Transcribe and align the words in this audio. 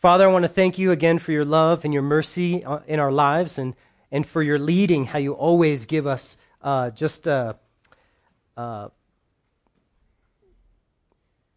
Father, 0.00 0.28
I 0.28 0.32
want 0.32 0.44
to 0.44 0.48
thank 0.48 0.78
you 0.78 0.92
again 0.92 1.18
for 1.18 1.32
your 1.32 1.44
love 1.44 1.84
and 1.84 1.92
your 1.92 2.04
mercy 2.04 2.62
uh, 2.62 2.78
in 2.86 3.00
our 3.00 3.10
lives 3.10 3.58
and, 3.58 3.74
and 4.12 4.24
for 4.24 4.44
your 4.44 4.58
leading, 4.58 5.06
how 5.06 5.18
you 5.18 5.32
always 5.32 5.86
give 5.86 6.06
us 6.06 6.36
uh, 6.62 6.90
just 6.90 7.26
uh, 7.26 7.54
uh, 8.56 8.90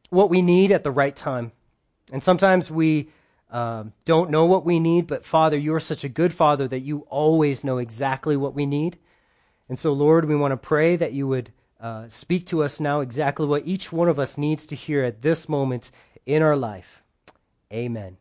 what 0.10 0.32
we 0.32 0.42
need 0.42 0.72
at 0.72 0.84
the 0.84 0.90
right 0.90 1.16
time. 1.16 1.52
And 2.12 2.24
sometimes 2.24 2.72
we 2.72 3.10
um, 3.52 3.94
don't 4.06 4.32
know 4.32 4.46
what 4.46 4.66
we 4.66 4.80
need, 4.80 5.06
but 5.06 5.24
Father, 5.24 5.58
you 5.58 5.76
are 5.76 5.80
such 5.80 6.04
a 6.04 6.10
good 6.10 6.34
Father 6.34 6.68
that 6.68 6.80
you 6.80 7.06
always 7.12 7.64
know 7.64 7.78
exactly 7.78 8.36
what 8.36 8.56
we 8.56 8.66
need. 8.66 8.98
And 9.70 9.78
so, 9.78 9.94
Lord, 9.94 10.26
we 10.26 10.36
want 10.36 10.52
to 10.52 10.58
pray 10.58 10.96
that 10.96 11.14
you 11.14 11.28
would 11.28 11.52
uh, 11.80 12.08
speak 12.08 12.48
to 12.48 12.64
us 12.64 12.80
now 12.80 13.02
exactly 13.02 13.46
what 13.46 13.68
each 13.68 13.92
one 13.92 14.10
of 14.10 14.20
us 14.20 14.36
needs 14.36 14.66
to 14.66 14.76
hear 14.76 15.04
at 15.04 15.22
this 15.22 15.48
moment 15.48 15.92
in 16.26 16.42
our 16.42 16.58
life. 16.58 17.04
Amen. 17.72 18.18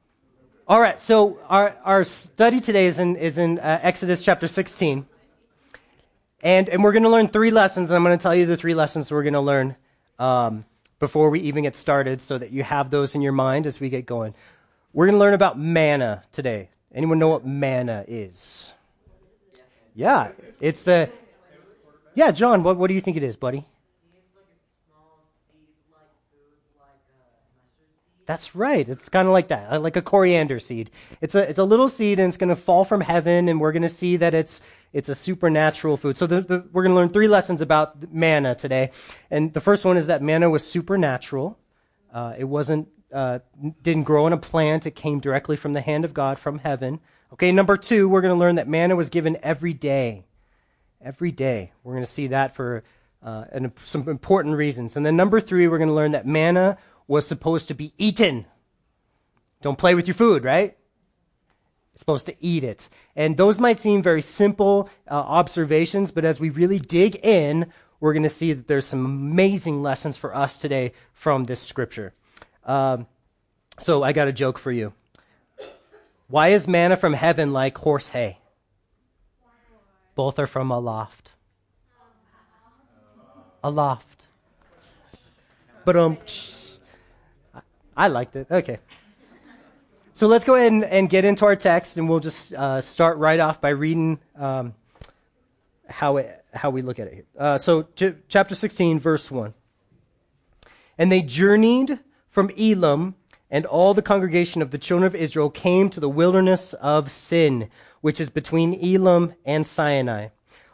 All 0.70 0.80
right, 0.80 1.00
so 1.00 1.40
our, 1.48 1.74
our 1.84 2.04
study 2.04 2.60
today 2.60 2.86
is 2.86 3.00
in, 3.00 3.16
is 3.16 3.38
in 3.38 3.58
uh, 3.58 3.80
Exodus 3.82 4.22
chapter 4.22 4.46
16. 4.46 5.04
And, 6.42 6.68
and 6.68 6.84
we're 6.84 6.92
going 6.92 7.02
to 7.02 7.08
learn 7.08 7.26
three 7.26 7.50
lessons, 7.50 7.90
and 7.90 7.96
I'm 7.96 8.04
going 8.04 8.16
to 8.16 8.22
tell 8.22 8.36
you 8.36 8.46
the 8.46 8.56
three 8.56 8.74
lessons 8.74 9.10
we're 9.10 9.24
going 9.24 9.32
to 9.32 9.40
learn 9.40 9.74
um, 10.20 10.64
before 11.00 11.28
we 11.28 11.40
even 11.40 11.64
get 11.64 11.74
started 11.74 12.22
so 12.22 12.38
that 12.38 12.52
you 12.52 12.62
have 12.62 12.88
those 12.88 13.16
in 13.16 13.20
your 13.20 13.32
mind 13.32 13.66
as 13.66 13.80
we 13.80 13.88
get 13.88 14.06
going. 14.06 14.32
We're 14.92 15.06
going 15.06 15.16
to 15.16 15.18
learn 15.18 15.34
about 15.34 15.58
manna 15.58 16.22
today. 16.30 16.68
Anyone 16.94 17.18
know 17.18 17.30
what 17.30 17.44
manna 17.44 18.04
is? 18.06 18.72
Yeah, 19.96 20.28
it's 20.60 20.84
the. 20.84 21.10
Yeah, 22.14 22.30
John, 22.30 22.62
what, 22.62 22.76
what 22.76 22.86
do 22.86 22.94
you 22.94 23.00
think 23.00 23.16
it 23.16 23.24
is, 23.24 23.34
buddy? 23.34 23.66
That's 28.30 28.54
right. 28.54 28.88
It's 28.88 29.08
kind 29.08 29.26
of 29.26 29.32
like 29.32 29.48
that, 29.48 29.72
uh, 29.72 29.80
like 29.80 29.96
a 29.96 30.02
coriander 30.02 30.60
seed. 30.60 30.92
It's 31.20 31.34
a 31.34 31.50
it's 31.50 31.58
a 31.58 31.64
little 31.64 31.88
seed, 31.88 32.20
and 32.20 32.28
it's 32.28 32.36
going 32.36 32.48
to 32.48 32.54
fall 32.54 32.84
from 32.84 33.00
heaven, 33.00 33.48
and 33.48 33.60
we're 33.60 33.72
going 33.72 33.82
to 33.82 33.88
see 33.88 34.18
that 34.18 34.34
it's 34.34 34.60
it's 34.92 35.08
a 35.08 35.16
supernatural 35.16 35.96
food. 35.96 36.16
So 36.16 36.28
the, 36.28 36.40
the, 36.40 36.64
we're 36.72 36.84
going 36.84 36.92
to 36.92 36.96
learn 36.96 37.08
three 37.08 37.26
lessons 37.26 37.60
about 37.60 38.12
manna 38.12 38.54
today, 38.54 38.92
and 39.32 39.52
the 39.52 39.60
first 39.60 39.84
one 39.84 39.96
is 39.96 40.06
that 40.06 40.22
manna 40.22 40.48
was 40.48 40.64
supernatural. 40.64 41.58
Uh, 42.14 42.34
it 42.38 42.44
wasn't 42.44 42.86
uh, 43.12 43.40
didn't 43.82 44.04
grow 44.04 44.28
in 44.28 44.32
a 44.32 44.38
plant; 44.38 44.86
it 44.86 44.94
came 44.94 45.18
directly 45.18 45.56
from 45.56 45.72
the 45.72 45.80
hand 45.80 46.04
of 46.04 46.14
God 46.14 46.38
from 46.38 46.60
heaven. 46.60 47.00
Okay. 47.32 47.50
Number 47.50 47.76
two, 47.76 48.08
we're 48.08 48.20
going 48.20 48.36
to 48.36 48.38
learn 48.38 48.54
that 48.54 48.68
manna 48.68 48.94
was 48.94 49.10
given 49.10 49.38
every 49.42 49.72
day. 49.72 50.24
Every 51.02 51.32
day, 51.32 51.72
we're 51.82 51.94
going 51.94 52.04
to 52.04 52.10
see 52.10 52.28
that 52.28 52.54
for 52.54 52.84
uh, 53.24 53.44
some 53.82 54.08
important 54.08 54.56
reasons. 54.56 54.96
And 54.96 55.04
then 55.04 55.16
number 55.16 55.40
three, 55.40 55.66
we're 55.66 55.78
going 55.78 55.88
to 55.88 55.94
learn 55.94 56.12
that 56.12 56.26
manna 56.26 56.78
was 57.10 57.26
supposed 57.26 57.66
to 57.66 57.74
be 57.74 57.92
eaten. 57.98 58.46
Don't 59.62 59.76
play 59.76 59.96
with 59.96 60.06
your 60.06 60.14
food, 60.14 60.44
right? 60.44 60.76
It's 61.92 62.02
supposed 62.02 62.26
to 62.26 62.36
eat 62.38 62.62
it. 62.62 62.88
And 63.16 63.36
those 63.36 63.58
might 63.58 63.80
seem 63.80 64.00
very 64.00 64.22
simple 64.22 64.88
uh, 65.10 65.14
observations, 65.14 66.12
but 66.12 66.24
as 66.24 66.38
we 66.38 66.50
really 66.50 66.78
dig 66.78 67.16
in, 67.16 67.72
we're 67.98 68.12
going 68.12 68.22
to 68.22 68.28
see 68.28 68.52
that 68.52 68.68
there's 68.68 68.86
some 68.86 69.04
amazing 69.04 69.82
lessons 69.82 70.16
for 70.16 70.32
us 70.32 70.56
today 70.56 70.92
from 71.12 71.44
this 71.44 71.60
scripture. 71.60 72.14
Um, 72.64 73.08
so 73.80 74.04
I 74.04 74.12
got 74.12 74.28
a 74.28 74.32
joke 74.32 74.56
for 74.56 74.70
you. 74.70 74.92
Why 76.28 76.50
is 76.50 76.68
manna 76.68 76.96
from 76.96 77.14
heaven 77.14 77.50
like 77.50 77.76
horse 77.76 78.10
hay? 78.10 78.38
Both 80.14 80.38
are 80.38 80.46
from 80.46 80.70
aloft. 80.70 81.32
Aloft. 83.64 84.28
But 85.84 85.96
um. 85.96 86.18
I 87.96 88.08
liked 88.08 88.36
it. 88.36 88.46
Okay. 88.50 88.78
So 90.12 90.26
let's 90.26 90.44
go 90.44 90.54
ahead 90.54 90.72
and, 90.72 90.84
and 90.84 91.08
get 91.08 91.24
into 91.24 91.44
our 91.44 91.56
text, 91.56 91.96
and 91.96 92.08
we'll 92.08 92.20
just 92.20 92.52
uh, 92.52 92.80
start 92.80 93.18
right 93.18 93.40
off 93.40 93.60
by 93.60 93.70
reading 93.70 94.18
um, 94.36 94.74
how, 95.88 96.18
it, 96.18 96.44
how 96.52 96.70
we 96.70 96.82
look 96.82 96.98
at 96.98 97.06
it 97.06 97.14
here. 97.14 97.24
Uh, 97.38 97.56
so, 97.56 97.84
ch- 97.94 98.16
chapter 98.28 98.54
16, 98.54 98.98
verse 98.98 99.30
1. 99.30 99.54
And 100.98 101.10
they 101.10 101.22
journeyed 101.22 102.00
from 102.28 102.50
Elim, 102.50 103.14
and 103.50 103.64
all 103.64 103.94
the 103.94 104.02
congregation 104.02 104.62
of 104.62 104.72
the 104.72 104.78
children 104.78 105.06
of 105.06 105.14
Israel 105.14 105.48
came 105.48 105.88
to 105.90 106.00
the 106.00 106.08
wilderness 106.08 106.74
of 106.74 107.10
Sin, 107.10 107.70
which 108.00 108.20
is 108.20 108.30
between 108.30 108.74
Elim 108.74 109.34
and 109.44 109.66
Sinai, 109.66 110.28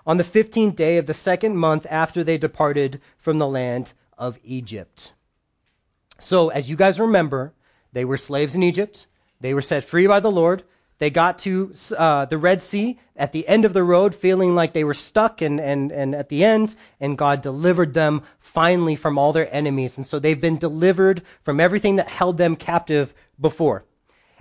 on 0.06 0.16
the 0.16 0.24
fifteenth 0.24 0.76
day 0.76 0.96
of 0.96 1.06
the 1.06 1.14
second 1.14 1.56
month 1.56 1.86
after 1.90 2.24
they 2.24 2.38
departed 2.38 3.00
from 3.18 3.38
the 3.38 3.48
land 3.48 3.92
of 4.18 4.38
Egypt. 4.44 5.12
So, 6.18 6.48
as 6.48 6.70
you 6.70 6.76
guys 6.76 6.98
remember, 6.98 7.52
they 7.92 8.04
were 8.04 8.16
slaves 8.16 8.54
in 8.54 8.62
Egypt. 8.62 9.06
They 9.40 9.54
were 9.54 9.62
set 9.62 9.84
free 9.84 10.06
by 10.06 10.20
the 10.20 10.30
Lord. 10.30 10.64
They 10.98 11.10
got 11.10 11.38
to 11.40 11.72
uh, 11.96 12.24
the 12.24 12.38
Red 12.38 12.62
Sea 12.62 12.98
at 13.16 13.32
the 13.32 13.46
end 13.46 13.66
of 13.66 13.74
the 13.74 13.82
road, 13.82 14.14
feeling 14.14 14.54
like 14.54 14.72
they 14.72 14.84
were 14.84 14.94
stuck, 14.94 15.42
and, 15.42 15.60
and, 15.60 15.92
and 15.92 16.14
at 16.14 16.30
the 16.30 16.42
end, 16.42 16.74
and 17.00 17.18
God 17.18 17.42
delivered 17.42 17.92
them 17.92 18.22
finally 18.38 18.96
from 18.96 19.18
all 19.18 19.32
their 19.32 19.54
enemies. 19.54 19.98
And 19.98 20.06
so 20.06 20.18
they've 20.18 20.40
been 20.40 20.56
delivered 20.56 21.22
from 21.42 21.60
everything 21.60 21.96
that 21.96 22.08
held 22.08 22.38
them 22.38 22.56
captive 22.56 23.12
before. 23.38 23.84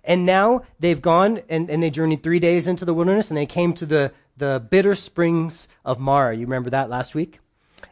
And 0.05 0.25
now 0.25 0.63
they've 0.79 1.01
gone 1.01 1.41
and, 1.49 1.69
and 1.69 1.81
they 1.83 1.89
journeyed 1.89 2.23
three 2.23 2.39
days 2.39 2.67
into 2.67 2.85
the 2.85 2.93
wilderness, 2.93 3.29
and 3.29 3.37
they 3.37 3.45
came 3.45 3.73
to 3.73 3.85
the, 3.85 4.13
the 4.37 4.65
bitter 4.69 4.95
springs 4.95 5.67
of 5.83 5.99
Marah. 5.99 6.35
You 6.35 6.45
remember 6.45 6.69
that 6.69 6.89
last 6.89 7.15
week? 7.15 7.39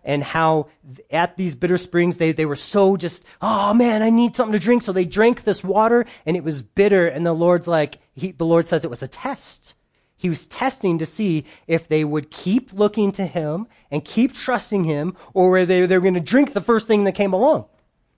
And 0.03 0.23
how 0.23 0.67
at 1.11 1.37
these 1.37 1.55
bitter 1.55 1.77
springs 1.77 2.17
they, 2.17 2.31
they 2.31 2.45
were 2.45 2.55
so 2.55 2.97
just, 2.97 3.23
oh 3.41 3.73
man, 3.73 4.01
I 4.01 4.09
need 4.09 4.35
something 4.35 4.53
to 4.53 4.59
drink. 4.59 4.81
So 4.81 4.91
they 4.91 5.05
drank 5.05 5.43
this 5.43 5.63
water 5.63 6.05
and 6.25 6.37
it 6.37 6.43
was 6.43 6.61
bitter. 6.61 7.07
And 7.07 7.25
the 7.25 7.33
Lord's 7.33 7.67
like, 7.67 7.99
he, 8.13 8.31
the 8.31 8.45
Lord 8.45 8.67
says 8.67 8.83
it 8.83 8.89
was 8.89 9.03
a 9.03 9.07
test. 9.07 9.75
He 10.15 10.29
was 10.29 10.47
testing 10.47 10.99
to 10.99 11.05
see 11.05 11.45
if 11.67 11.87
they 11.87 12.05
would 12.05 12.31
keep 12.31 12.71
looking 12.71 13.11
to 13.13 13.25
him 13.25 13.67
and 13.91 14.05
keep 14.05 14.33
trusting 14.33 14.85
him 14.85 15.17
or 15.33 15.51
whether 15.51 15.65
they, 15.65 15.85
they 15.85 15.97
were 15.97 16.01
going 16.01 16.13
to 16.13 16.21
drink 16.21 16.53
the 16.53 16.61
first 16.61 16.87
thing 16.87 17.03
that 17.03 17.11
came 17.11 17.33
along. 17.33 17.65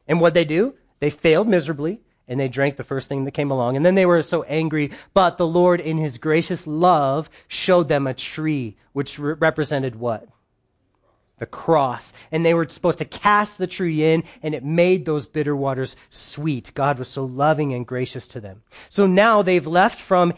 And 0.07 0.21
what 0.21 0.35
they 0.35 0.45
do? 0.45 0.75
They 0.99 1.09
failed 1.09 1.47
miserably 1.47 2.01
and 2.27 2.39
they 2.39 2.47
drank 2.47 2.77
the 2.77 2.83
first 2.83 3.09
thing 3.09 3.25
that 3.25 3.31
came 3.31 3.51
along. 3.51 3.75
And 3.75 3.85
then 3.85 3.95
they 3.95 4.05
were 4.05 4.21
so 4.21 4.43
angry, 4.43 4.91
but 5.13 5.37
the 5.37 5.47
Lord 5.47 5.79
in 5.79 5.97
his 5.97 6.17
gracious 6.17 6.65
love 6.67 7.29
showed 7.47 7.87
them 7.87 8.07
a 8.07 8.13
tree, 8.13 8.77
which 8.93 9.19
re- 9.19 9.33
represented 9.33 9.95
what? 9.95 10.27
The 11.37 11.45
cross. 11.45 12.13
And 12.31 12.45
they 12.45 12.53
were 12.53 12.67
supposed 12.67 12.99
to 12.99 13.05
cast 13.05 13.57
the 13.57 13.67
tree 13.67 14.03
in, 14.03 14.23
and 14.41 14.55
it 14.55 14.63
made 14.63 15.05
those 15.05 15.25
bitter 15.25 15.55
waters 15.55 15.95
sweet. 16.09 16.71
God 16.73 16.97
was 16.97 17.07
so 17.07 17.25
loving 17.25 17.73
and 17.73 17.85
gracious 17.85 18.27
to 18.29 18.39
them. 18.39 18.63
So 18.89 19.05
now 19.05 19.41
they've 19.41 19.67
left 19.67 19.99
from 19.99 20.33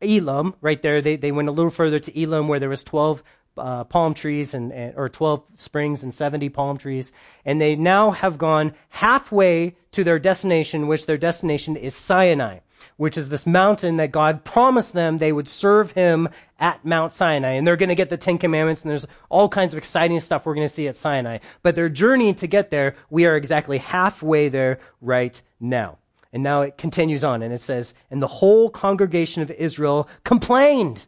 Elim, 0.00 0.54
right 0.60 0.80
there. 0.80 1.02
They, 1.02 1.16
they 1.16 1.32
went 1.32 1.48
a 1.48 1.52
little 1.52 1.70
further 1.70 1.98
to 1.98 2.20
Elim, 2.20 2.48
where 2.48 2.58
there 2.58 2.68
was 2.68 2.84
12 2.84 3.22
uh, 3.58 3.84
palm 3.84 4.14
trees 4.14 4.54
and, 4.54 4.72
and, 4.72 4.94
or 4.96 5.08
12 5.08 5.42
springs 5.56 6.02
and 6.02 6.14
70 6.14 6.48
palm 6.48 6.78
trees. 6.78 7.12
And 7.44 7.60
they 7.60 7.76
now 7.76 8.10
have 8.10 8.38
gone 8.38 8.74
halfway 8.88 9.76
to 9.90 10.04
their 10.04 10.18
destination, 10.18 10.86
which 10.86 11.06
their 11.06 11.18
destination 11.18 11.76
is 11.76 11.94
Sinai 11.94 12.60
which 12.96 13.16
is 13.16 13.28
this 13.28 13.46
mountain 13.46 13.96
that 13.96 14.12
God 14.12 14.44
promised 14.44 14.92
them 14.92 15.18
they 15.18 15.32
would 15.32 15.48
serve 15.48 15.92
him 15.92 16.28
at 16.58 16.84
Mount 16.84 17.12
Sinai. 17.12 17.52
And 17.52 17.66
they're 17.66 17.76
going 17.76 17.88
to 17.88 17.94
get 17.94 18.10
the 18.10 18.16
Ten 18.16 18.38
Commandments, 18.38 18.82
and 18.82 18.90
there's 18.90 19.06
all 19.28 19.48
kinds 19.48 19.74
of 19.74 19.78
exciting 19.78 20.20
stuff 20.20 20.46
we're 20.46 20.54
going 20.54 20.66
to 20.66 20.72
see 20.72 20.88
at 20.88 20.96
Sinai. 20.96 21.38
But 21.62 21.74
their 21.74 21.88
journey 21.88 22.34
to 22.34 22.46
get 22.46 22.70
there, 22.70 22.96
we 23.08 23.26
are 23.26 23.36
exactly 23.36 23.78
halfway 23.78 24.48
there 24.48 24.78
right 25.00 25.40
now. 25.58 25.98
And 26.32 26.42
now 26.42 26.62
it 26.62 26.78
continues 26.78 27.24
on, 27.24 27.42
and 27.42 27.52
it 27.52 27.60
says, 27.60 27.94
And 28.10 28.22
the 28.22 28.28
whole 28.28 28.70
congregation 28.70 29.42
of 29.42 29.50
Israel 29.50 30.08
complained. 30.24 31.06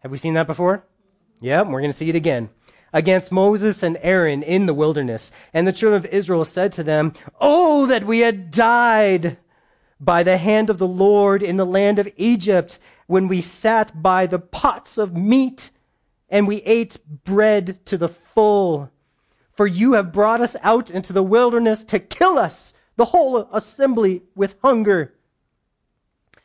Have 0.00 0.10
we 0.10 0.18
seen 0.18 0.34
that 0.34 0.46
before? 0.46 0.84
Yeah, 1.40 1.62
we're 1.62 1.80
going 1.80 1.90
to 1.90 1.96
see 1.96 2.08
it 2.08 2.14
again 2.14 2.50
against 2.94 3.32
Moses 3.32 3.82
and 3.82 3.98
Aaron 4.00 4.42
in 4.42 4.66
the 4.66 4.72
wilderness. 4.72 5.32
And 5.52 5.66
the 5.66 5.72
children 5.72 6.02
of 6.02 6.10
Israel 6.10 6.44
said 6.46 6.72
to 6.72 6.82
them, 6.82 7.12
Oh, 7.40 7.84
that 7.86 8.04
we 8.04 8.20
had 8.20 8.50
died 8.50 9.36
by 10.04 10.22
the 10.22 10.36
hand 10.36 10.70
of 10.70 10.78
the 10.78 10.88
Lord 10.88 11.42
in 11.42 11.56
the 11.56 11.66
land 11.66 11.98
of 11.98 12.08
Egypt 12.16 12.78
when 13.06 13.28
we 13.28 13.40
sat 13.40 14.02
by 14.02 14.26
the 14.26 14.38
pots 14.38 14.98
of 14.98 15.16
meat 15.16 15.70
and 16.28 16.48
we 16.48 16.56
ate 16.62 16.98
bread 17.24 17.84
to 17.86 17.96
the 17.96 18.08
full. 18.08 18.90
For 19.52 19.66
you 19.66 19.92
have 19.92 20.12
brought 20.12 20.40
us 20.40 20.56
out 20.62 20.90
into 20.90 21.12
the 21.12 21.22
wilderness 21.22 21.84
to 21.84 21.98
kill 21.98 22.38
us, 22.38 22.74
the 22.96 23.06
whole 23.06 23.48
assembly, 23.52 24.22
with 24.34 24.56
hunger. 24.62 25.14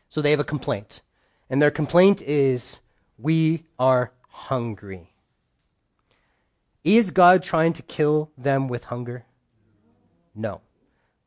So 0.10 0.22
they 0.22 0.32
have 0.32 0.40
a 0.40 0.44
complaint. 0.44 1.02
And 1.50 1.62
their 1.62 1.72
complaint 1.72 2.22
is, 2.22 2.80
We 3.18 3.66
are 3.80 4.12
hungry. 4.28 5.14
Is 6.84 7.12
God 7.12 7.44
trying 7.44 7.74
to 7.74 7.82
kill 7.82 8.32
them 8.38 8.68
with 8.68 8.86
hunger? 8.86 9.26
No. 10.36 10.62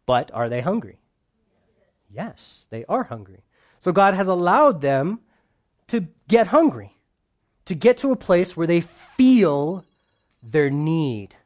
But 0.06 0.30
are 0.32 0.48
they 0.48 0.60
hungry? 0.60 0.98
Yes, 2.12 2.66
they 2.70 2.84
are 2.88 3.04
hungry. 3.04 3.44
So 3.80 3.92
God 3.92 4.14
has 4.14 4.28
allowed 4.28 4.80
them 4.80 5.20
to 5.88 6.06
get 6.28 6.48
hungry, 6.48 6.96
to 7.64 7.74
get 7.74 7.96
to 7.98 8.12
a 8.12 8.16
place 8.16 8.56
where 8.56 8.66
they 8.66 8.82
feel 9.16 9.84
their 10.42 10.70
need. 10.70 11.36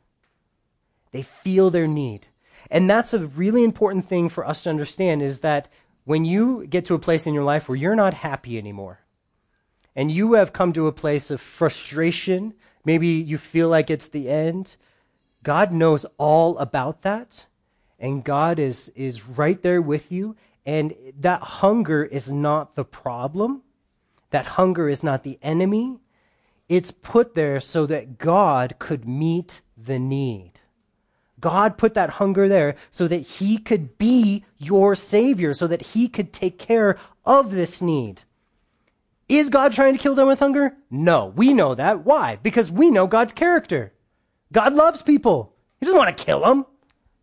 They 1.13 1.23
feel 1.23 1.71
their 1.71 1.87
need. 1.87 2.29
And 2.71 2.91
that's 2.91 3.15
a 3.15 3.27
really 3.27 3.65
important 3.65 4.09
thing 4.09 4.29
for 4.29 4.47
us 4.47 4.63
to 4.63 4.71
understand 4.71 5.23
is 5.23 5.41
that 5.41 5.69
when 6.05 6.25
you 6.25 6.67
get 6.67 6.85
to 6.87 6.95
a 6.95 6.99
place 6.99 7.27
in 7.27 7.35
your 7.35 7.45
life 7.45 7.69
where 7.69 7.77
you're 7.77 7.97
not 7.97 8.15
happy 8.15 8.59
anymore, 8.59 9.01
and 9.95 10.11
you 10.11 10.35
have 10.35 10.53
come 10.53 10.73
to 10.75 10.87
a 10.87 10.93
place 10.93 11.31
of 11.31 11.41
frustration, 11.41 12.55
maybe 12.85 13.07
you 13.07 13.39
feel 13.39 13.69
like 13.69 13.91
it's 13.91 14.09
the 14.09 14.29
end, 14.29 14.77
God 15.43 15.73
knows 15.73 16.05
all 16.19 16.59
about 16.59 17.03
that, 17.03 17.47
and 17.99 18.23
God 18.23 18.59
is, 18.59 18.91
is 18.95 19.27
right 19.27 19.61
there 19.63 19.81
with 19.81 20.13
you. 20.13 20.37
And 20.67 20.95
that 21.21 21.41
hunger 21.43 22.05
is 22.05 22.31
not 22.31 22.75
the 22.75 22.85
problem. 22.85 23.63
That 24.31 24.47
hunger 24.47 24.89
is 24.89 25.05
not 25.05 25.23
the 25.23 25.39
enemy. 25.41 26.01
It's 26.69 26.91
put 26.91 27.37
there 27.37 27.61
so 27.61 27.87
that 27.87 28.19
God 28.19 28.75
could 28.81 29.07
meet 29.07 29.61
the 29.77 30.01
need. 30.01 30.53
God 31.39 31.79
put 31.79 31.95
that 31.95 32.11
hunger 32.11 32.49
there 32.49 32.75
so 32.91 33.07
that 33.07 33.21
He 33.21 33.59
could 33.59 33.97
be 33.99 34.45
your 34.59 34.97
Savior, 34.97 35.53
so 35.53 35.69
that 35.69 35.83
He 35.83 36.09
could 36.09 36.33
take 36.33 36.59
care 36.59 36.99
of 37.25 37.53
this 37.53 37.81
need. 37.81 38.23
Is 39.29 39.51
God 39.51 39.73
trying 39.73 39.93
to 39.93 40.03
kill 40.03 40.15
them 40.15 40.29
with 40.29 40.41
hunger? 40.41 40.77
No, 40.91 41.27
we 41.37 41.53
know 41.53 41.75
that. 41.75 42.05
Why? 42.05 42.37
Because 42.43 42.71
we 42.71 42.91
know 42.91 43.07
God's 43.07 43.33
character. 43.33 43.93
God 44.53 44.73
loves 44.75 45.03
people. 45.03 45.53
He 45.79 45.87
doesn't 45.87 45.99
want 45.99 46.17
to 46.17 46.25
kill 46.25 46.41
them, 46.41 46.67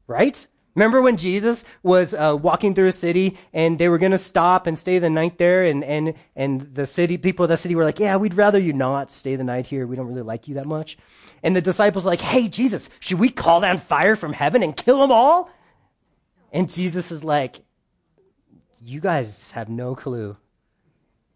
right? 0.07 0.46
Remember 0.75 1.02
when 1.02 1.18
Jesus 1.18 1.64
was 1.84 2.16
uh, 2.16 2.36
walking 2.40 2.74
through 2.74 2.88
a 2.88 2.92
city 2.92 3.38
and 3.54 3.78
they 3.78 3.90
were 3.90 4.00
going 4.00 4.12
to 4.12 4.18
stop 4.18 4.66
and 4.66 4.78
stay 4.78 4.98
the 4.98 5.10
night 5.10 5.38
there, 5.38 5.66
and, 5.66 5.84
and, 5.84 6.16
and 6.36 6.62
the 6.62 6.88
city 6.88 7.18
people 7.18 7.44
of 7.44 7.50
the 7.50 7.58
city 7.58 7.75
were 7.75 7.86
like, 7.86 8.00
"Yeah, 8.00 8.16
we'd 8.18 8.34
rather 8.34 8.58
you 8.58 8.74
not 8.74 9.12
stay 9.12 9.36
the 9.36 9.44
night 9.44 9.68
here. 9.68 9.86
We 9.86 9.96
don't 9.96 10.08
really 10.08 10.24
like 10.24 10.48
you 10.48 10.56
that 10.56 10.66
much." 10.66 10.98
And 11.44 11.56
the 11.56 11.62
disciples 11.62 12.06
were 12.06 12.12
like, 12.12 12.22
"Hey, 12.22 12.48
Jesus, 12.48 12.90
should 13.00 13.20
we 13.20 13.30
call 13.30 13.62
down 13.62 13.78
fire 13.78 14.16
from 14.16 14.34
heaven 14.34 14.64
and 14.64 14.75
kill 14.75 15.00
them 15.00 15.12
all?" 15.12 15.52
And 16.52 16.72
Jesus 16.72 17.12
is 17.12 17.24
like, 17.24 17.62
"You 18.81 19.00
guys 19.00 19.52
have 19.52 19.70
no 19.70 19.94
clue. 19.96 20.38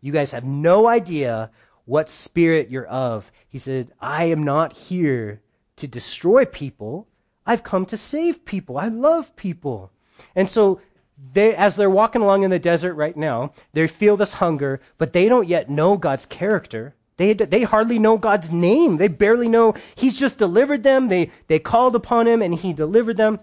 You 0.02 0.12
guys 0.12 0.32
have 0.32 0.46
no 0.46 0.88
idea 0.88 1.52
what 1.86 2.10
spirit 2.10 2.72
you're 2.72 2.88
of." 2.88 3.32
He 3.48 3.60
said, 3.60 3.92
"I 4.02 4.26
am 4.26 4.42
not 4.42 4.74
here 4.74 5.44
to 5.76 5.88
destroy 5.88 6.46
people." 6.46 7.08
I've 7.48 7.64
come 7.64 7.86
to 7.88 7.98
save 7.98 8.46
people. 8.46 8.78
I 8.78 8.90
love 8.90 9.36
people. 9.38 9.92
And 10.36 10.50
so 10.50 10.82
they, 11.34 11.56
as 11.56 11.78
they're 11.78 11.90
walking 11.90 12.22
along 12.22 12.44
in 12.44 12.52
the 12.52 12.60
desert 12.60 12.94
right 12.94 13.16
now, 13.16 13.54
they 13.74 13.88
feel 13.88 14.18
this 14.18 14.34
hunger, 14.34 14.82
but 14.98 15.14
they 15.14 15.30
don't 15.30 15.48
yet 15.48 15.70
know 15.70 15.98
God's 15.98 16.26
character. 16.26 16.94
They, 17.16 17.34
they 17.34 17.64
hardly 17.64 17.98
know 17.98 18.18
God's 18.18 18.52
name. 18.52 18.98
They 18.98 19.08
barely 19.08 19.48
know 19.48 19.74
He's 19.96 20.20
just 20.20 20.38
delivered 20.38 20.84
them. 20.84 21.08
They, 21.08 21.32
they 21.48 21.58
called 21.58 21.96
upon 21.96 22.28
Him 22.28 22.42
and 22.42 22.54
He 22.54 22.74
delivered 22.74 23.18
them. 23.18 23.40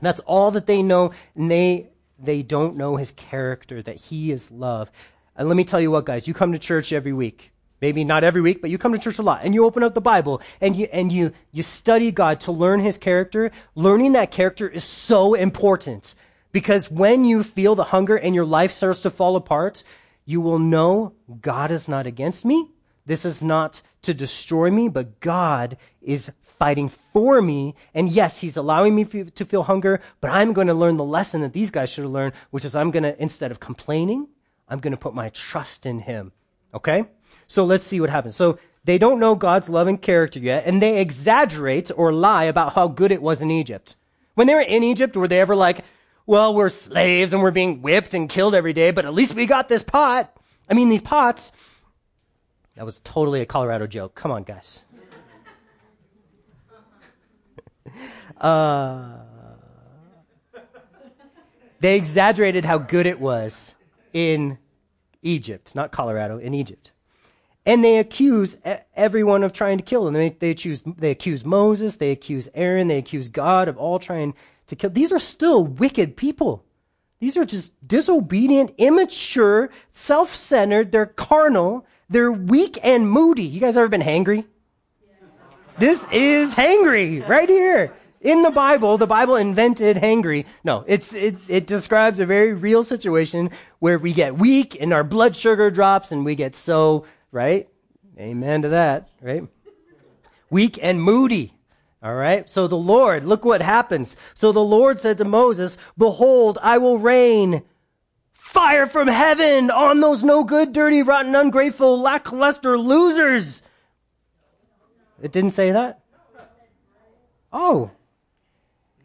That's 0.00 0.20
all 0.20 0.50
that 0.52 0.66
they 0.66 0.82
know. 0.82 1.12
And 1.36 1.50
they, 1.50 1.90
they 2.18 2.42
don't 2.42 2.76
know 2.76 2.96
His 2.96 3.12
character, 3.12 3.82
that 3.82 3.96
He 3.96 4.32
is 4.32 4.50
love. 4.50 4.90
And 5.36 5.46
let 5.46 5.56
me 5.56 5.64
tell 5.64 5.80
you 5.80 5.90
what, 5.90 6.06
guys, 6.06 6.26
you 6.26 6.34
come 6.34 6.52
to 6.52 6.58
church 6.58 6.92
every 6.92 7.12
week 7.12 7.51
maybe 7.82 8.04
not 8.04 8.24
every 8.24 8.40
week, 8.40 8.62
but 8.62 8.70
you 8.70 8.78
come 8.78 8.92
to 8.92 8.98
church 8.98 9.18
a 9.18 9.22
lot 9.22 9.40
and 9.42 9.54
you 9.54 9.64
open 9.64 9.82
up 9.82 9.92
the 9.92 10.00
Bible 10.00 10.40
and 10.60 10.76
you, 10.76 10.88
and 10.92 11.12
you, 11.12 11.32
you 11.50 11.62
study 11.62 12.12
God 12.12 12.40
to 12.40 12.52
learn 12.52 12.80
his 12.80 12.96
character. 12.96 13.50
Learning 13.74 14.12
that 14.12 14.30
character 14.30 14.68
is 14.68 14.84
so 14.84 15.34
important 15.34 16.14
because 16.52 16.90
when 16.90 17.24
you 17.24 17.42
feel 17.42 17.74
the 17.74 17.84
hunger 17.84 18.16
and 18.16 18.34
your 18.34 18.44
life 18.44 18.70
starts 18.70 19.00
to 19.00 19.10
fall 19.10 19.34
apart, 19.34 19.82
you 20.24 20.40
will 20.40 20.60
know 20.60 21.12
God 21.40 21.72
is 21.72 21.88
not 21.88 22.06
against 22.06 22.44
me. 22.44 22.70
This 23.04 23.24
is 23.24 23.42
not 23.42 23.82
to 24.02 24.14
destroy 24.14 24.70
me, 24.70 24.88
but 24.88 25.18
God 25.18 25.76
is 26.00 26.30
fighting 26.42 26.88
for 27.12 27.42
me. 27.42 27.74
And 27.94 28.08
yes, 28.08 28.40
he's 28.40 28.56
allowing 28.56 28.94
me 28.94 29.04
to 29.04 29.44
feel 29.44 29.64
hunger, 29.64 30.00
but 30.20 30.30
I'm 30.30 30.52
going 30.52 30.68
to 30.68 30.74
learn 30.74 30.96
the 30.96 31.04
lesson 31.04 31.40
that 31.40 31.52
these 31.52 31.72
guys 31.72 31.90
should 31.90 32.04
have 32.04 32.12
learned, 32.12 32.34
which 32.50 32.64
is 32.64 32.76
I'm 32.76 32.92
going 32.92 33.02
to, 33.02 33.20
instead 33.20 33.50
of 33.50 33.58
complaining, 33.58 34.28
I'm 34.68 34.78
going 34.78 34.92
to 34.92 34.96
put 34.96 35.14
my 35.14 35.30
trust 35.30 35.84
in 35.84 35.98
him. 35.98 36.30
Okay? 36.72 37.06
So 37.52 37.66
let's 37.66 37.84
see 37.84 38.00
what 38.00 38.08
happens. 38.08 38.34
So 38.34 38.58
they 38.84 38.96
don't 38.96 39.20
know 39.20 39.34
God's 39.34 39.68
love 39.68 39.86
and 39.86 40.00
character 40.00 40.38
yet, 40.38 40.64
and 40.64 40.80
they 40.80 40.98
exaggerate 40.98 41.90
or 41.94 42.10
lie 42.10 42.44
about 42.44 42.72
how 42.72 42.88
good 42.88 43.12
it 43.12 43.20
was 43.20 43.42
in 43.42 43.50
Egypt. 43.50 43.96
When 44.32 44.46
they 44.46 44.54
were 44.54 44.62
in 44.62 44.82
Egypt, 44.82 45.18
were 45.18 45.28
they 45.28 45.38
ever 45.38 45.54
like, 45.54 45.84
well, 46.24 46.54
we're 46.54 46.70
slaves 46.70 47.34
and 47.34 47.42
we're 47.42 47.50
being 47.50 47.82
whipped 47.82 48.14
and 48.14 48.26
killed 48.26 48.54
every 48.54 48.72
day, 48.72 48.90
but 48.90 49.04
at 49.04 49.12
least 49.12 49.34
we 49.34 49.44
got 49.44 49.68
this 49.68 49.82
pot. 49.82 50.34
I 50.66 50.72
mean, 50.72 50.88
these 50.88 51.02
pots. 51.02 51.52
That 52.76 52.86
was 52.86 53.02
totally 53.04 53.42
a 53.42 53.46
Colorado 53.46 53.86
joke. 53.86 54.14
Come 54.14 54.30
on, 54.30 54.44
guys. 54.44 54.80
uh, 58.40 59.18
they 61.80 61.96
exaggerated 61.96 62.64
how 62.64 62.78
good 62.78 63.04
it 63.04 63.20
was 63.20 63.74
in 64.14 64.56
Egypt, 65.20 65.74
not 65.74 65.92
Colorado, 65.92 66.38
in 66.38 66.54
Egypt 66.54 66.91
and 67.64 67.84
they 67.84 67.98
accuse 67.98 68.56
everyone 68.96 69.42
of 69.44 69.52
trying 69.52 69.78
to 69.78 69.84
kill 69.84 70.04
them. 70.04 70.14
They, 70.14 70.30
they, 70.30 70.50
accuse, 70.50 70.82
they 70.84 71.10
accuse 71.10 71.44
Moses, 71.44 71.96
they 71.96 72.10
accuse 72.10 72.48
Aaron, 72.54 72.88
they 72.88 72.98
accuse 72.98 73.28
God 73.28 73.68
of 73.68 73.76
all 73.76 73.98
trying 73.98 74.34
to 74.66 74.76
kill. 74.76 74.90
These 74.90 75.12
are 75.12 75.18
still 75.18 75.64
wicked 75.64 76.16
people. 76.16 76.64
These 77.20 77.36
are 77.36 77.44
just 77.44 77.72
disobedient, 77.86 78.74
immature, 78.78 79.70
self 79.92 80.34
centered, 80.34 80.90
they're 80.90 81.06
carnal, 81.06 81.86
they're 82.10 82.32
weak 82.32 82.78
and 82.82 83.08
moody. 83.08 83.44
You 83.44 83.60
guys 83.60 83.76
ever 83.76 83.88
been 83.88 84.02
hangry? 84.02 84.44
This 85.78 86.04
is 86.12 86.52
hangry 86.52 87.26
right 87.26 87.48
here. 87.48 87.92
In 88.20 88.42
the 88.42 88.50
Bible, 88.50 88.98
the 88.98 89.06
Bible 89.06 89.36
invented 89.36 89.96
hangry. 89.96 90.46
No, 90.62 90.84
it's, 90.86 91.12
it, 91.14 91.36
it 91.48 91.66
describes 91.66 92.20
a 92.20 92.26
very 92.26 92.54
real 92.54 92.84
situation 92.84 93.50
where 93.78 93.98
we 93.98 94.12
get 94.12 94.36
weak 94.36 94.76
and 94.80 94.92
our 94.92 95.02
blood 95.02 95.34
sugar 95.34 95.70
drops 95.70 96.12
and 96.12 96.24
we 96.24 96.34
get 96.34 96.54
so 96.54 97.04
right? 97.32 97.68
Amen 98.18 98.62
to 98.62 98.68
that, 98.68 99.08
right? 99.20 99.48
Weak 100.50 100.78
and 100.80 101.02
moody. 101.02 101.54
All 102.02 102.14
right. 102.14 102.48
So 102.48 102.66
the 102.68 102.76
Lord, 102.76 103.26
look 103.26 103.44
what 103.44 103.62
happens. 103.62 104.16
So 104.34 104.52
the 104.52 104.60
Lord 104.60 104.98
said 104.98 105.18
to 105.18 105.24
Moses, 105.24 105.78
behold, 105.96 106.58
I 106.62 106.78
will 106.78 106.98
rain 106.98 107.62
fire 108.32 108.86
from 108.86 109.08
heaven 109.08 109.70
on 109.70 110.00
those 110.00 110.22
no 110.22 110.44
good, 110.44 110.72
dirty, 110.72 111.02
rotten, 111.02 111.34
ungrateful, 111.34 111.98
lackluster 111.98 112.78
losers. 112.78 113.62
It 115.22 115.32
didn't 115.32 115.52
say 115.52 115.70
that? 115.72 116.00
Oh. 117.52 117.90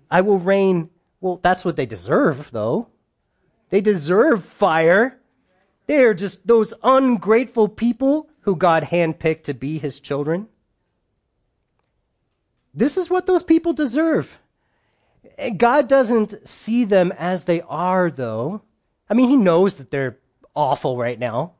I 0.09 0.21
will 0.21 0.39
rain. 0.39 0.89
Well, 1.21 1.39
that's 1.41 1.63
what 1.63 1.75
they 1.75 1.85
deserve, 1.85 2.51
though. 2.51 2.87
They 3.69 3.81
deserve 3.81 4.43
fire. 4.43 5.16
They 5.87 6.03
are 6.03 6.13
just 6.13 6.45
those 6.45 6.73
ungrateful 6.83 7.69
people 7.69 8.29
who 8.41 8.55
God 8.55 8.83
handpicked 8.83 9.43
to 9.43 9.53
be 9.53 9.79
his 9.79 9.99
children. 9.99 10.47
This 12.73 12.97
is 12.97 13.09
what 13.09 13.25
those 13.25 13.43
people 13.43 13.73
deserve. 13.73 14.39
God 15.57 15.87
doesn't 15.87 16.47
see 16.47 16.83
them 16.83 17.11
as 17.17 17.45
they 17.45 17.61
are, 17.61 18.11
though. 18.11 18.61
I 19.09 19.13
mean, 19.13 19.29
he 19.29 19.37
knows 19.37 19.77
that 19.77 19.89
they're 19.89 20.17
awful 20.55 20.97
right 20.97 21.17
now, 21.17 21.53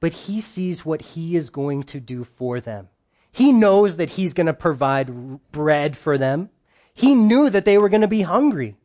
but 0.00 0.12
he 0.12 0.40
sees 0.40 0.84
what 0.84 1.00
he 1.02 1.36
is 1.36 1.50
going 1.50 1.82
to 1.84 2.00
do 2.00 2.24
for 2.24 2.60
them. 2.60 2.88
He 3.32 3.52
knows 3.52 3.96
that 3.96 4.10
he's 4.10 4.34
going 4.34 4.48
to 4.48 4.52
provide 4.52 5.40
bread 5.52 5.96
for 5.96 6.18
them. 6.18 6.50
He 6.92 7.14
knew 7.14 7.48
that 7.48 7.64
they 7.64 7.78
were 7.78 7.88
going 7.88 8.00
to 8.00 8.08
be 8.08 8.22
hungry. 8.22 8.76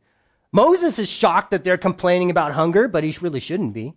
Moses 0.52 0.98
is 0.98 1.08
shocked 1.08 1.50
that 1.50 1.64
they're 1.64 1.76
complaining 1.76 2.30
about 2.30 2.52
hunger, 2.52 2.88
but 2.88 3.04
he 3.04 3.16
really 3.20 3.40
shouldn't 3.40 3.74
be. 3.74 3.94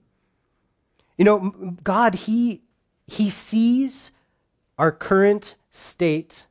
You 1.19 1.25
know, 1.25 1.75
God, 1.83 2.15
He, 2.15 2.61
He 3.05 3.29
sees 3.29 4.11
our 4.77 4.89
current 4.89 5.57
state 5.69 6.47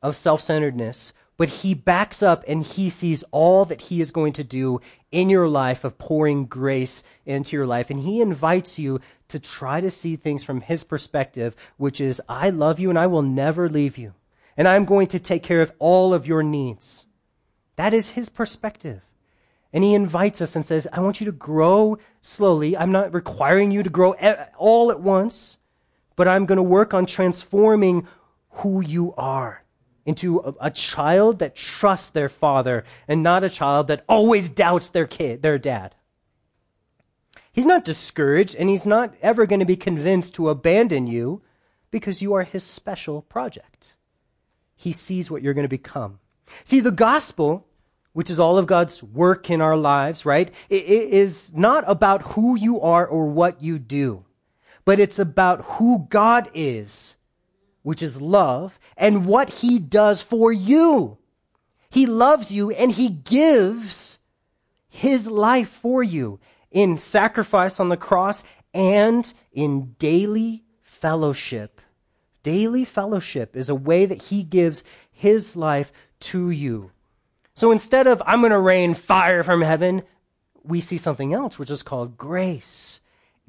of 0.00 0.14
self 0.14 0.40
centeredness, 0.40 1.12
but 1.36 1.48
He 1.48 1.74
backs 1.74 2.22
up 2.22 2.44
and 2.46 2.62
He 2.62 2.90
sees 2.90 3.24
all 3.32 3.64
that 3.64 3.80
He 3.82 4.00
is 4.00 4.12
going 4.12 4.32
to 4.34 4.44
do 4.44 4.80
in 5.10 5.28
your 5.28 5.48
life 5.48 5.82
of 5.82 5.98
pouring 5.98 6.46
grace 6.46 7.02
into 7.26 7.56
your 7.56 7.66
life. 7.66 7.90
And 7.90 8.00
He 8.00 8.20
invites 8.20 8.78
you 8.78 9.00
to 9.28 9.40
try 9.40 9.80
to 9.80 9.90
see 9.90 10.14
things 10.14 10.44
from 10.44 10.60
His 10.60 10.84
perspective, 10.84 11.56
which 11.76 12.00
is, 12.00 12.22
I 12.28 12.50
love 12.50 12.78
you 12.78 12.90
and 12.90 12.98
I 12.98 13.08
will 13.08 13.22
never 13.22 13.68
leave 13.68 13.98
you. 13.98 14.14
And 14.56 14.68
I'm 14.68 14.84
going 14.84 15.08
to 15.08 15.18
take 15.18 15.42
care 15.42 15.60
of 15.60 15.72
all 15.80 16.14
of 16.14 16.28
your 16.28 16.44
needs. 16.44 17.06
That 17.74 17.92
is 17.92 18.10
His 18.10 18.28
perspective. 18.28 19.02
And 19.74 19.82
he 19.82 19.92
invites 19.92 20.40
us 20.40 20.54
and 20.54 20.64
says, 20.64 20.86
I 20.92 21.00
want 21.00 21.20
you 21.20 21.24
to 21.26 21.32
grow 21.32 21.98
slowly. 22.20 22.76
I'm 22.76 22.92
not 22.92 23.12
requiring 23.12 23.72
you 23.72 23.82
to 23.82 23.90
grow 23.90 24.14
all 24.56 24.92
at 24.92 25.00
once, 25.00 25.58
but 26.14 26.28
I'm 26.28 26.46
going 26.46 26.58
to 26.58 26.62
work 26.62 26.94
on 26.94 27.06
transforming 27.06 28.06
who 28.50 28.80
you 28.80 29.14
are 29.18 29.64
into 30.06 30.38
a, 30.38 30.54
a, 30.66 30.70
child 30.70 31.40
that 31.40 31.56
trusts 31.56 32.10
their 32.10 32.28
father 32.28 32.84
and 33.08 33.22
not 33.22 33.42
a 33.42 33.50
child 33.50 33.88
that 33.88 34.04
always 34.08 34.48
doubts 34.48 34.90
their 34.90 35.08
kid, 35.08 35.42
their 35.42 35.58
dad. 35.58 35.96
He's 37.50 37.66
not 37.66 37.84
discouraged 37.84 38.54
and 38.54 38.68
he's 38.68 38.86
not 38.86 39.14
ever 39.22 39.44
going 39.44 39.60
to 39.60 39.66
be 39.66 39.76
convinced 39.76 40.34
to 40.34 40.50
abandon 40.50 41.08
you 41.08 41.42
because 41.90 42.22
you 42.22 42.32
are 42.34 42.44
his 42.44 42.62
special 42.62 43.22
project. 43.22 43.94
He 44.76 44.92
sees 44.92 45.32
what 45.32 45.42
you're 45.42 45.54
going 45.54 45.64
to 45.64 45.68
become. 45.68 46.20
See, 46.62 46.78
the 46.78 46.92
gospel 46.92 47.66
which 48.14 48.30
is 48.30 48.40
all 48.40 48.56
of 48.56 48.66
God's 48.66 49.02
work 49.02 49.50
in 49.50 49.60
our 49.60 49.76
lives, 49.76 50.24
right? 50.24 50.50
It 50.70 50.84
is 50.86 51.52
not 51.54 51.84
about 51.86 52.22
who 52.22 52.56
you 52.56 52.80
are 52.80 53.06
or 53.06 53.26
what 53.26 53.60
you 53.60 53.78
do, 53.78 54.24
but 54.84 54.98
it's 54.98 55.18
about 55.18 55.62
who 55.62 56.06
God 56.08 56.48
is, 56.54 57.16
which 57.82 58.02
is 58.02 58.22
love, 58.22 58.78
and 58.96 59.26
what 59.26 59.50
he 59.50 59.78
does 59.78 60.22
for 60.22 60.52
you. 60.52 61.18
He 61.90 62.06
loves 62.06 62.50
you 62.50 62.70
and 62.70 62.92
he 62.92 63.08
gives 63.08 64.18
his 64.88 65.28
life 65.28 65.68
for 65.68 66.02
you 66.02 66.38
in 66.70 66.98
sacrifice 66.98 67.78
on 67.80 67.88
the 67.88 67.96
cross 67.96 68.44
and 68.72 69.32
in 69.52 69.94
daily 69.98 70.62
fellowship. 70.82 71.80
Daily 72.44 72.84
fellowship 72.84 73.56
is 73.56 73.68
a 73.68 73.74
way 73.74 74.06
that 74.06 74.22
he 74.22 74.44
gives 74.44 74.84
his 75.10 75.56
life 75.56 75.92
to 76.20 76.50
you. 76.50 76.92
So 77.54 77.70
instead 77.70 78.06
of, 78.06 78.22
I'm 78.26 78.40
going 78.40 78.50
to 78.50 78.58
rain 78.58 78.94
fire 78.94 79.42
from 79.42 79.62
heaven, 79.62 80.02
we 80.64 80.80
see 80.80 80.98
something 80.98 81.32
else, 81.32 81.58
which 81.58 81.70
is 81.70 81.82
called 81.82 82.16
grace. 82.16 83.00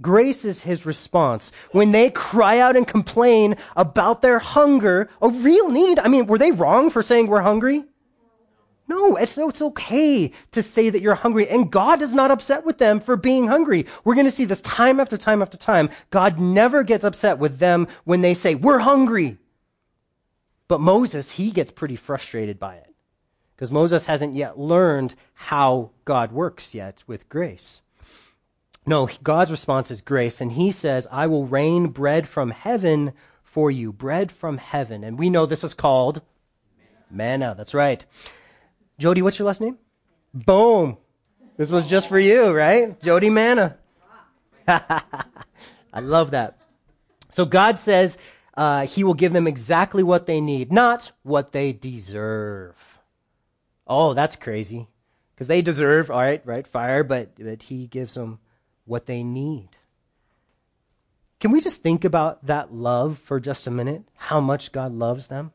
Grace 0.02 0.46
is 0.46 0.62
his 0.62 0.86
response. 0.86 1.52
When 1.72 1.92
they 1.92 2.12
cry 2.12 2.60
out 2.60 2.76
and 2.76 2.88
complain 2.88 3.56
about 3.76 4.22
their 4.22 4.40
hunger, 4.40 5.10
a 5.22 5.30
real 5.30 5.70
need. 5.70 6.00
I 6.00 6.08
mean, 6.08 6.28
were 6.28 6.38
they 6.38 6.52
wrong 6.52 6.90
for 6.90 7.02
saying 7.02 7.28
we're 7.28 7.42
hungry? 7.42 7.86
No, 8.88 9.16
it's, 9.16 9.38
it's 9.40 9.62
okay 9.64 10.32
to 10.52 10.62
say 10.62 10.92
that 10.92 11.02
you're 11.02 11.16
hungry. 11.16 11.48
And 11.50 11.72
God 11.72 12.04
is 12.04 12.14
not 12.14 12.30
upset 12.30 12.66
with 12.66 12.78
them 12.78 13.00
for 13.00 13.16
being 13.16 13.48
hungry. 13.48 13.88
We're 14.04 14.14
going 14.14 14.26
to 14.28 14.32
see 14.32 14.46
this 14.46 14.62
time 14.62 15.00
after 15.00 15.18
time 15.18 15.42
after 15.42 15.58
time. 15.58 15.90
God 16.12 16.40
never 16.40 16.84
gets 16.84 17.04
upset 17.04 17.40
with 17.40 17.58
them 17.58 17.88
when 18.04 18.22
they 18.22 18.36
say, 18.36 18.54
we're 18.54 18.80
hungry. 18.80 19.38
But 20.68 20.82
Moses, 20.82 21.32
he 21.32 21.50
gets 21.50 21.72
pretty 21.72 21.96
frustrated 21.96 22.60
by 22.60 22.76
it 22.76 22.95
because 23.56 23.72
Moses 23.72 24.06
hasn't 24.06 24.34
yet 24.34 24.60
learned 24.60 25.16
how 25.34 25.92
God 26.04 26.32
works 26.32 26.74
yet 26.74 27.04
with 27.08 27.30
grace. 27.30 27.82
No, 28.86 29.10
God's 29.24 29.52
response 29.52 29.90
is 29.90 30.02
grace. 30.02 30.42
And 30.42 30.52
he 30.52 30.72
says, 30.72 31.08
I 31.12 31.28
will 31.28 31.46
rain 31.46 31.88
bread 31.88 32.28
from 32.28 32.52
heaven 32.52 33.14
for 33.44 33.72
you, 33.72 33.92
bread 33.92 34.32
from 34.32 34.58
heaven. 34.58 35.04
And 35.04 35.18
we 35.18 35.30
know 35.30 35.46
this 35.46 35.64
is 35.64 35.74
called 35.74 36.22
manna. 37.10 37.56
That's 37.58 37.74
right. 37.74 38.06
Jody, 39.00 39.22
what's 39.22 39.40
your 39.40 39.48
last 39.48 39.62
name? 39.62 39.78
Boom. 40.34 40.98
This 41.58 41.72
was 41.72 41.86
just 41.86 42.10
for 42.10 42.20
you, 42.20 42.52
right? 42.52 43.00
Jody 43.02 43.30
Manna. 43.30 43.78
I 44.68 46.00
love 46.02 46.32
that. 46.32 46.60
So 47.30 47.46
God 47.46 47.80
says 47.80 48.18
uh, 48.56 48.86
He 48.86 49.04
will 49.04 49.14
give 49.14 49.32
them 49.32 49.48
exactly 49.48 50.04
what 50.04 50.26
they 50.26 50.42
need, 50.42 50.72
not 50.72 51.12
what 51.24 51.54
they 51.54 51.72
deserve. 51.72 52.76
Oh, 53.88 54.14
that's 54.14 54.36
crazy. 54.36 54.88
Because 55.34 55.48
they 55.48 55.62
deserve, 55.62 56.10
all 56.10 56.20
right, 56.20 56.42
right, 56.46 56.66
fire, 56.66 57.04
but, 57.04 57.32
but 57.38 57.64
He 57.64 57.88
gives 57.88 58.14
them 58.16 58.40
what 58.86 59.06
they 59.06 59.24
need. 59.24 59.70
Can 61.40 61.52
we 61.52 61.62
just 61.62 61.82
think 61.82 62.06
about 62.06 62.46
that 62.46 62.74
love 62.74 63.20
for 63.20 63.40
just 63.40 63.68
a 63.68 63.72
minute? 63.72 64.04
How 64.16 64.40
much 64.40 64.72
God 64.72 64.94
loves 64.94 65.28
them? 65.28 65.52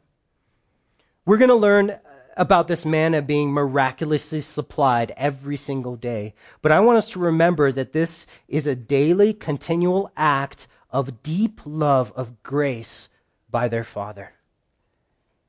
We're 1.25 1.39
going 1.39 1.49
to 1.49 1.55
learn 1.55 1.99
about 2.37 2.69
this 2.69 2.87
manna 2.87 3.23
being 3.23 3.51
miraculously 3.51 4.41
supplied 4.41 5.13
every 5.17 5.57
single 5.57 5.97
day. 5.97 6.35
But 6.63 6.73
I 6.73 6.81
want 6.81 6.99
us 6.99 7.09
to 7.11 7.19
remember 7.19 7.73
that 7.73 7.93
this 7.93 8.27
is 8.49 8.67
a 8.67 8.77
daily, 8.77 9.33
continual 9.33 10.11
act 10.17 10.69
of 10.91 11.23
deep 11.23 11.61
love 11.65 12.13
of 12.17 12.43
grace 12.43 13.09
by 13.51 13.69
their 13.69 13.85
Father. 13.85 14.33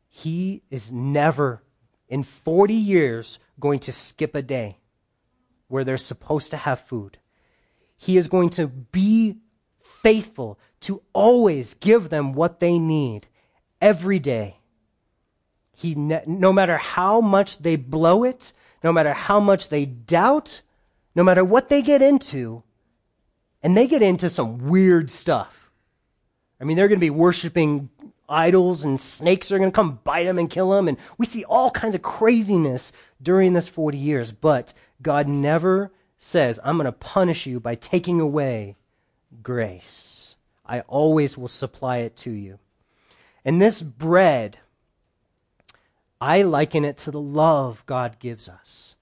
He 0.09 0.63
is 0.69 0.91
never, 0.91 1.63
in 2.11 2.23
40 2.23 2.73
years, 2.73 3.39
going 3.57 3.79
to 3.79 3.91
skip 3.93 4.35
a 4.35 4.41
day 4.41 4.77
where 5.69 5.85
they're 5.85 5.97
supposed 5.97 6.51
to 6.51 6.57
have 6.57 6.81
food. 6.81 7.17
He 7.95 8.17
is 8.17 8.27
going 8.27 8.49
to 8.51 8.67
be 8.67 9.37
faithful 9.81 10.59
to 10.81 11.01
always 11.13 11.73
give 11.73 12.09
them 12.09 12.33
what 12.33 12.59
they 12.59 12.77
need 12.77 13.27
every 13.79 14.19
day. 14.19 14.57
He, 15.71 15.95
no 15.95 16.51
matter 16.51 16.77
how 16.77 17.21
much 17.21 17.59
they 17.59 17.77
blow 17.77 18.25
it, 18.25 18.51
no 18.83 18.91
matter 18.91 19.13
how 19.13 19.39
much 19.39 19.69
they 19.69 19.85
doubt, 19.85 20.63
no 21.15 21.23
matter 21.23 21.45
what 21.45 21.69
they 21.69 21.81
get 21.81 22.01
into, 22.01 22.61
and 23.63 23.77
they 23.77 23.87
get 23.87 24.01
into 24.01 24.29
some 24.29 24.67
weird 24.67 25.09
stuff. 25.09 25.71
I 26.59 26.65
mean, 26.65 26.75
they're 26.75 26.89
going 26.89 26.99
to 26.99 27.05
be 27.05 27.09
worshiping 27.09 27.89
idols 28.31 28.83
and 28.83 28.99
snakes 28.99 29.51
are 29.51 29.59
going 29.59 29.71
to 29.71 29.75
come 29.75 29.99
bite 30.03 30.23
them 30.23 30.39
and 30.39 30.49
kill 30.49 30.71
them. 30.71 30.87
And 30.87 30.97
we 31.17 31.25
see 31.25 31.43
all 31.43 31.69
kinds 31.71 31.95
of 31.95 32.01
craziness 32.01 32.91
during 33.21 33.53
this 33.53 33.67
40 33.67 33.97
years. 33.97 34.31
But 34.31 34.73
God 35.01 35.27
never 35.27 35.91
says, 36.17 36.59
I'm 36.63 36.77
going 36.77 36.85
to 36.85 36.91
punish 36.91 37.45
you 37.45 37.59
by 37.59 37.75
taking 37.75 38.19
away 38.19 38.77
grace. 39.43 40.35
I 40.65 40.81
always 40.81 41.37
will 41.37 41.47
supply 41.47 41.97
it 41.97 42.15
to 42.17 42.31
you. 42.31 42.59
And 43.43 43.61
this 43.61 43.81
bread 43.81 44.59
I 46.21 46.43
liken 46.43 46.85
it 46.85 46.97
to 46.97 47.11
the 47.11 47.19
love 47.19 47.83
God 47.87 48.19
gives 48.19 48.47
us. 48.47 48.95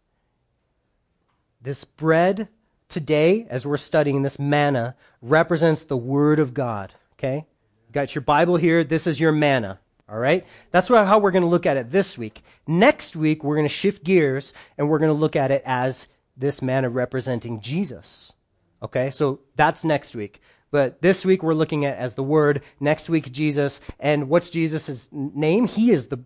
This 1.61 1.83
bread 1.83 2.47
today, 2.87 3.45
as 3.49 3.67
we're 3.67 3.75
studying 3.75 4.21
this 4.21 4.39
manna, 4.39 4.95
represents 5.21 5.83
the 5.83 5.97
Word 5.97 6.39
of 6.39 6.53
God. 6.53 6.93
Okay? 7.13 7.45
Got 7.91 8.13
your 8.15 8.21
Bible 8.21 8.57
here. 8.57 8.83
This 8.83 9.07
is 9.07 9.19
your 9.19 9.31
manna. 9.31 9.79
All 10.07 10.17
right? 10.17 10.45
That's 10.71 10.87
how 10.87 11.19
we're 11.19 11.31
going 11.31 11.43
to 11.43 11.49
look 11.49 11.65
at 11.65 11.77
it 11.77 11.91
this 11.91 12.17
week. 12.17 12.41
Next 12.67 13.15
week, 13.15 13.43
we're 13.43 13.55
going 13.55 13.67
to 13.67 13.73
shift 13.73 14.03
gears 14.03 14.53
and 14.77 14.89
we're 14.89 14.99
going 14.99 15.13
to 15.13 15.19
look 15.19 15.35
at 15.35 15.51
it 15.51 15.61
as 15.65 16.07
this 16.35 16.61
manna 16.61 16.89
representing 16.89 17.61
Jesus. 17.61 18.33
Okay? 18.81 19.09
So 19.09 19.39
that's 19.55 19.83
next 19.83 20.15
week. 20.15 20.41
But 20.71 21.01
this 21.01 21.25
week 21.25 21.41
we're 21.41 21.53
looking 21.53 21.85
at 21.85 21.97
as 21.97 22.15
the 22.15 22.23
Word. 22.23 22.61
Next 22.79 23.09
week, 23.09 23.31
Jesus. 23.31 23.81
And 23.99 24.29
what's 24.29 24.49
Jesus' 24.49 25.09
name? 25.11 25.67
He 25.67 25.91
is 25.91 26.07
the 26.07 26.19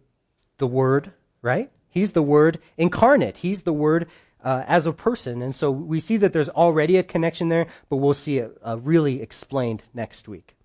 the 0.58 0.68
Word, 0.68 1.12
right? 1.42 1.72
He's 1.90 2.12
the 2.12 2.22
Word 2.22 2.60
incarnate. 2.78 3.38
He's 3.38 3.64
the 3.64 3.74
Word 3.74 4.08
uh, 4.44 4.64
as 4.68 4.86
a 4.86 4.94
person. 4.94 5.42
And 5.42 5.56
so 5.56 5.72
we 5.72 6.00
see 6.00 6.18
that 6.18 6.34
there's 6.34 6.50
already 6.50 6.98
a 6.98 7.04
connection 7.04 7.50
there, 7.50 7.68
but 7.90 7.98
we'll 7.98 8.14
see 8.14 8.38
it 8.38 8.58
uh, 8.66 8.78
really 8.78 9.22
explained 9.22 9.86
next 9.94 10.28
week. 10.28 10.56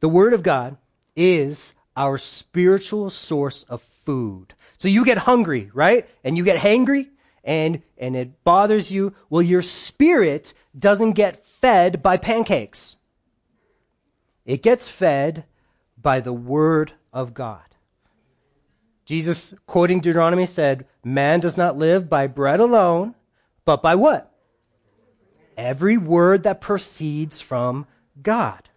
The 0.00 0.08
Word 0.08 0.32
of 0.32 0.42
God 0.42 0.76
is 1.14 1.74
our 1.96 2.18
spiritual 2.18 3.10
source 3.10 3.64
of 3.64 3.82
food. 4.04 4.54
So 4.78 4.88
you 4.88 5.04
get 5.04 5.18
hungry, 5.18 5.70
right? 5.74 6.08
And 6.24 6.36
you 6.36 6.44
get 6.44 6.58
hangry 6.58 7.08
and, 7.44 7.82
and 7.98 8.16
it 8.16 8.42
bothers 8.44 8.90
you. 8.90 9.14
Well, 9.28 9.42
your 9.42 9.62
spirit 9.62 10.54
doesn't 10.78 11.12
get 11.12 11.44
fed 11.44 12.02
by 12.02 12.16
pancakes. 12.16 12.96
It 14.46 14.62
gets 14.62 14.88
fed 14.88 15.44
by 16.00 16.20
the 16.20 16.32
Word 16.32 16.94
of 17.12 17.34
God. 17.34 17.62
Jesus, 19.04 19.52
quoting 19.66 20.00
Deuteronomy, 20.00 20.46
said, 20.46 20.86
Man 21.04 21.40
does 21.40 21.56
not 21.56 21.76
live 21.76 22.08
by 22.08 22.26
bread 22.26 22.60
alone, 22.60 23.14
but 23.64 23.82
by 23.82 23.96
what? 23.96 24.32
Every 25.56 25.98
word 25.98 26.44
that 26.44 26.60
proceeds 26.60 27.40
from 27.40 27.86
God. 28.22 28.69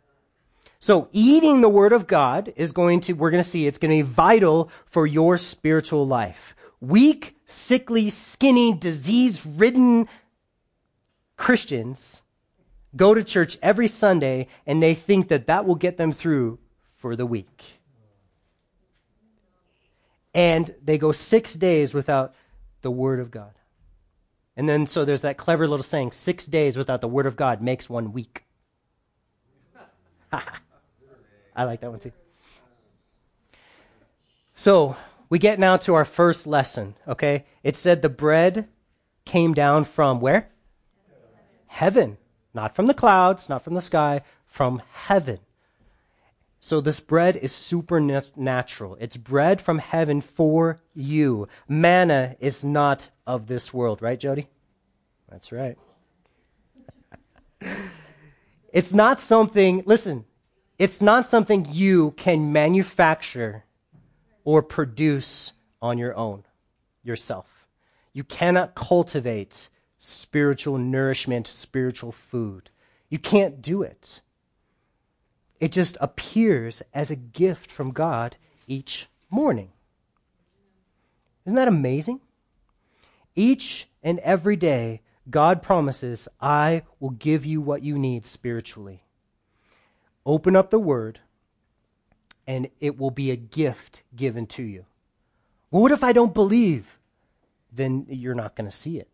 So 0.83 1.07
eating 1.13 1.61
the 1.61 1.69
word 1.69 1.93
of 1.93 2.07
God 2.07 2.51
is 2.57 2.73
going 2.73 2.99
to, 2.99 3.13
we're 3.13 3.31
going 3.31 3.41
to 3.41 3.49
see, 3.49 3.67
it's 3.67 3.77
going 3.77 3.97
to 3.97 4.03
be 4.03 4.11
vital 4.11 4.69
for 4.85 5.07
your 5.07 5.37
spiritual 5.37 6.05
life. 6.05 6.57
Weak, 6.81 7.37
sickly, 7.45 8.09
skinny, 8.09 8.73
disease 8.73 9.45
ridden 9.45 10.09
Christians 11.37 12.21
go 12.97 13.13
to 13.13 13.23
church 13.23 13.57
every 13.61 13.87
Sunday 13.87 14.47
and 14.65 14.83
they 14.83 14.93
think 14.93 15.29
that 15.29 15.47
that 15.47 15.65
will 15.65 15.75
get 15.75 15.95
them 15.95 16.11
through 16.11 16.59
for 16.95 17.15
the 17.15 17.25
week 17.25 17.63
and 20.33 20.75
they 20.83 20.97
go 20.97 21.13
six 21.13 21.53
days 21.53 21.93
without 21.93 22.35
the 22.81 22.91
Word 22.91 23.21
of 23.21 23.31
God. 23.31 23.53
And 24.57 24.67
then, 24.67 24.85
so 24.85 25.05
there's 25.05 25.21
that 25.21 25.37
clever 25.37 25.65
little 25.65 25.81
saying 25.81 26.11
six 26.11 26.45
days 26.45 26.75
without 26.75 26.99
the 26.99 27.07
Word 27.07 27.25
of 27.25 27.37
God 27.37 27.61
makes 27.61 27.89
one 27.89 28.11
week. 28.11 28.43
I 31.55 31.63
like 31.65 31.81
that 31.81 31.91
one 31.91 31.99
too. 31.99 32.11
So, 34.55 34.95
we 35.29 35.39
get 35.39 35.59
now 35.59 35.77
to 35.77 35.95
our 35.95 36.05
first 36.05 36.45
lesson, 36.45 36.95
okay? 37.07 37.45
It 37.63 37.75
said 37.75 38.01
the 38.01 38.09
bread 38.09 38.67
came 39.25 39.53
down 39.53 39.85
from 39.85 40.19
where? 40.19 40.49
Heaven. 41.67 42.17
Not 42.53 42.75
from 42.75 42.85
the 42.85 42.93
clouds, 42.93 43.49
not 43.49 43.63
from 43.63 43.73
the 43.73 43.81
sky, 43.81 44.21
from 44.45 44.81
heaven. 44.91 45.39
So 46.59 46.79
this 46.79 46.99
bread 46.99 47.35
is 47.35 47.51
supernatural. 47.51 48.95
It's 49.01 49.17
bread 49.17 49.59
from 49.59 49.79
heaven 49.79 50.21
for 50.21 50.77
you. 50.93 51.47
Manna 51.67 52.35
is 52.39 52.63
not 52.63 53.09
of 53.25 53.47
this 53.47 53.73
world, 53.73 54.01
right, 54.01 54.19
Jody? 54.19 54.47
That's 55.29 55.51
right. 55.51 55.77
it's 58.71 58.93
not 58.93 59.19
something, 59.19 59.83
listen, 59.85 60.25
it's 60.77 61.01
not 61.01 61.27
something 61.27 61.67
you 61.69 62.11
can 62.11 62.51
manufacture 62.51 63.63
or 64.43 64.61
produce 64.61 65.53
on 65.81 65.97
your 65.97 66.15
own. 66.15 66.43
yourself. 67.03 67.67
You 68.13 68.23
cannot 68.23 68.75
cultivate 68.75 69.69
spiritual 69.99 70.77
nourishment, 70.77 71.47
spiritual 71.47 72.11
food. 72.11 72.69
You 73.09 73.19
can't 73.19 73.61
do 73.61 73.83
it. 73.83 74.21
It 75.59 75.71
just 75.71 75.97
appears 76.01 76.81
as 76.93 77.11
a 77.11 77.15
gift 77.15 77.71
from 77.71 77.91
God 77.91 78.37
each 78.67 79.07
morning. 79.29 79.71
Isn't 81.45 81.55
that 81.55 81.67
amazing? 81.67 82.21
Each 83.35 83.87
and 84.01 84.19
every 84.19 84.55
day, 84.55 85.01
God 85.29 85.61
promises, 85.61 86.27
I 86.41 86.83
will 86.99 87.11
give 87.11 87.45
you 87.45 87.61
what 87.61 87.83
you 87.83 87.97
need 87.97 88.25
spiritually. 88.25 89.03
Open 90.25 90.55
up 90.55 90.69
the 90.69 90.79
Word, 90.79 91.19
and 92.47 92.69
it 92.79 92.97
will 92.97 93.11
be 93.11 93.31
a 93.31 93.35
gift 93.35 94.03
given 94.15 94.45
to 94.47 94.63
you. 94.63 94.85
Well, 95.71 95.81
what 95.81 95.91
if 95.91 96.03
I 96.03 96.13
don't 96.13 96.33
believe? 96.33 96.99
Then 97.71 98.05
you're 98.07 98.35
not 98.35 98.55
going 98.55 98.69
to 98.69 98.75
see 98.75 98.99
it. 98.99 99.09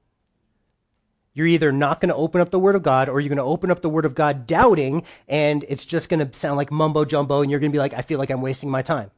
You're 1.33 1.47
either 1.47 1.71
not 1.71 2.01
going 2.01 2.09
to 2.09 2.15
open 2.15 2.41
up 2.41 2.49
the 2.49 2.59
Word 2.59 2.75
of 2.75 2.83
God 2.83 3.07
or 3.07 3.21
you're 3.21 3.29
going 3.29 3.37
to 3.37 3.43
open 3.43 3.71
up 3.71 3.81
the 3.81 3.89
Word 3.89 4.05
of 4.05 4.15
God 4.15 4.45
doubting, 4.45 5.03
and 5.27 5.63
it's 5.69 5.85
just 5.85 6.09
going 6.09 6.27
to 6.27 6.37
sound 6.37 6.57
like 6.57 6.71
mumbo 6.71 7.05
jumbo, 7.05 7.41
and 7.41 7.49
you're 7.49 7.59
going 7.59 7.71
to 7.71 7.75
be 7.75 7.79
like, 7.79 7.93
I 7.93 8.01
feel 8.01 8.19
like 8.19 8.29
I'm 8.29 8.41
wasting 8.41 8.69
my 8.69 8.81
time. 8.81 9.11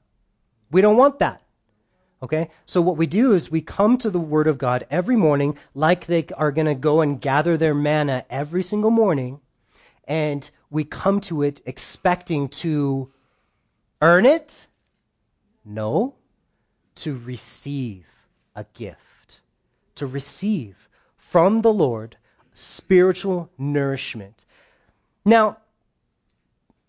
We 0.70 0.82
don't 0.82 0.98
want 0.98 1.20
that. 1.20 1.42
Okay? 2.22 2.50
So 2.66 2.82
what 2.82 2.98
we 2.98 3.08
do 3.08 3.34
is 3.34 3.50
we 3.50 3.62
come 3.62 3.98
to 3.98 4.12
the 4.12 4.20
Word 4.20 4.48
of 4.48 4.60
God 4.60 4.86
every 4.92 5.16
morning 5.16 5.58
like 5.74 6.06
they 6.06 6.28
are 6.38 6.52
going 6.52 6.68
to 6.68 6.76
go 6.76 7.02
and 7.02 7.20
gather 7.20 7.58
their 7.58 7.74
manna 7.74 8.26
every 8.30 8.62
single 8.62 8.92
morning, 8.92 9.40
and 10.06 10.52
we 10.72 10.84
come 10.84 11.22
to 11.22 11.44
it 11.44 11.62
expecting 11.66 12.48
to 12.48 13.12
earn 14.02 14.26
it? 14.26 14.66
No. 15.64 16.16
To 16.96 17.16
receive 17.18 18.08
a 18.56 18.66
gift. 18.74 19.42
To 19.96 20.08
receive 20.08 20.90
from 21.18 21.62
the 21.62 21.74
Lord 21.74 22.18
spiritual 22.54 23.52
nourishment. 23.58 24.46
Now, 25.24 25.58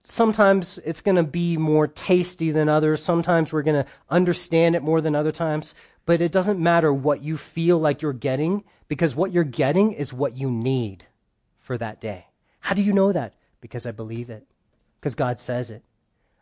sometimes 0.02 0.78
it's 0.84 1.00
going 1.00 1.16
to 1.16 1.22
be 1.22 1.56
more 1.56 1.86
tasty 1.86 2.50
than 2.50 2.68
others. 2.68 3.02
Sometimes 3.02 3.52
we're 3.52 3.62
going 3.62 3.84
to 3.84 3.90
understand 4.08 4.74
it 4.74 4.82
more 4.82 5.00
than 5.00 5.14
other 5.14 5.32
times. 5.32 5.74
But 6.06 6.20
it 6.20 6.32
doesn't 6.32 6.58
matter 6.58 6.92
what 6.92 7.22
you 7.22 7.36
feel 7.36 7.78
like 7.78 8.02
you're 8.02 8.12
getting 8.12 8.64
because 8.88 9.14
what 9.14 9.32
you're 9.32 9.44
getting 9.44 9.92
is 9.92 10.12
what 10.12 10.36
you 10.36 10.50
need 10.50 11.06
for 11.60 11.78
that 11.78 12.00
day. 12.00 12.26
How 12.60 12.74
do 12.74 12.82
you 12.82 12.92
know 12.92 13.12
that? 13.12 13.34
Because 13.62 13.87
I 13.87 13.92
believe 13.92 14.28
it. 14.28 14.47
Because 15.00 15.14
God 15.14 15.40
says 15.40 15.71
it. 15.71 15.83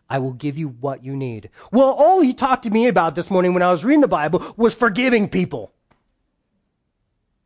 I 0.09 0.19
will 0.19 0.33
give 0.33 0.59
you 0.59 0.69
what 0.69 1.05
you 1.05 1.15
need. 1.15 1.51
Well, 1.71 1.91
all 1.91 2.21
he 2.21 2.35
talked 2.35 2.65
to 2.65 2.71
me 2.71 2.89
about 2.89 3.15
this 3.15 3.31
morning 3.31 3.55
when 3.55 3.63
I 3.63 3.71
was 3.71 3.85
reading 3.85 4.01
the 4.01 4.09
Bible 4.09 4.55
was 4.57 4.75
forgiving 4.75 5.29
people. 5.29 5.73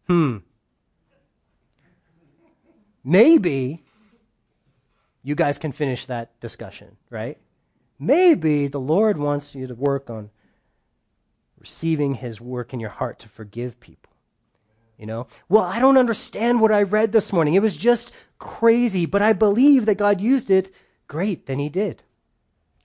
Hmm. 0.06 0.38
Maybe 3.04 3.82
you 5.22 5.34
guys 5.34 5.58
can 5.58 5.72
finish 5.72 6.06
that 6.06 6.38
discussion, 6.40 6.96
right? 7.10 7.36
Maybe 7.98 8.66
the 8.66 8.80
Lord 8.80 9.18
wants 9.18 9.54
you 9.54 9.66
to 9.66 9.74
work 9.74 10.08
on 10.08 10.30
receiving 11.58 12.14
his 12.14 12.40
work 12.40 12.72
in 12.72 12.80
your 12.80 12.90
heart 12.90 13.18
to 13.20 13.28
forgive 13.28 13.78
people. 13.78 14.10
You 14.98 15.06
know? 15.06 15.26
Well, 15.48 15.64
I 15.64 15.80
don't 15.80 15.98
understand 15.98 16.60
what 16.60 16.72
I 16.72 16.82
read 16.82 17.12
this 17.12 17.32
morning. 17.32 17.54
It 17.54 17.62
was 17.62 17.76
just 17.76 18.12
crazy, 18.38 19.06
but 19.06 19.22
I 19.22 19.32
believe 19.32 19.86
that 19.86 19.96
God 19.96 20.20
used 20.20 20.50
it. 20.50 20.72
Great, 21.06 21.46
then 21.46 21.58
he 21.58 21.68
did. 21.68 22.02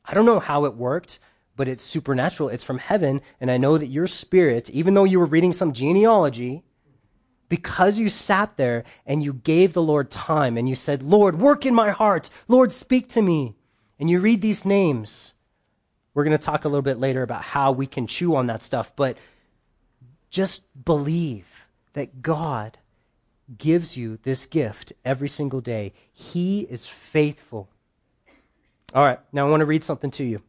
I 0.05 0.13
don't 0.13 0.25
know 0.25 0.39
how 0.39 0.65
it 0.65 0.75
worked, 0.75 1.19
but 1.55 1.67
it's 1.67 1.83
supernatural. 1.83 2.49
It's 2.49 2.63
from 2.63 2.77
heaven, 2.77 3.21
and 3.39 3.51
I 3.51 3.57
know 3.57 3.77
that 3.77 3.87
your 3.87 4.07
spirit, 4.07 4.69
even 4.69 4.93
though 4.93 5.03
you 5.03 5.19
were 5.19 5.25
reading 5.25 5.53
some 5.53 5.73
genealogy, 5.73 6.63
because 7.49 7.99
you 7.99 8.09
sat 8.09 8.55
there 8.57 8.83
and 9.05 9.23
you 9.23 9.33
gave 9.33 9.73
the 9.73 9.81
Lord 9.81 10.09
time 10.09 10.57
and 10.57 10.69
you 10.69 10.75
said, 10.75 11.03
Lord, 11.03 11.39
work 11.39 11.65
in 11.65 11.73
my 11.73 11.89
heart. 11.89 12.29
Lord, 12.47 12.71
speak 12.71 13.09
to 13.09 13.21
me. 13.21 13.55
And 13.99 14.09
you 14.09 14.19
read 14.19 14.41
these 14.41 14.65
names. 14.65 15.33
We're 16.13 16.23
going 16.23 16.37
to 16.37 16.43
talk 16.43 16.63
a 16.63 16.69
little 16.69 16.81
bit 16.81 16.99
later 16.99 17.21
about 17.21 17.43
how 17.43 17.71
we 17.71 17.85
can 17.85 18.07
chew 18.07 18.35
on 18.35 18.47
that 18.47 18.63
stuff, 18.63 18.93
but 18.95 19.17
just 20.29 20.63
believe 20.85 21.45
that 21.93 22.21
God 22.21 22.77
gives 23.57 23.97
you 23.97 24.19
this 24.23 24.45
gift 24.45 24.93
every 25.03 25.29
single 25.29 25.61
day. 25.61 25.93
He 26.13 26.61
is 26.61 26.85
faithful. 26.85 27.69
All 28.93 29.03
right, 29.03 29.19
now 29.31 29.47
I 29.47 29.49
want 29.49 29.61
to 29.61 29.65
read 29.65 29.83
something 29.83 30.11
to 30.11 30.23
you. 30.23 30.41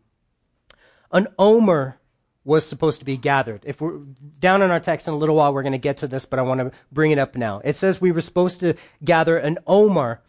An 1.13 1.29
omer 1.39 1.99
was 2.45 2.67
supposed 2.67 3.01
to 3.01 3.05
be 3.05 3.17
gathered. 3.17 3.63
If 3.67 3.81
we're 3.81 3.99
down 4.39 4.63
in 4.63 4.71
our 4.71 4.81
text 4.81 5.07
in 5.07 5.15
a 5.15 5.17
little 5.17 5.37
while, 5.37 5.53
we're 5.53 5.63
going 5.63 5.73
to 5.73 5.79
get 5.79 5.99
to 5.99 6.09
this, 6.09 6.25
but 6.25 6.39
I 6.39 6.43
want 6.43 6.61
to 6.61 6.73
bring 6.91 7.11
it 7.11 7.19
up 7.19 7.37
now. 7.37 7.61
It 7.65 7.77
says 7.77 8.01
we 8.01 8.13
were 8.13 8.21
supposed 8.21 8.61
to 8.61 8.75
gather 9.05 9.37
an 9.37 9.59
omer 9.67 10.23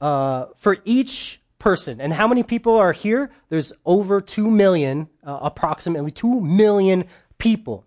uh, 0.00 0.46
for 0.56 0.78
each 0.84 1.40
person. 1.58 2.00
And 2.00 2.12
how 2.12 2.26
many 2.26 2.42
people 2.42 2.76
are 2.76 2.92
here? 2.92 3.30
There's 3.48 3.72
over 3.84 4.20
2 4.20 4.50
million, 4.50 5.08
uh, 5.24 5.38
approximately 5.42 6.10
2 6.10 6.40
million 6.40 7.04
people. 7.36 7.84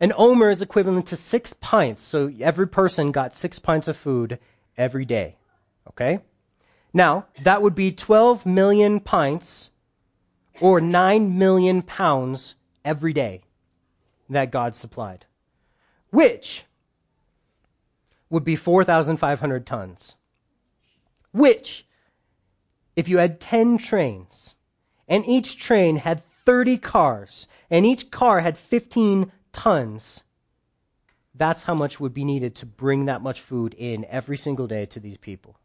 An 0.00 0.12
omer 0.16 0.50
is 0.50 0.60
equivalent 0.60 1.06
to 1.06 1.16
six 1.16 1.52
pints, 1.52 2.02
so 2.02 2.30
every 2.40 2.68
person 2.68 3.12
got 3.12 3.34
six 3.34 3.58
pints 3.58 3.88
of 3.88 3.96
food 3.96 4.38
every 4.76 5.04
day. 5.04 5.36
Okay? 5.88 6.20
Now, 6.92 7.26
that 7.42 7.62
would 7.62 7.74
be 7.74 7.92
12 7.92 8.46
million 8.46 9.00
pints 9.00 9.70
or 10.60 10.80
9 10.80 11.38
million 11.38 11.82
pounds 11.82 12.54
every 12.84 13.12
day 13.12 13.42
that 14.28 14.50
God 14.50 14.74
supplied, 14.74 15.26
which 16.10 16.64
would 18.30 18.44
be 18.44 18.56
4,500 18.56 19.66
tons. 19.66 20.16
Which, 21.32 21.86
if 22.96 23.08
you 23.08 23.18
had 23.18 23.40
10 23.40 23.78
trains, 23.78 24.56
and 25.08 25.24
each 25.26 25.58
train 25.58 25.96
had 25.96 26.22
30 26.44 26.78
cars, 26.78 27.46
and 27.70 27.84
each 27.84 28.10
car 28.10 28.40
had 28.40 28.56
15 28.56 29.32
tons, 29.56 30.22
that's 31.34 31.62
how 31.62 31.74
much 31.74 31.98
would 31.98 32.12
be 32.12 32.24
needed 32.24 32.54
to 32.56 32.66
bring 32.66 33.06
that 33.06 33.22
much 33.22 33.40
food 33.40 33.74
in 33.78 34.04
every 34.04 34.36
single 34.36 34.66
day 34.66 34.84
to 34.84 35.00
these 35.00 35.16
people. 35.16 35.56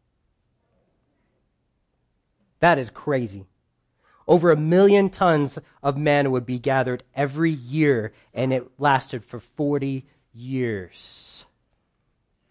That 2.62 2.80
is 2.80 2.90
crazy. 2.90 3.48
Over 4.28 4.50
a 4.50 4.56
million 4.56 5.10
tons 5.10 5.60
of 5.84 5.98
manna 5.98 6.30
would 6.30 6.46
be 6.46 6.58
gathered 6.58 7.04
every 7.14 7.52
year, 7.52 8.14
and 8.34 8.54
it 8.54 8.72
lasted 8.78 9.26
for 9.26 9.42
40 9.42 10.06
years. 10.34 11.44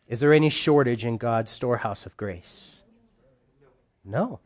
Is 0.07 0.21
there 0.21 0.35
any 0.35 0.51
shortage 0.51 1.07
in 1.07 1.17
God's 1.17 1.51
storehouse 1.51 2.05
of 2.05 2.17
grace? 2.19 2.83
No. 4.05 4.41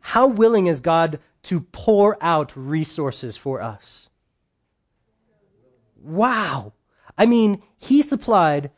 How 0.00 0.28
willing 0.28 0.68
is 0.68 0.78
God 0.78 1.18
to 1.44 1.60
pour 1.60 2.16
out 2.20 2.52
resources 2.54 3.36
for 3.36 3.60
us? 3.60 4.09
Wow. 6.00 6.72
I 7.16 7.26
mean, 7.26 7.62
He 7.78 8.02
supplied 8.02 8.70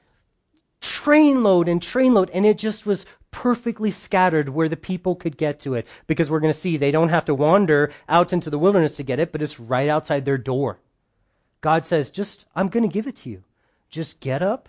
trainload 0.81 1.69
and 1.69 1.81
trainload, 1.81 2.29
and 2.35 2.45
it 2.45 2.59
just 2.59 2.85
was 2.85 3.07
perfectly 3.31 3.91
scattered 3.91 4.51
where 4.51 4.69
the 4.69 4.77
people 4.77 5.15
could 5.15 5.39
get 5.39 5.59
to 5.61 5.75
it 5.75 5.87
because 6.07 6.31
we're 6.31 6.41
going 6.41 6.53
to 6.53 6.59
see 6.59 6.77
they 6.77 6.91
don't 6.91 7.09
have 7.09 7.25
to 7.25 7.35
wander 7.35 7.91
out 8.09 8.33
into 8.33 8.51
the 8.51 8.59
wilderness 8.59 8.97
to 8.97 9.03
get 9.03 9.19
it, 9.19 9.33
but 9.33 9.41
it's 9.41 9.59
right 9.59 9.89
outside 9.89 10.25
their 10.25 10.37
door. 10.37 10.79
God 11.61 11.87
says, 11.87 12.11
just, 12.11 12.47
I'm 12.55 12.69
going 12.69 12.83
to 12.83 12.93
give 12.93 13.07
it 13.07 13.17
to 13.17 13.31
you. 13.31 13.45
Just 13.89 14.21
get 14.21 14.43
up 14.43 14.69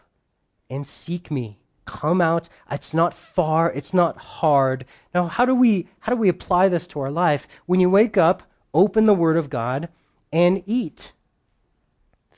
and 0.69 0.87
seek 0.87 1.29
me. 1.29 1.59
Come 1.85 2.21
out. 2.21 2.47
It's 2.71 2.93
not 2.93 3.13
far. 3.13 3.71
It's 3.71 3.93
not 3.93 4.17
hard. 4.17 4.85
Now, 5.13 5.27
how 5.27 5.45
do 5.45 5.53
we, 5.53 5.89
how 5.99 6.13
do 6.13 6.17
we 6.17 6.29
apply 6.29 6.69
this 6.69 6.87
to 6.87 7.01
our 7.01 7.11
life? 7.11 7.47
When 7.65 7.79
you 7.79 7.89
wake 7.89 8.15
up, 8.15 8.43
open 8.73 9.05
the 9.05 9.13
word 9.13 9.35
of 9.35 9.49
God 9.49 9.89
and 10.31 10.63
eat. 10.65 11.11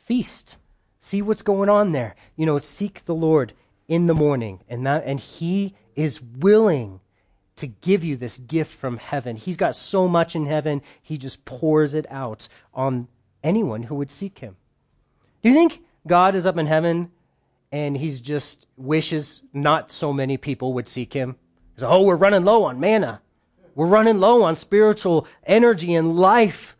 Feast. 0.06 0.58
See 1.00 1.22
what's 1.22 1.41
going 1.41 1.70
on 1.70 1.91
there. 1.91 2.15
You 2.36 2.46
know, 2.46 2.58
seek 2.60 3.06
the 3.06 3.15
Lord 3.15 3.54
in 3.88 4.08
the 4.08 4.13
morning 4.13 4.62
and 4.70 4.86
that, 4.86 5.04
and 5.06 5.20
he 5.20 5.76
is 5.96 6.22
willing 6.22 7.00
to 7.56 7.68
give 7.68 8.04
you 8.04 8.18
this 8.18 8.38
gift 8.38 8.72
from 8.72 8.98
heaven. 8.98 9.36
He's 9.36 9.58
got 9.58 9.76
so 9.76 10.08
much 10.08 10.36
in 10.36 10.46
heaven, 10.46 10.82
he 11.02 11.18
just 11.18 11.46
pours 11.46 11.94
it 11.94 12.06
out 12.10 12.48
on 12.74 13.08
anyone 13.44 13.84
who 13.84 13.96
would 13.96 14.12
seek 14.12 14.39
him. 14.39 14.58
Do 15.41 15.50
you 15.50 15.56
think 15.56 15.82
God 16.06 16.36
is 16.36 16.46
up 16.46 16.58
in 16.58 16.65
heaven 16.68 17.12
and 17.72 17.98
he's 17.98 18.22
just 18.22 18.68
wishes 18.78 19.41
not 19.54 19.91
so 19.91 20.12
many 20.12 20.38
people 20.38 20.74
would 20.74 20.88
seek 20.88 21.13
him? 21.13 21.36
He's 21.74 21.84
like, 21.84 21.91
oh, 21.91 22.04
we're 22.04 22.15
running 22.15 22.44
low 22.44 22.63
on 22.63 22.80
manna. 22.80 23.22
We're 23.74 23.86
running 23.86 24.20
low 24.20 24.44
on 24.44 24.56
spiritual 24.56 25.28
energy 25.46 25.94
and 25.94 26.18
life. 26.18 26.75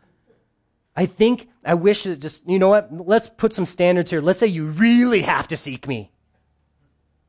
I 0.96 1.06
think, 1.06 1.48
I 1.64 1.74
wish 1.74 2.04
that 2.04 2.20
just, 2.20 2.48
you 2.48 2.58
know 2.58 2.68
what? 2.68 2.90
Let's 2.90 3.28
put 3.28 3.52
some 3.52 3.66
standards 3.66 4.10
here. 4.10 4.22
Let's 4.22 4.40
say 4.40 4.46
you 4.46 4.66
really 4.66 5.22
have 5.22 5.46
to 5.48 5.56
seek 5.56 5.86
me. 5.86 6.10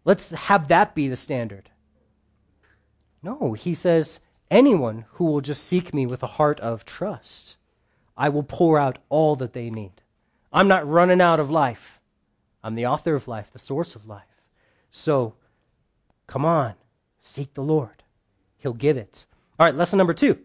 Let's 0.06 0.32
have 0.32 0.70
that 0.70 0.96
be 0.96 1.10
the 1.10 1.18
standard. 1.18 1.70
No, 3.22 3.54
he 3.54 3.74
says, 3.74 4.22
anyone 4.50 5.04
who 5.14 5.26
will 5.26 5.42
just 5.42 5.66
seek 5.66 5.94
me 5.94 6.06
with 6.06 6.24
a 6.24 6.28
heart 6.28 6.62
of 6.62 6.86
trust, 6.86 7.58
I 8.16 8.30
will 8.30 8.44
pour 8.44 8.80
out 8.80 9.00
all 9.10 9.36
that 9.36 9.52
they 9.52 9.70
need. 9.70 10.02
I'm 10.54 10.70
not 10.70 10.88
running 10.88 11.20
out 11.20 11.42
of 11.42 11.50
life. 11.52 12.00
I'm 12.64 12.76
the 12.76 12.86
author 12.86 13.16
of 13.16 13.28
life, 13.28 13.52
the 13.52 13.60
source 13.60 13.96
of 13.96 14.08
life. 14.08 14.24
So, 14.92 15.36
come 16.26 16.46
on, 16.46 16.76
seek 17.20 17.54
the 17.54 17.64
Lord. 17.64 18.04
He'll 18.58 18.74
give 18.74 18.96
it. 18.96 19.26
All 19.60 19.66
right, 19.66 19.76
lesson 19.76 19.98
number 19.98 20.14
two 20.14 20.40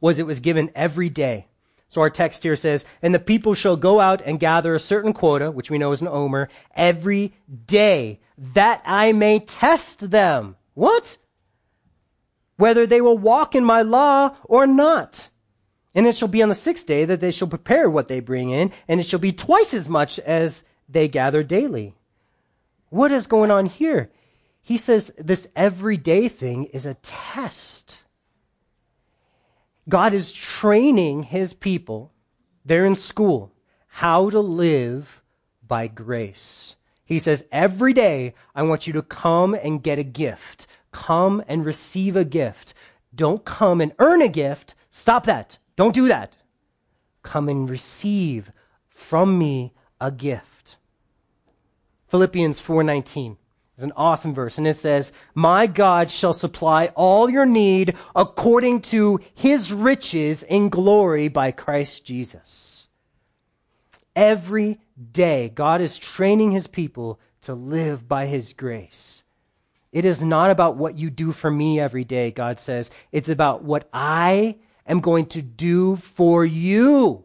was 0.00 0.18
it 0.18 0.26
was 0.26 0.40
given 0.40 0.70
every 0.74 1.08
day. 1.08 1.46
So 1.92 2.00
our 2.00 2.08
text 2.08 2.42
here 2.42 2.56
says, 2.56 2.86
and 3.02 3.14
the 3.14 3.18
people 3.18 3.52
shall 3.52 3.76
go 3.76 4.00
out 4.00 4.22
and 4.22 4.40
gather 4.40 4.74
a 4.74 4.80
certain 4.80 5.12
quota, 5.12 5.50
which 5.50 5.70
we 5.70 5.76
know 5.76 5.92
is 5.92 6.00
an 6.00 6.08
omer, 6.08 6.48
every 6.74 7.34
day, 7.66 8.18
that 8.38 8.80
I 8.86 9.12
may 9.12 9.40
test 9.40 10.10
them. 10.10 10.56
What? 10.72 11.18
Whether 12.56 12.86
they 12.86 13.02
will 13.02 13.18
walk 13.18 13.54
in 13.54 13.62
my 13.62 13.82
law 13.82 14.34
or 14.44 14.66
not. 14.66 15.28
And 15.94 16.06
it 16.06 16.16
shall 16.16 16.28
be 16.28 16.42
on 16.42 16.48
the 16.48 16.54
sixth 16.54 16.86
day 16.86 17.04
that 17.04 17.20
they 17.20 17.30
shall 17.30 17.46
prepare 17.46 17.90
what 17.90 18.08
they 18.08 18.20
bring 18.20 18.48
in, 18.48 18.72
and 18.88 18.98
it 18.98 19.06
shall 19.06 19.20
be 19.20 19.30
twice 19.30 19.74
as 19.74 19.86
much 19.86 20.18
as 20.20 20.64
they 20.88 21.08
gather 21.08 21.42
daily. 21.42 21.94
What 22.88 23.12
is 23.12 23.26
going 23.26 23.50
on 23.50 23.66
here? 23.66 24.10
He 24.62 24.78
says 24.78 25.12
this 25.18 25.46
everyday 25.54 26.30
thing 26.30 26.64
is 26.72 26.86
a 26.86 26.94
test. 26.94 28.01
God 29.88 30.14
is 30.14 30.32
training 30.32 31.24
his 31.24 31.54
people, 31.54 32.12
they're 32.64 32.86
in 32.86 32.94
school, 32.94 33.52
how 33.86 34.30
to 34.30 34.40
live 34.40 35.22
by 35.66 35.88
grace. 35.88 36.76
He 37.04 37.18
says, 37.18 37.44
every 37.50 37.92
day 37.92 38.34
I 38.54 38.62
want 38.62 38.86
you 38.86 38.92
to 38.94 39.02
come 39.02 39.54
and 39.54 39.82
get 39.82 39.98
a 39.98 40.04
gift. 40.04 40.66
Come 40.92 41.42
and 41.48 41.64
receive 41.64 42.16
a 42.16 42.24
gift. 42.24 42.74
Don't 43.14 43.44
come 43.44 43.80
and 43.80 43.92
earn 43.98 44.22
a 44.22 44.28
gift. 44.28 44.74
Stop 44.90 45.24
that. 45.24 45.58
Don't 45.76 45.94
do 45.94 46.08
that. 46.08 46.36
Come 47.22 47.48
and 47.48 47.68
receive 47.68 48.52
from 48.88 49.38
me 49.38 49.72
a 50.00 50.10
gift. 50.10 50.76
Philippians 52.08 52.60
4:19 52.60 53.36
is 53.82 53.84
an 53.84 53.92
awesome 53.96 54.32
verse 54.32 54.58
and 54.58 54.66
it 54.66 54.76
says, 54.76 55.12
"My 55.34 55.66
God 55.66 56.10
shall 56.10 56.32
supply 56.32 56.86
all 56.94 57.28
your 57.28 57.46
need 57.46 57.94
according 58.14 58.80
to 58.82 59.20
his 59.34 59.72
riches 59.72 60.42
in 60.44 60.68
glory 60.68 61.28
by 61.28 61.50
Christ 61.50 62.04
Jesus." 62.04 62.86
Every 64.14 64.78
day 65.12 65.50
God 65.54 65.80
is 65.80 65.98
training 65.98 66.52
his 66.52 66.66
people 66.66 67.18
to 67.42 67.54
live 67.54 68.06
by 68.06 68.26
his 68.26 68.52
grace. 68.52 69.24
It 69.90 70.04
is 70.04 70.22
not 70.22 70.50
about 70.50 70.76
what 70.76 70.96
you 70.96 71.10
do 71.10 71.32
for 71.32 71.50
me 71.50 71.80
every 71.80 72.04
day, 72.04 72.30
God 72.30 72.60
says. 72.60 72.90
It's 73.10 73.28
about 73.28 73.64
what 73.64 73.88
I 73.92 74.56
am 74.86 75.00
going 75.00 75.26
to 75.26 75.42
do 75.42 75.96
for 75.96 76.44
you. 76.44 77.24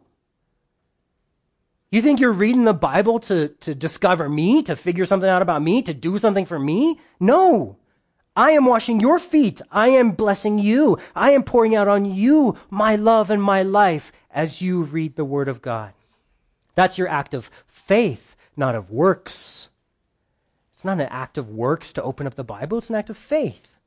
You 1.90 2.02
think 2.02 2.20
you're 2.20 2.32
reading 2.32 2.64
the 2.64 2.74
Bible 2.74 3.18
to, 3.20 3.48
to 3.48 3.74
discover 3.74 4.28
me, 4.28 4.62
to 4.64 4.76
figure 4.76 5.06
something 5.06 5.28
out 5.28 5.40
about 5.40 5.62
me, 5.62 5.80
to 5.82 5.94
do 5.94 6.18
something 6.18 6.44
for 6.44 6.58
me? 6.58 7.00
No. 7.18 7.78
I 8.36 8.50
am 8.50 8.66
washing 8.66 9.00
your 9.00 9.18
feet. 9.18 9.62
I 9.72 9.88
am 9.88 10.12
blessing 10.12 10.58
you. 10.58 10.98
I 11.16 11.30
am 11.30 11.42
pouring 11.42 11.74
out 11.74 11.88
on 11.88 12.04
you 12.04 12.56
my 12.68 12.94
love 12.94 13.30
and 13.30 13.42
my 13.42 13.62
life 13.62 14.12
as 14.30 14.60
you 14.60 14.82
read 14.82 15.16
the 15.16 15.24
Word 15.24 15.48
of 15.48 15.62
God. 15.62 15.92
That's 16.74 16.98
your 16.98 17.08
act 17.08 17.32
of 17.32 17.50
faith, 17.66 18.36
not 18.56 18.74
of 18.74 18.90
works. 18.90 19.70
It's 20.74 20.84
not 20.84 21.00
an 21.00 21.08
act 21.08 21.38
of 21.38 21.48
works 21.48 21.92
to 21.94 22.02
open 22.02 22.26
up 22.26 22.34
the 22.34 22.44
Bible, 22.44 22.78
it's 22.78 22.90
an 22.90 22.96
act 22.96 23.10
of 23.10 23.16
faith. 23.16 23.77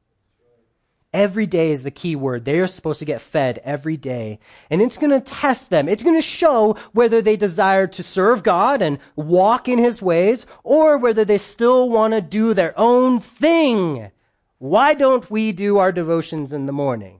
Every 1.13 1.45
day 1.45 1.71
is 1.71 1.83
the 1.83 1.91
key 1.91 2.15
word. 2.15 2.45
They 2.45 2.59
are 2.59 2.67
supposed 2.67 2.99
to 2.99 3.05
get 3.05 3.21
fed 3.21 3.59
every 3.65 3.97
day. 3.97 4.39
And 4.69 4.81
it's 4.81 4.97
going 4.97 5.11
to 5.11 5.19
test 5.19 5.69
them. 5.69 5.89
It's 5.89 6.03
going 6.03 6.15
to 6.15 6.21
show 6.21 6.77
whether 6.93 7.21
they 7.21 7.35
desire 7.35 7.85
to 7.87 8.03
serve 8.03 8.43
God 8.43 8.81
and 8.81 8.97
walk 9.17 9.67
in 9.67 9.77
His 9.77 10.01
ways 10.01 10.45
or 10.63 10.97
whether 10.97 11.25
they 11.25 11.37
still 11.37 11.89
want 11.89 12.13
to 12.13 12.21
do 12.21 12.53
their 12.53 12.73
own 12.79 13.19
thing. 13.19 14.11
Why 14.57 14.93
don't 14.93 15.29
we 15.29 15.51
do 15.51 15.79
our 15.79 15.91
devotions 15.91 16.53
in 16.53 16.65
the 16.65 16.71
morning? 16.71 17.19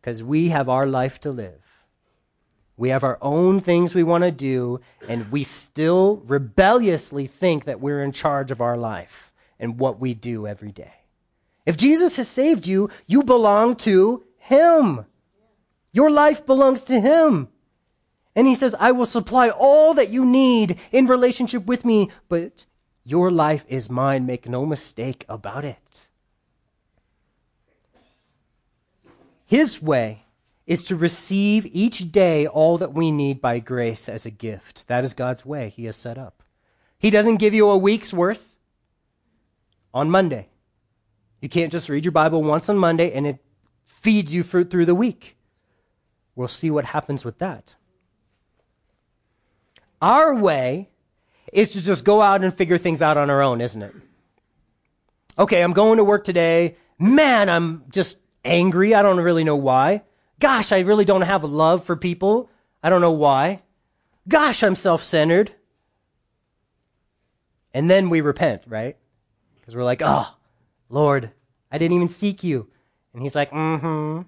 Because 0.00 0.22
we 0.22 0.50
have 0.50 0.68
our 0.68 0.86
life 0.86 1.20
to 1.22 1.32
live. 1.32 1.60
We 2.76 2.90
have 2.90 3.02
our 3.02 3.18
own 3.20 3.60
things 3.60 3.92
we 3.92 4.04
want 4.04 4.22
to 4.22 4.30
do, 4.30 4.78
and 5.08 5.32
we 5.32 5.42
still 5.42 6.22
rebelliously 6.26 7.26
think 7.26 7.64
that 7.64 7.80
we're 7.80 8.04
in 8.04 8.12
charge 8.12 8.52
of 8.52 8.60
our 8.60 8.76
life 8.76 9.32
and 9.58 9.80
what 9.80 9.98
we 9.98 10.14
do 10.14 10.46
every 10.46 10.70
day. 10.70 10.97
If 11.68 11.76
Jesus 11.76 12.16
has 12.16 12.28
saved 12.28 12.66
you, 12.66 12.88
you 13.06 13.22
belong 13.22 13.76
to 13.76 14.24
Him. 14.38 15.04
Your 15.92 16.08
life 16.08 16.46
belongs 16.46 16.80
to 16.84 16.98
Him. 16.98 17.48
And 18.34 18.46
He 18.46 18.54
says, 18.54 18.74
I 18.80 18.92
will 18.92 19.04
supply 19.04 19.50
all 19.50 19.92
that 19.92 20.08
you 20.08 20.24
need 20.24 20.78
in 20.92 21.04
relationship 21.04 21.66
with 21.66 21.84
me, 21.84 22.10
but 22.30 22.64
your 23.04 23.30
life 23.30 23.66
is 23.68 23.90
mine. 23.90 24.24
Make 24.24 24.48
no 24.48 24.64
mistake 24.64 25.26
about 25.28 25.62
it. 25.66 26.06
His 29.44 29.82
way 29.82 30.24
is 30.66 30.82
to 30.84 30.96
receive 30.96 31.66
each 31.66 32.10
day 32.10 32.46
all 32.46 32.78
that 32.78 32.94
we 32.94 33.10
need 33.10 33.42
by 33.42 33.58
grace 33.58 34.08
as 34.08 34.24
a 34.24 34.30
gift. 34.30 34.88
That 34.88 35.04
is 35.04 35.12
God's 35.12 35.44
way 35.44 35.68
He 35.68 35.84
has 35.84 35.96
set 35.96 36.16
up. 36.16 36.42
He 36.98 37.10
doesn't 37.10 37.36
give 37.36 37.52
you 37.52 37.68
a 37.68 37.76
week's 37.76 38.14
worth 38.14 38.54
on 39.92 40.10
Monday. 40.10 40.48
You 41.40 41.48
can't 41.48 41.72
just 41.72 41.88
read 41.88 42.04
your 42.04 42.12
Bible 42.12 42.42
once 42.42 42.68
on 42.68 42.76
Monday 42.76 43.12
and 43.12 43.26
it 43.26 43.38
feeds 43.84 44.34
you 44.34 44.42
fruit 44.42 44.70
through 44.70 44.86
the 44.86 44.94
week. 44.94 45.36
We'll 46.34 46.48
see 46.48 46.70
what 46.70 46.86
happens 46.86 47.24
with 47.24 47.38
that. 47.38 47.74
Our 50.00 50.34
way 50.34 50.90
is 51.52 51.72
to 51.72 51.82
just 51.82 52.04
go 52.04 52.22
out 52.22 52.44
and 52.44 52.54
figure 52.54 52.78
things 52.78 53.02
out 53.02 53.16
on 53.16 53.30
our 53.30 53.42
own, 53.42 53.60
isn't 53.60 53.82
it? 53.82 53.94
Okay, 55.38 55.62
I'm 55.62 55.72
going 55.72 55.98
to 55.98 56.04
work 56.04 56.24
today. 56.24 56.76
Man, 56.98 57.48
I'm 57.48 57.84
just 57.88 58.18
angry. 58.44 58.94
I 58.94 59.02
don't 59.02 59.18
really 59.18 59.44
know 59.44 59.56
why. 59.56 60.02
Gosh, 60.40 60.72
I 60.72 60.80
really 60.80 61.04
don't 61.04 61.22
have 61.22 61.42
a 61.42 61.48
love 61.48 61.84
for 61.84 61.96
people. 61.96 62.50
I 62.82 62.90
don't 62.90 63.00
know 63.00 63.12
why. 63.12 63.62
Gosh, 64.28 64.62
I'm 64.62 64.74
self 64.74 65.02
centered. 65.02 65.52
And 67.74 67.90
then 67.90 68.10
we 68.10 68.20
repent, 68.20 68.62
right? 68.66 68.96
Because 69.56 69.74
we're 69.74 69.84
like, 69.84 70.02
oh, 70.04 70.28
Lord, 70.88 71.30
I 71.70 71.78
didn't 71.78 71.96
even 71.96 72.08
seek 72.08 72.42
you. 72.42 72.68
And 73.12 73.22
he's 73.22 73.34
like, 73.34 73.50
mm 73.50 73.80
hmm. 73.80 74.22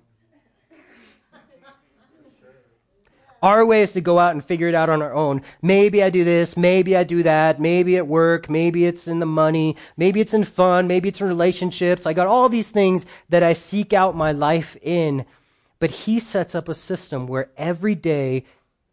Our 3.42 3.64
way 3.64 3.80
is 3.82 3.92
to 3.92 4.02
go 4.02 4.18
out 4.18 4.32
and 4.32 4.44
figure 4.44 4.68
it 4.68 4.74
out 4.74 4.90
on 4.90 5.00
our 5.00 5.14
own. 5.14 5.40
Maybe 5.62 6.02
I 6.02 6.10
do 6.10 6.24
this, 6.24 6.58
maybe 6.58 6.94
I 6.94 7.04
do 7.04 7.22
that, 7.22 7.58
maybe 7.58 7.96
at 7.96 8.06
work, 8.06 8.50
maybe 8.50 8.84
it's 8.84 9.08
in 9.08 9.18
the 9.18 9.24
money, 9.24 9.76
maybe 9.96 10.20
it's 10.20 10.34
in 10.34 10.44
fun, 10.44 10.86
maybe 10.86 11.08
it's 11.08 11.22
in 11.22 11.26
relationships. 11.26 12.04
I 12.04 12.12
got 12.12 12.26
all 12.26 12.50
these 12.50 12.70
things 12.70 13.06
that 13.30 13.42
I 13.42 13.54
seek 13.54 13.94
out 13.94 14.14
my 14.14 14.32
life 14.32 14.76
in. 14.82 15.24
But 15.78 15.90
he 15.90 16.18
sets 16.18 16.54
up 16.54 16.68
a 16.68 16.74
system 16.74 17.26
where 17.26 17.50
every 17.56 17.94
day 17.94 18.44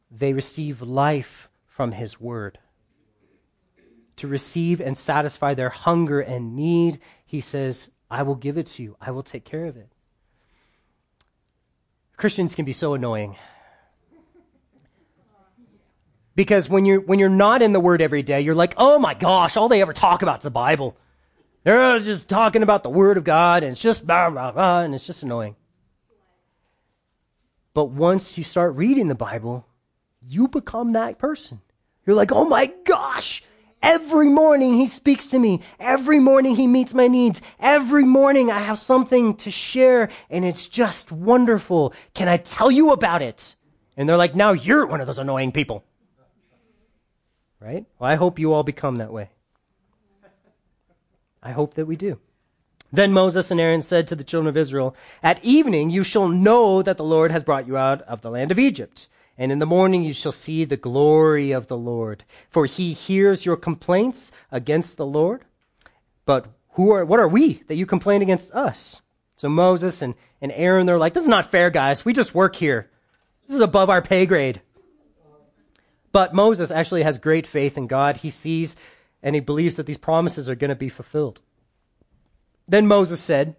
they 0.10 0.32
receive 0.32 0.82
life 0.82 1.49
from 1.67 1.91
his 1.91 2.19
word 2.19 2.58
to 4.15 4.27
receive 4.27 4.82
and 4.82 4.97
satisfy 4.97 5.53
their 5.53 5.69
hunger 5.69 6.19
and 6.21 6.56
need, 6.56 6.99
he 7.27 7.41
says, 7.41 7.91
I 8.09 8.23
will 8.23 8.35
give 8.35 8.57
it 8.57 8.65
to 8.67 8.83
you. 8.83 8.95
I 8.99 9.11
will 9.11 9.21
take 9.21 9.45
care 9.45 9.65
of 9.65 9.77
it. 9.77 9.89
Christians 12.15 12.55
can 12.55 12.65
be 12.65 12.73
so 12.73 12.95
annoying. 12.95 13.35
Because 16.35 16.69
when 16.69 16.85
you're, 16.85 17.01
when 17.01 17.19
you're 17.19 17.29
not 17.29 17.61
in 17.61 17.73
the 17.73 17.79
Word 17.79 18.01
every 18.01 18.23
day, 18.23 18.41
you're 18.41 18.55
like, 18.55 18.73
oh 18.77 18.97
my 18.97 19.13
gosh, 19.13 19.57
all 19.57 19.67
they 19.67 19.81
ever 19.81 19.93
talk 19.93 20.21
about 20.21 20.39
is 20.39 20.43
the 20.43 20.49
Bible. 20.49 20.95
They're 21.63 21.99
just 21.99 22.29
talking 22.29 22.63
about 22.63 22.83
the 22.83 22.89
Word 22.89 23.17
of 23.17 23.23
God, 23.23 23.63
and 23.63 23.73
it's 23.73 23.81
just 23.81 24.07
blah, 24.07 24.29
blah, 24.29 24.51
blah, 24.51 24.81
and 24.81 24.95
it's 24.95 25.05
just 25.05 25.23
annoying. 25.23 25.55
But 27.73 27.89
once 27.89 28.37
you 28.37 28.43
start 28.43 28.75
reading 28.75 29.07
the 29.07 29.15
Bible, 29.15 29.65
you 30.21 30.47
become 30.47 30.93
that 30.93 31.17
person. 31.17 31.59
You're 32.05 32.15
like, 32.15 32.31
oh 32.31 32.45
my 32.45 32.71
gosh, 32.85 33.43
Every 33.88 34.28
morning 34.28 34.73
he 34.73 34.86
speaks 34.86 35.28
to 35.28 35.39
me. 35.39 35.62
Every 35.80 36.19
morning 36.19 36.58
he 36.58 36.67
meets 36.67 36.93
my 36.93 37.08
needs. 37.08 37.41
Every 37.58 38.04
morning 38.04 38.52
I 38.52 38.60
have 38.60 38.80
something 38.80 39.36
to 39.38 39.50
share 39.50 40.10
and 40.30 40.43
it's 40.43 40.67
just 40.67 41.10
wonderful. 41.10 41.93
Can 42.13 42.28
I 42.28 42.36
tell 42.36 42.69
you 42.69 42.91
about 42.91 43.21
it? 43.21 43.56
And 43.95 44.10
they're 44.10 44.17
like, 44.17 44.36
now 44.36 44.52
you're 44.52 44.86
one 44.86 45.00
of 45.00 45.08
those 45.08 45.19
annoying 45.19 45.54
people. 45.54 45.86
Right? 47.62 47.86
Well, 47.97 48.12
I 48.12 48.15
hope 48.15 48.39
you 48.39 48.52
all 48.52 48.63
become 48.63 48.97
that 48.97 49.13
way. 49.13 49.30
I 51.41 51.52
hope 51.52 51.76
that 51.76 51.86
we 51.86 51.95
do. 51.95 52.19
Then 52.91 53.13
Moses 53.13 53.52
and 53.52 53.60
Aaron 53.62 53.82
said 53.82 54.06
to 54.08 54.15
the 54.17 54.23
children 54.26 54.50
of 54.50 54.58
Israel, 54.58 54.97
At 55.23 55.41
evening 55.45 55.91
you 55.91 56.04
shall 56.04 56.28
know 56.28 56.82
that 56.82 56.97
the 56.97 57.06
Lord 57.06 57.32
has 57.32 57.45
brought 57.45 57.67
you 57.67 57.78
out 57.78 58.02
of 58.02 58.19
the 58.19 58.32
land 58.32 58.52
of 58.52 58.60
Egypt. 58.60 59.08
And 59.38 59.52
in 59.52 59.60
the 59.60 59.65
morning 59.65 60.04
you 60.04 60.13
shall 60.13 60.32
see 60.32 60.65
the 60.65 60.78
glory 60.78 61.52
of 61.52 61.67
the 61.67 61.78
Lord. 61.78 62.23
For 62.50 62.65
he 62.65 62.93
hears 62.93 63.45
your 63.45 63.56
complaints 63.56 64.32
against 64.52 64.97
the 64.97 65.06
Lord. 65.06 65.45
But 66.26 66.47
who 66.71 66.91
are, 66.91 67.06
what 67.06 67.19
are 67.19 67.28
we 67.28 67.63
that 67.67 67.76
you 67.76 67.86
complain 67.86 68.21
against 68.21 68.52
us? 68.52 69.02
So 69.36 69.47
Moses 69.47 70.02
and, 70.02 70.15
and 70.41 70.52
Aaron, 70.52 70.88
they're 70.88 70.97
like, 70.97 71.13
this 71.13 71.23
is 71.23 71.30
not 71.30 71.52
fair, 71.52 71.69
guys. 71.69 72.04
We 72.04 72.13
just 72.13 72.34
work 72.34 72.56
here. 72.56 72.89
This 73.45 73.56
is 73.56 73.62
above 73.62 73.89
our 73.89 74.02
pay 74.02 74.26
grade. 74.26 74.62
But 76.12 76.34
Moses 76.34 76.71
actually 76.71 77.04
has 77.04 77.19
great 77.19 77.45
faith 77.45 77.78
in 77.78 77.86
God. 77.86 78.17
He 78.17 78.32
sees 78.32 78.76
and 79.21 79.36
he 79.36 79.39
believes 79.39 79.76
that 79.76 79.86
these 79.86 79.97
promises 79.97 80.50
are 80.50 80.56
going 80.56 80.69
to 80.69 80.76
be 80.76 80.89
fulfilled. 80.89 81.41
Then 82.67 82.88
Moses 82.88 83.21
said, 83.21 83.56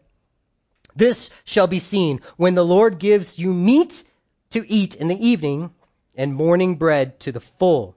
This 0.94 1.30
shall 1.44 1.66
be 1.66 1.78
seen 1.78 2.20
when 2.36 2.54
the 2.54 2.64
Lord 2.64 2.98
gives 2.98 3.38
you 3.38 3.52
meat 3.52 4.04
to 4.50 4.70
eat 4.70 4.94
in 4.94 5.08
the 5.08 5.26
evening 5.26 5.72
and 6.16 6.34
morning 6.34 6.76
bread 6.76 7.20
to 7.20 7.32
the 7.32 7.40
full. 7.40 7.96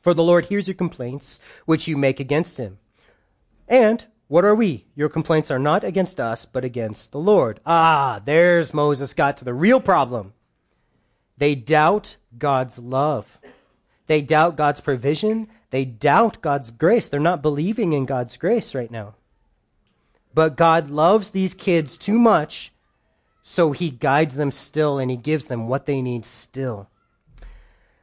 For 0.00 0.14
the 0.14 0.22
Lord 0.22 0.46
hears 0.46 0.68
your 0.68 0.74
complaints, 0.74 1.40
which 1.64 1.86
you 1.86 1.96
make 1.96 2.20
against 2.20 2.58
him. 2.58 2.78
And 3.68 4.04
what 4.28 4.44
are 4.44 4.54
we? 4.54 4.86
Your 4.94 5.08
complaints 5.08 5.50
are 5.50 5.58
not 5.58 5.84
against 5.84 6.18
us, 6.18 6.44
but 6.44 6.64
against 6.64 7.12
the 7.12 7.18
Lord. 7.18 7.60
Ah, 7.64 8.20
there's 8.24 8.74
Moses 8.74 9.14
got 9.14 9.36
to 9.36 9.44
the 9.44 9.54
real 9.54 9.80
problem. 9.80 10.32
They 11.36 11.54
doubt 11.54 12.16
God's 12.38 12.78
love. 12.78 13.38
They 14.06 14.22
doubt 14.22 14.56
God's 14.56 14.80
provision. 14.80 15.48
They 15.70 15.84
doubt 15.84 16.42
God's 16.42 16.70
grace. 16.70 17.08
They're 17.08 17.20
not 17.20 17.42
believing 17.42 17.92
in 17.92 18.06
God's 18.06 18.36
grace 18.36 18.74
right 18.74 18.90
now. 18.90 19.14
But 20.34 20.56
God 20.56 20.90
loves 20.90 21.30
these 21.30 21.54
kids 21.54 21.96
too 21.96 22.18
much, 22.18 22.72
so 23.42 23.72
he 23.72 23.90
guides 23.90 24.36
them 24.36 24.50
still 24.50 24.98
and 24.98 25.10
he 25.10 25.16
gives 25.16 25.46
them 25.46 25.68
what 25.68 25.86
they 25.86 26.00
need 26.00 26.24
still. 26.24 26.88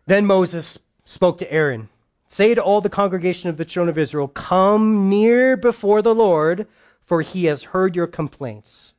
Then 0.05 0.25
Moses 0.25 0.79
spoke 1.05 1.37
to 1.39 1.51
Aaron 1.51 1.89
Say 2.31 2.53
to 2.53 2.61
all 2.61 2.79
the 2.79 2.91
congregation 2.91 3.49
of 3.49 3.57
the 3.57 3.65
children 3.65 3.89
of 3.89 3.97
Israel, 3.97 4.27
Come 4.27 5.09
near 5.09 5.57
before 5.57 6.03
the 6.03 6.13
Lord, 6.13 6.67
for 7.03 7.23
he 7.23 7.45
has 7.45 7.63
heard 7.63 7.95
your 7.95 8.05
complaints. 8.05 8.93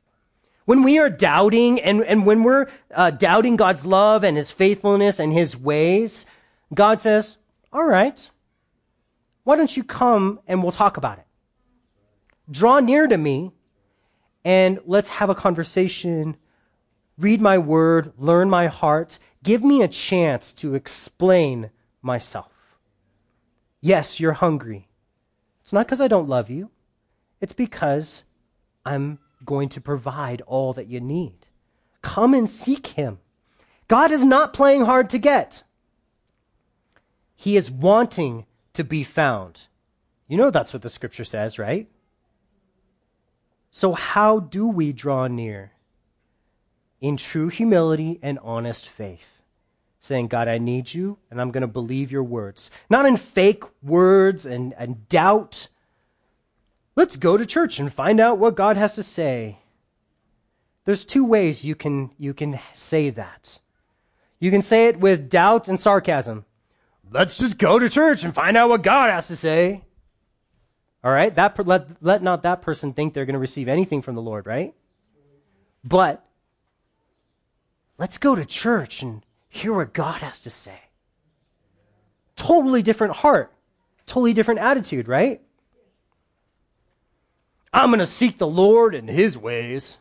When 0.65 0.83
we 0.83 0.99
are 0.99 1.09
doubting 1.09 1.79
and, 1.79 2.03
and 2.03 2.25
when 2.25 2.43
we're 2.43 2.67
uh, 2.93 3.11
doubting 3.11 3.55
God's 3.55 3.85
love 3.85 4.25
and 4.25 4.35
his 4.35 4.51
faithfulness 4.51 5.17
and 5.17 5.31
his 5.31 5.55
ways, 5.55 6.25
God 6.73 6.99
says, 6.99 7.37
All 7.71 7.85
right, 7.85 8.29
why 9.45 9.55
don't 9.55 9.77
you 9.77 9.85
come 9.85 10.41
and 10.45 10.61
we'll 10.61 10.73
talk 10.73 10.97
about 10.97 11.17
it? 11.17 11.25
Draw 12.51 12.81
near 12.81 13.07
to 13.07 13.17
me 13.17 13.53
and 14.43 14.79
let's 14.85 15.09
have 15.09 15.29
a 15.29 15.35
conversation. 15.35 16.37
Read 17.17 17.41
my 17.41 17.57
word, 17.57 18.13
learn 18.17 18.49
my 18.49 18.67
heart. 18.67 19.19
Give 19.43 19.63
me 19.63 19.81
a 19.81 19.87
chance 19.87 20.53
to 20.53 20.75
explain 20.75 21.69
myself. 22.01 22.51
Yes, 23.79 24.19
you're 24.19 24.33
hungry. 24.33 24.87
It's 25.61 25.73
not 25.73 25.85
because 25.85 26.01
I 26.01 26.07
don't 26.07 26.29
love 26.29 26.49
you, 26.49 26.69
it's 27.39 27.53
because 27.53 28.23
I'm 28.85 29.19
going 29.45 29.69
to 29.69 29.81
provide 29.81 30.41
all 30.41 30.73
that 30.73 30.87
you 30.87 30.99
need. 30.99 31.47
Come 32.01 32.33
and 32.33 32.49
seek 32.49 32.87
him. 32.87 33.19
God 33.87 34.11
is 34.11 34.23
not 34.23 34.53
playing 34.53 34.85
hard 34.85 35.09
to 35.09 35.17
get. 35.17 35.63
He 37.35 37.57
is 37.57 37.71
wanting 37.71 38.45
to 38.73 38.83
be 38.83 39.03
found. 39.03 39.61
You 40.27 40.37
know 40.37 40.49
that's 40.49 40.73
what 40.73 40.81
the 40.81 40.89
scripture 40.89 41.25
says, 41.25 41.59
right? 41.59 41.90
So, 43.71 43.93
how 43.93 44.39
do 44.39 44.67
we 44.67 44.93
draw 44.93 45.27
near? 45.27 45.71
In 46.99 47.17
true 47.17 47.47
humility 47.47 48.19
and 48.21 48.37
honest 48.43 48.87
faith, 48.87 49.41
saying, 49.99 50.27
God, 50.27 50.47
I 50.47 50.59
need 50.59 50.93
you, 50.93 51.17
and 51.31 51.41
I'm 51.41 51.49
going 51.51 51.61
to 51.61 51.67
believe 51.67 52.11
your 52.11 52.23
words. 52.23 52.69
Not 52.89 53.05
in 53.05 53.17
fake 53.17 53.63
words 53.81 54.45
and, 54.45 54.73
and 54.77 55.07
doubt. 55.09 55.69
Let's 56.95 57.15
go 57.15 57.37
to 57.37 57.45
church 57.45 57.79
and 57.79 57.91
find 57.91 58.19
out 58.19 58.37
what 58.37 58.55
God 58.55 58.77
has 58.77 58.93
to 58.95 59.03
say. 59.03 59.57
There's 60.85 61.05
two 61.05 61.25
ways 61.25 61.65
you 61.65 61.73
can, 61.73 62.11
you 62.19 62.33
can 62.33 62.59
say 62.73 63.09
that. 63.09 63.57
You 64.39 64.51
can 64.51 64.61
say 64.61 64.87
it 64.87 64.99
with 64.99 65.29
doubt 65.29 65.67
and 65.67 65.79
sarcasm 65.79 66.45
let's 67.11 67.37
just 67.37 67.57
go 67.57 67.77
to 67.77 67.89
church 67.89 68.23
and 68.23 68.33
find 68.33 68.57
out 68.57 68.69
what 68.69 68.81
God 68.81 69.09
has 69.09 69.27
to 69.27 69.35
say. 69.35 69.83
All 71.03 71.11
right? 71.11 71.33
That 71.33 71.65
let 71.65 71.87
let 72.01 72.21
not 72.21 72.43
that 72.43 72.61
person 72.61 72.93
think 72.93 73.13
they're 73.13 73.25
going 73.25 73.33
to 73.33 73.39
receive 73.39 73.67
anything 73.67 74.01
from 74.01 74.15
the 74.15 74.21
Lord, 74.21 74.45
right? 74.45 74.73
But 75.83 76.23
let's 77.97 78.17
go 78.17 78.35
to 78.35 78.45
church 78.45 79.01
and 79.01 79.23
hear 79.49 79.73
what 79.73 79.93
God 79.93 80.21
has 80.21 80.39
to 80.41 80.49
say. 80.49 80.79
Totally 82.35 82.81
different 82.81 83.17
heart. 83.17 83.51
Totally 84.05 84.33
different 84.33 84.59
attitude, 84.59 85.07
right? 85.07 85.41
I'm 87.73 87.89
going 87.89 87.99
to 87.99 88.05
seek 88.05 88.37
the 88.37 88.47
Lord 88.47 88.93
and 88.93 89.09
his 89.09 89.37
ways. 89.37 89.97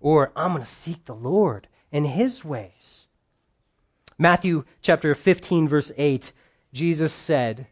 Or 0.00 0.32
I'm 0.36 0.52
going 0.52 0.62
to 0.62 0.68
seek 0.68 1.04
the 1.04 1.14
Lord 1.14 1.66
and 1.90 2.06
his 2.06 2.44
ways. 2.44 3.06
Matthew 4.18 4.64
chapter 4.82 5.14
15, 5.14 5.66
verse 5.66 5.90
8, 5.96 6.32
Jesus 6.72 7.12
said, 7.12 7.66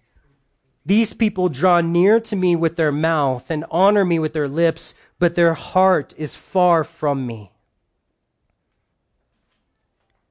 These 0.84 1.12
people 1.12 1.48
draw 1.48 1.80
near 1.80 2.18
to 2.20 2.36
me 2.36 2.56
with 2.56 2.76
their 2.76 2.92
mouth 2.92 3.50
and 3.50 3.64
honor 3.70 4.04
me 4.04 4.18
with 4.18 4.32
their 4.32 4.48
lips, 4.48 4.94
but 5.18 5.34
their 5.34 5.54
heart 5.54 6.12
is 6.16 6.34
far 6.34 6.82
from 6.82 7.26
me. 7.26 7.52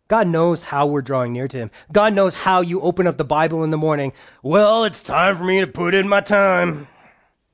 God 0.09 0.27
knows 0.27 0.63
how 0.63 0.87
we're 0.87 1.01
drawing 1.01 1.31
near 1.31 1.47
to 1.47 1.57
Him. 1.57 1.71
God 1.89 2.13
knows 2.13 2.33
how 2.33 2.59
you 2.59 2.81
open 2.81 3.07
up 3.07 3.15
the 3.15 3.23
Bible 3.23 3.63
in 3.63 3.69
the 3.69 3.77
morning. 3.77 4.11
Well, 4.43 4.83
it's 4.83 5.01
time 5.01 5.37
for 5.37 5.45
me 5.45 5.61
to 5.61 5.67
put 5.67 5.95
in 5.95 6.09
my 6.09 6.19
time. 6.19 6.89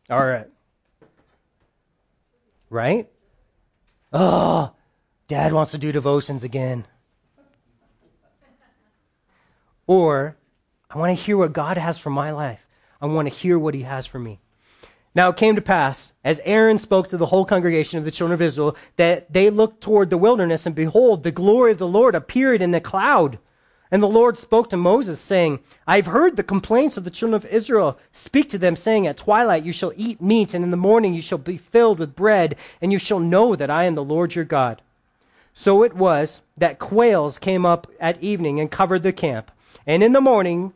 All 0.10 0.26
right. 0.26 0.48
Right? 2.72 3.12
Oh, 4.12 4.72
Dad 5.28 5.54
wants 5.54 5.70
to 5.72 5.78
do 5.78 5.92
devotions 5.92 6.44
again. 6.44 6.88
Or 9.86 10.36
I 10.90 10.98
want 10.98 11.16
to 11.16 11.24
hear 11.24 11.38
what 11.38 11.54
God 11.54 11.78
has 11.78 12.00
for 12.00 12.10
my 12.10 12.32
life. 12.32 12.67
I 13.02 13.06
want 13.06 13.28
to 13.28 13.34
hear 13.34 13.58
what 13.60 13.74
he 13.74 13.84
has 13.84 14.06
for 14.06 14.20
me. 14.20 14.40
Now 15.16 15.30
it 15.30 15.38
came 15.38 15.56
to 15.56 15.62
pass, 15.62 16.14
as 16.24 16.40
Aaron 16.46 16.78
spoke 16.78 17.08
to 17.08 17.18
the 17.18 17.28
whole 17.28 17.46
congregation 17.46 17.98
of 17.98 18.06
the 18.06 18.12
children 18.12 18.36
of 18.36 18.42
Israel, 18.42 18.76
that 18.98 19.34
they 19.34 19.50
looked 19.50 19.82
toward 19.82 20.10
the 20.10 20.18
wilderness, 20.18 20.66
and 20.66 20.76
behold, 20.76 21.24
the 21.24 21.32
glory 21.32 21.72
of 21.72 21.80
the 21.80 21.88
Lord 21.88 22.14
appeared 22.14 22.62
in 22.62 22.72
the 22.72 22.80
cloud. 22.80 23.40
And 23.90 24.04
the 24.04 24.08
Lord 24.08 24.38
spoke 24.38 24.70
to 24.70 24.78
Moses, 24.78 25.20
saying, 25.20 25.60
I've 25.88 26.08
heard 26.08 26.36
the 26.36 26.44
complaints 26.44 26.98
of 26.98 27.04
the 27.04 27.10
children 27.10 27.36
of 27.36 27.46
Israel. 27.46 27.98
Speak 28.12 28.50
to 28.50 28.58
them, 28.58 28.76
saying, 28.76 29.08
At 29.08 29.18
twilight 29.18 29.64
you 29.64 29.72
shall 29.72 29.94
eat 29.96 30.22
meat, 30.22 30.54
and 30.54 30.64
in 30.64 30.72
the 30.72 30.78
morning 30.78 31.14
you 31.14 31.22
shall 31.22 31.38
be 31.38 31.58
filled 31.58 31.98
with 31.98 32.16
bread, 32.16 32.56
and 32.82 32.92
you 32.92 33.00
shall 33.00 33.20
know 33.20 33.56
that 33.56 33.72
I 33.72 33.86
am 33.86 33.96
the 33.96 34.04
Lord 34.04 34.36
your 34.36 34.46
God. 34.46 34.82
So 35.54 35.82
it 35.82 35.96
was 35.96 36.42
that 36.58 36.78
quails 36.78 37.40
came 37.40 37.66
up 37.66 37.88
at 38.00 38.22
evening 38.22 38.60
and 38.60 38.70
covered 38.70 39.02
the 39.02 39.14
camp. 39.14 39.52
And 39.88 40.04
in 40.04 40.12
the 40.12 40.22
morning, 40.22 40.74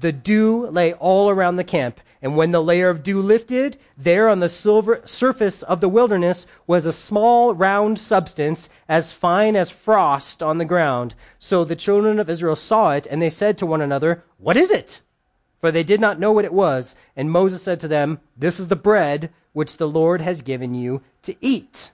the 0.00 0.12
dew 0.12 0.66
lay 0.66 0.92
all 0.94 1.30
around 1.30 1.56
the 1.56 1.64
camp. 1.64 2.00
And 2.22 2.36
when 2.36 2.50
the 2.50 2.62
layer 2.62 2.88
of 2.88 3.02
dew 3.02 3.20
lifted, 3.20 3.78
there 3.96 4.28
on 4.28 4.40
the 4.40 4.48
silver 4.48 5.00
surface 5.04 5.62
of 5.62 5.80
the 5.80 5.88
wilderness 5.88 6.46
was 6.66 6.86
a 6.86 6.92
small 6.92 7.54
round 7.54 7.98
substance 7.98 8.68
as 8.88 9.12
fine 9.12 9.54
as 9.54 9.70
frost 9.70 10.42
on 10.42 10.58
the 10.58 10.64
ground. 10.64 11.14
So 11.38 11.64
the 11.64 11.76
children 11.76 12.18
of 12.18 12.28
Israel 12.28 12.56
saw 12.56 12.92
it, 12.92 13.06
and 13.10 13.20
they 13.20 13.30
said 13.30 13.58
to 13.58 13.66
one 13.66 13.80
another, 13.80 14.24
What 14.38 14.56
is 14.56 14.70
it? 14.70 15.02
For 15.60 15.70
they 15.70 15.84
did 15.84 16.00
not 16.00 16.18
know 16.18 16.32
what 16.32 16.44
it 16.44 16.52
was. 16.52 16.94
And 17.16 17.30
Moses 17.30 17.62
said 17.62 17.80
to 17.80 17.88
them, 17.88 18.20
This 18.36 18.58
is 18.58 18.68
the 18.68 18.76
bread 18.76 19.30
which 19.52 19.76
the 19.76 19.88
Lord 19.88 20.20
has 20.20 20.42
given 20.42 20.74
you 20.74 21.02
to 21.22 21.36
eat. 21.40 21.90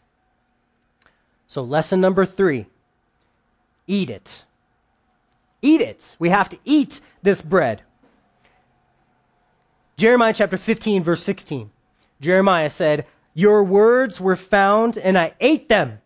So 1.47 1.63
lesson 1.63 2.01
number 2.01 2.25
three, 2.25 2.67
eat 3.87 4.09
it 4.09 4.45
eat 5.63 5.81
it. 5.81 6.17
We 6.19 6.29
have 6.29 6.49
to 6.51 6.59
eat 6.65 7.01
this 7.23 7.41
bread. 7.41 7.83
Jeremiah 9.97 10.35
chapter 10.35 10.57
15, 10.57 11.03
verse 11.03 11.23
16. 11.23 11.71
Jeremiah 12.21 12.71
said, 12.71 13.07
Your 13.35 13.63
words 13.63 14.21
were 14.21 14.37
found, 14.37 14.99
and 14.99 15.17
I 15.17 15.35
ate 15.41 15.69
them. 15.69 16.01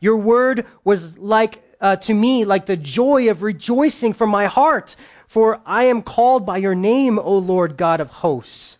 Your 0.00 0.16
word 0.16 0.66
was 0.84 1.18
like 1.18 1.62
uh, 1.80 1.96
to 1.96 2.14
me 2.14 2.44
like 2.44 2.66
the 2.66 2.76
joy 2.76 3.28
of 3.30 3.42
rejoicing 3.42 4.12
from 4.12 4.30
my 4.30 4.46
heart, 4.46 4.96
for 5.26 5.60
I 5.66 5.84
am 5.84 6.02
called 6.02 6.46
by 6.46 6.58
your 6.58 6.74
name, 6.74 7.18
O 7.18 7.36
Lord 7.36 7.76
God 7.76 8.00
of 8.00 8.10
hosts. 8.10 8.78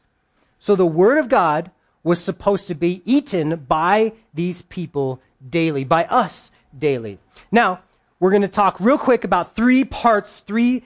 So 0.58 0.76
the 0.76 0.86
word 0.86 1.18
of 1.18 1.28
God 1.28 1.70
was 2.02 2.22
supposed 2.22 2.66
to 2.68 2.74
be 2.74 3.02
eaten 3.04 3.56
by 3.56 4.12
these 4.32 4.62
people 4.62 5.20
daily, 5.50 5.84
by 5.84 6.04
us 6.04 6.50
daily. 6.78 7.18
Now, 7.50 7.80
we're 8.24 8.30
going 8.30 8.40
to 8.40 8.48
talk 8.48 8.80
real 8.80 8.96
quick 8.96 9.24
about 9.24 9.54
three 9.54 9.84
parts, 9.84 10.40
three 10.40 10.82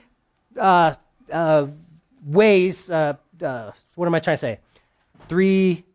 uh, 0.57 0.95
uh, 1.31 1.67
ways. 2.25 2.91
Uh, 2.91 3.13
uh, 3.41 3.71
what 3.95 4.07
am 4.07 4.13
I 4.13 4.19
trying 4.19 4.35
to 4.35 4.41
say? 4.41 4.59
Three 5.29 5.85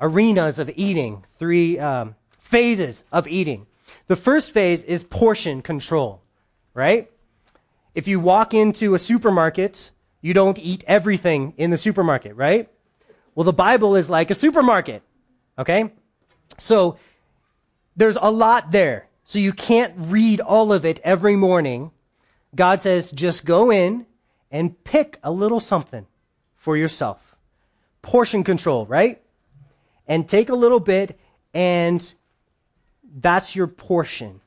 arenas 0.00 0.58
of 0.58 0.70
eating, 0.74 1.22
three 1.38 1.78
um, 1.78 2.14
phases 2.38 3.04
of 3.12 3.28
eating. 3.28 3.66
The 4.06 4.16
first 4.16 4.52
phase 4.52 4.82
is 4.84 5.04
portion 5.04 5.60
control, 5.60 6.22
right? 6.72 7.10
If 7.94 8.08
you 8.08 8.18
walk 8.18 8.54
into 8.54 8.94
a 8.94 8.98
supermarket, 8.98 9.90
you 10.22 10.32
don't 10.32 10.58
eat 10.58 10.82
everything 10.86 11.52
in 11.58 11.68
the 11.68 11.76
supermarket, 11.76 12.34
right? 12.36 12.70
Well, 13.34 13.44
the 13.44 13.52
Bible 13.52 13.96
is 13.96 14.08
like 14.08 14.30
a 14.30 14.34
supermarket, 14.34 15.02
okay? 15.58 15.92
So 16.56 16.96
there's 17.96 18.16
a 18.16 18.30
lot 18.30 18.72
there. 18.72 19.05
So 19.26 19.40
you 19.40 19.52
can't 19.52 19.92
read 19.96 20.40
all 20.40 20.72
of 20.72 20.84
it 20.84 21.00
every 21.02 21.34
morning. 21.34 21.90
God 22.54 22.80
says, 22.80 23.10
just 23.10 23.44
go 23.44 23.72
in 23.72 24.06
and 24.52 24.82
pick 24.84 25.18
a 25.24 25.32
little 25.32 25.58
something 25.58 26.06
for 26.54 26.76
yourself. 26.76 27.34
Portion 28.02 28.44
control, 28.44 28.86
right? 28.86 29.20
And 30.06 30.28
take 30.28 30.48
a 30.48 30.54
little 30.54 30.78
bit, 30.78 31.18
and 31.52 32.14
that's 33.18 33.56
your 33.56 33.66
portion. 33.66 34.42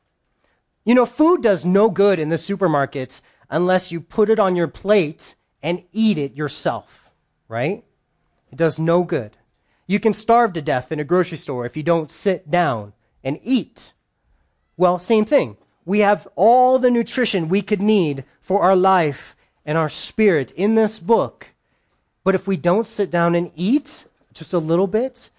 You 0.86 0.96
know, 0.96 1.06
food 1.06 1.44
does 1.44 1.66
no 1.66 1.90
good 1.90 2.18
in 2.18 2.30
the 2.30 2.38
supermarkets 2.38 3.20
unless 3.50 3.92
you 3.92 4.00
put 4.00 4.30
it 4.30 4.40
on 4.40 4.56
your 4.56 4.70
plate 4.70 5.36
and 5.62 5.84
eat 5.92 6.18
it 6.18 6.38
yourself, 6.38 7.12
right? 7.50 7.84
It 8.50 8.56
does 8.56 8.80
no 8.80 9.04
good. 9.04 9.36
You 9.88 10.00
can 10.00 10.14
starve 10.14 10.54
to 10.54 10.62
death 10.62 10.90
in 10.90 11.02
a 11.02 11.04
grocery 11.04 11.38
store 11.38 11.66
if 11.66 11.76
you 11.76 11.84
don't 11.84 12.10
sit 12.10 12.50
down 12.50 12.94
and 13.26 13.42
eat. 13.44 13.92
Well, 14.80 14.98
same 14.98 15.26
thing. 15.26 15.58
We 15.84 16.00
have 16.00 16.26
all 16.38 16.80
the 16.80 16.90
nutrition 16.90 17.50
we 17.50 17.62
could 17.62 17.82
need 17.82 18.24
for 18.42 18.62
our 18.62 18.78
life 18.78 19.36
and 19.66 19.78
our 19.78 19.90
spirit 19.90 20.52
in 20.52 20.76
this 20.76 21.00
book. 21.00 21.48
But 22.24 22.34
if 22.34 22.48
we 22.48 22.56
don't 22.56 22.88
sit 22.88 23.12
down 23.12 23.36
and 23.36 23.52
eat 23.58 24.06
just 24.34 24.54
a 24.54 24.58
little 24.58 24.88
bit, 24.88 25.32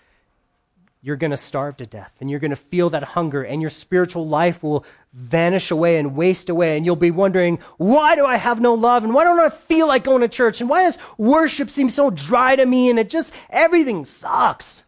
you're 1.00 1.16
going 1.16 1.30
to 1.30 1.38
starve 1.38 1.78
to 1.78 1.86
death 1.86 2.12
and 2.20 2.30
you're 2.30 2.38
going 2.38 2.50
to 2.50 2.56
feel 2.56 2.90
that 2.90 3.02
hunger 3.02 3.42
and 3.42 3.62
your 3.62 3.70
spiritual 3.70 4.28
life 4.28 4.62
will 4.62 4.84
vanish 5.14 5.70
away 5.70 5.96
and 5.96 6.14
waste 6.14 6.50
away 6.50 6.76
and 6.76 6.84
you'll 6.84 6.94
be 6.94 7.10
wondering 7.10 7.58
why 7.78 8.14
do 8.14 8.26
i 8.26 8.36
have 8.36 8.60
no 8.60 8.74
love 8.74 9.02
and 9.02 9.14
why 9.14 9.24
don't 9.24 9.40
i 9.40 9.48
feel 9.48 9.88
like 9.88 10.04
going 10.04 10.20
to 10.20 10.28
church 10.28 10.60
and 10.60 10.68
why 10.68 10.82
does 10.82 10.98
worship 11.16 11.70
seem 11.70 11.88
so 11.88 12.10
dry 12.10 12.54
to 12.54 12.66
me 12.66 12.90
and 12.90 12.98
it 12.98 13.08
just 13.08 13.32
everything 13.48 14.04
sucks 14.04 14.84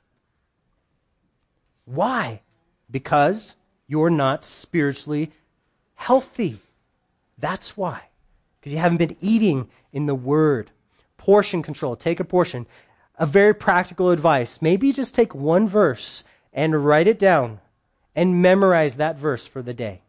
why 1.87 2.43
because 2.91 3.57
you're 3.93 4.11
not 4.11 4.45
spiritually 4.45 5.31
healthy 5.95 6.59
that's 7.39 7.77
why 7.77 8.01
because 8.59 8.73
you 8.73 8.79
haven't 8.79 8.99
been 8.99 9.17
eating 9.21 9.69
in 9.93 10.07
the 10.07 10.15
word 10.15 10.71
portion 11.17 11.63
control 11.63 11.95
take 11.95 12.21
a 12.21 12.25
portion 12.25 12.67
a 13.23 13.27
very 13.27 13.55
practical 13.55 14.11
advice. 14.11 14.61
Maybe 14.61 14.93
just 14.93 15.15
take 15.15 15.35
one 15.35 15.69
verse 15.69 16.25
and 16.53 16.85
write 16.85 17.07
it 17.07 17.19
down 17.19 17.61
and 18.15 18.43
memorize 18.43 18.97
that 18.97 19.17
verse 19.17 19.47
for 19.47 19.63
the 19.63 19.75
day. 19.75 20.03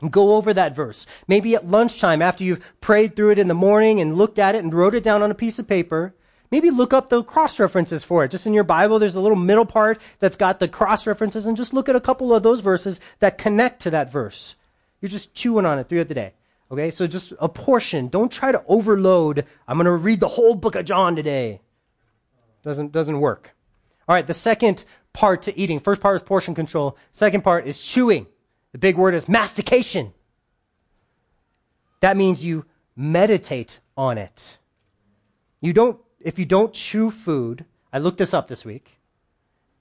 And 0.00 0.12
go 0.12 0.36
over 0.36 0.52
that 0.52 0.76
verse. 0.76 1.06
Maybe 1.26 1.54
at 1.54 1.66
lunchtime 1.66 2.20
after 2.20 2.44
you've 2.44 2.62
prayed 2.82 3.16
through 3.16 3.30
it 3.30 3.38
in 3.38 3.48
the 3.48 3.54
morning 3.54 4.00
and 4.00 4.18
looked 4.18 4.38
at 4.38 4.54
it 4.54 4.62
and 4.62 4.74
wrote 4.74 4.94
it 4.94 5.02
down 5.02 5.22
on 5.22 5.30
a 5.30 5.34
piece 5.34 5.58
of 5.58 5.66
paper. 5.66 6.14
Maybe 6.50 6.70
look 6.70 6.92
up 6.92 7.08
the 7.08 7.22
cross 7.22 7.58
references 7.58 8.04
for 8.04 8.24
it. 8.24 8.30
Just 8.30 8.46
in 8.46 8.54
your 8.54 8.64
Bible, 8.64 8.98
there's 8.98 9.14
a 9.14 9.20
little 9.20 9.36
middle 9.36 9.66
part 9.66 10.00
that's 10.20 10.36
got 10.36 10.60
the 10.60 10.68
cross 10.68 11.06
references 11.06 11.46
and 11.46 11.56
just 11.56 11.74
look 11.74 11.88
at 11.88 11.96
a 11.96 12.00
couple 12.00 12.34
of 12.34 12.42
those 12.42 12.60
verses 12.60 13.00
that 13.18 13.38
connect 13.38 13.82
to 13.82 13.90
that 13.90 14.12
verse. 14.12 14.54
You're 15.00 15.10
just 15.10 15.34
chewing 15.34 15.66
on 15.66 15.78
it 15.78 15.88
throughout 15.88 16.08
the 16.08 16.14
day. 16.14 16.32
Okay, 16.70 16.90
so 16.90 17.06
just 17.06 17.32
a 17.38 17.48
portion. 17.48 18.08
Don't 18.08 18.30
try 18.30 18.50
to 18.50 18.62
overload. 18.66 19.44
I'm 19.68 19.76
going 19.76 19.84
to 19.84 19.92
read 19.92 20.20
the 20.20 20.28
whole 20.28 20.54
book 20.54 20.74
of 20.74 20.84
John 20.84 21.14
today. 21.14 21.60
Doesn't, 22.62 22.90
doesn't 22.90 23.20
work. 23.20 23.54
All 24.08 24.14
right, 24.14 24.26
the 24.26 24.34
second 24.34 24.84
part 25.12 25.42
to 25.42 25.58
eating. 25.58 25.80
First 25.80 26.00
part 26.00 26.16
is 26.16 26.22
portion 26.22 26.54
control. 26.54 26.96
Second 27.12 27.42
part 27.42 27.66
is 27.66 27.80
chewing. 27.80 28.26
The 28.72 28.78
big 28.78 28.96
word 28.96 29.14
is 29.14 29.28
mastication. 29.28 30.12
That 32.00 32.16
means 32.16 32.44
you 32.44 32.66
meditate 32.94 33.80
on 33.96 34.18
it. 34.18 34.58
You 35.60 35.72
don't, 35.72 35.98
if 36.20 36.38
you 36.38 36.44
don't 36.44 36.72
chew 36.72 37.10
food, 37.10 37.64
I 37.92 37.98
looked 37.98 38.18
this 38.18 38.34
up 38.34 38.48
this 38.48 38.64
week, 38.64 38.98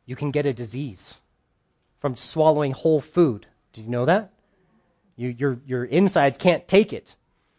you 0.06 0.16
can 0.16 0.32
get 0.32 0.46
a 0.46 0.54
disease 0.54 1.16
from 2.00 2.16
swallowing 2.16 2.72
whole 2.72 3.02
food. 3.02 3.48
Do 3.74 3.82
you 3.82 3.90
know 3.90 4.06
that? 4.06 4.32
You, 5.16 5.30
your, 5.38 5.60
your 5.66 5.86
insides 5.86 6.38
can't 6.38 6.68
take 6.68 6.94
it. 6.94 7.16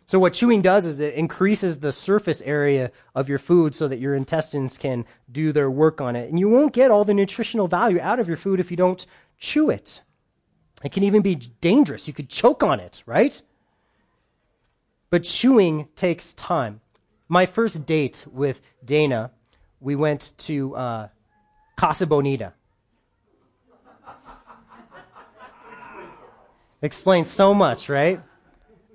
So 0.07 0.21
what 0.21 0.35
chewing 0.35 0.63
does 0.63 0.85
is 0.85 1.01
it 1.01 1.15
increases 1.15 1.81
the 1.81 1.91
surface 1.91 2.41
area 2.43 2.93
of 3.15 3.29
your 3.29 3.41
food 3.41 3.75
so 3.75 3.89
that 3.89 3.99
your 3.99 4.15
intestines 4.15 4.79
can 4.79 5.05
do 5.33 5.51
their 5.51 5.69
work 5.69 6.01
on 6.01 6.15
it. 6.15 6.29
And 6.29 6.39
you 6.39 6.49
won't 6.49 6.73
get 6.73 6.93
all 6.93 7.05
the 7.05 7.15
nutritional 7.15 7.67
value 7.67 7.99
out 8.01 8.21
of 8.21 8.29
your 8.29 8.37
food 8.37 8.61
if 8.61 8.71
you 8.71 8.77
don't 8.77 9.05
chew 9.37 9.69
it. 9.69 10.03
It 10.85 10.93
can 10.93 11.03
even 11.03 11.23
be 11.23 11.35
dangerous. 11.35 12.07
You 12.07 12.15
could 12.15 12.29
choke 12.29 12.63
on 12.63 12.79
it, 12.79 13.03
right? 13.05 13.41
But 15.11 15.25
chewing 15.25 15.89
takes 15.97 16.35
time. 16.35 16.81
My 17.29 17.47
first 17.47 17.87
date 17.87 18.25
with 18.31 18.61
Dana, 18.85 19.31
we 19.81 19.97
went 19.97 20.33
to 20.39 20.77
uh, 20.77 21.09
Casa 21.77 22.07
Bonita. 22.07 22.53
Explains 26.83 27.29
so 27.29 27.53
much, 27.53 27.89
right? 27.89 28.21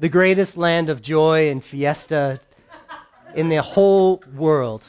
the 0.02 0.10
greatest 0.10 0.58
land 0.58 0.90
of 0.90 1.00
joy 1.00 1.48
and 1.52 1.64
fiesta 1.64 2.40
in 3.36 3.50
the 3.50 3.62
whole 3.62 4.24
world. 4.36 4.82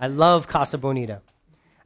I 0.00 0.06
love 0.06 0.46
Casa 0.46 0.78
Bonita. 0.78 1.20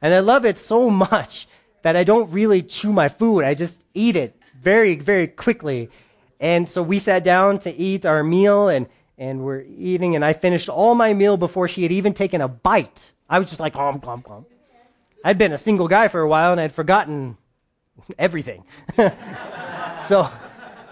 And 0.01 0.13
I 0.13 0.19
love 0.19 0.45
it 0.45 0.57
so 0.57 0.89
much 0.89 1.49
that 1.81 1.97
I 1.97 2.05
don't 2.05 2.31
really 2.31 2.63
chew 2.63 2.93
my 2.93 3.09
food. 3.09 3.43
I 3.43 3.53
just 3.53 3.81
eat 3.93 4.15
it 4.15 4.39
very, 4.57 4.95
very 4.95 5.27
quickly. 5.27 5.89
And 6.39 6.69
so 6.69 6.81
we 6.81 6.97
sat 6.97 7.25
down 7.25 7.59
to 7.59 7.75
eat 7.75 8.05
our 8.05 8.23
meal 8.23 8.69
and, 8.69 8.87
and 9.17 9.43
we're 9.43 9.61
eating 9.61 10.15
and 10.15 10.23
I 10.23 10.33
finished 10.33 10.69
all 10.69 10.95
my 10.95 11.13
meal 11.13 11.37
before 11.37 11.67
she 11.67 11.83
had 11.83 11.91
even 11.91 12.13
taken 12.13 12.41
a 12.41 12.47
bite. 12.47 13.13
I 13.29 13.39
was 13.39 13.47
just 13.47 13.59
like, 13.59 13.73
glom, 13.73 13.99
glom, 13.99 14.21
glom. 14.21 14.45
I'd 15.23 15.37
been 15.37 15.51
a 15.51 15.57
single 15.57 15.87
guy 15.87 16.07
for 16.07 16.21
a 16.21 16.27
while 16.27 16.51
and 16.51 16.61
I'd 16.61 16.71
forgotten 16.71 17.37
everything. 18.17 18.63
so, 20.05 20.29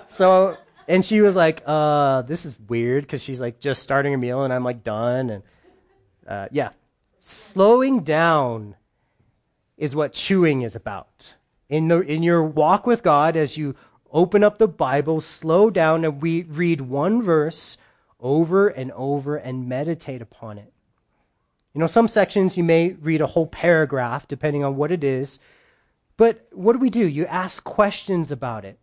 so 0.08 0.58
and 0.88 1.06
she 1.06 1.22
was 1.22 1.36
like, 1.36 1.62
uh, 1.66 2.24
this 2.24 2.46
is 2.46 2.58
weird 2.68 3.04
because 3.04 3.22
she's 3.24 3.40
like 3.40 3.60
just 3.60 3.84
starting 3.84 4.12
her 4.12 4.18
meal 4.18 4.44
and 4.44 4.54
I'm 4.54 4.64
like 4.64 4.84
done. 4.84 5.30
And 5.30 5.44
uh, 6.28 6.48
yeah, 6.52 6.70
slowing 7.20 8.02
down 8.02 8.76
is 9.78 9.96
what 9.96 10.14
chewing 10.14 10.64
is 10.64 10.76
about. 10.76 11.36
In, 11.70 11.88
the, 11.88 12.00
in 12.02 12.24
your 12.24 12.44
walk 12.44 12.86
with 12.86 13.04
God, 13.04 13.36
as 13.36 13.58
you 13.58 13.76
open 14.12 14.44
up 14.44 14.58
the 14.58 14.68
Bible, 14.68 15.22
slow 15.22 15.70
down 15.70 16.06
and 16.06 16.22
we 16.22 16.44
read 16.44 16.82
one 16.82 17.22
verse 17.22 17.78
over 18.20 18.68
and 18.68 18.92
over 18.94 19.36
and 19.36 19.68
meditate 19.68 20.22
upon 20.22 20.58
it. 20.58 20.72
You 21.74 21.82
know, 21.82 21.88
some 21.88 22.08
sections 22.08 22.58
you 22.58 22.64
may 22.64 22.92
read 22.94 23.22
a 23.22 23.28
whole 23.28 23.48
paragraph 23.48 24.28
depending 24.28 24.64
on 24.64 24.78
what 24.78 24.92
it 24.92 25.04
is. 25.04 25.40
But 26.18 26.48
what 26.52 26.74
do 26.74 26.80
we 26.80 26.90
do? 26.90 27.06
You 27.06 27.26
ask 27.26 27.64
questions 27.64 28.32
about 28.32 28.64
it. 28.64 28.80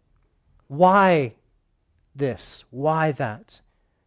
Why 0.68 1.35
this? 2.14 2.64
Why 2.71 3.12
that? 3.12 3.61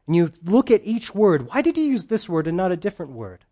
And 0.06 0.16
you 0.16 0.30
look 0.44 0.70
at 0.70 0.82
each 0.84 1.16
word. 1.16 1.48
Why 1.48 1.62
did 1.62 1.76
he 1.76 1.88
use 1.88 2.06
this 2.06 2.30
word 2.30 2.48
and 2.48 2.56
not 2.56 2.72
a 2.72 2.78
different 2.78 3.14
word? 3.14 3.44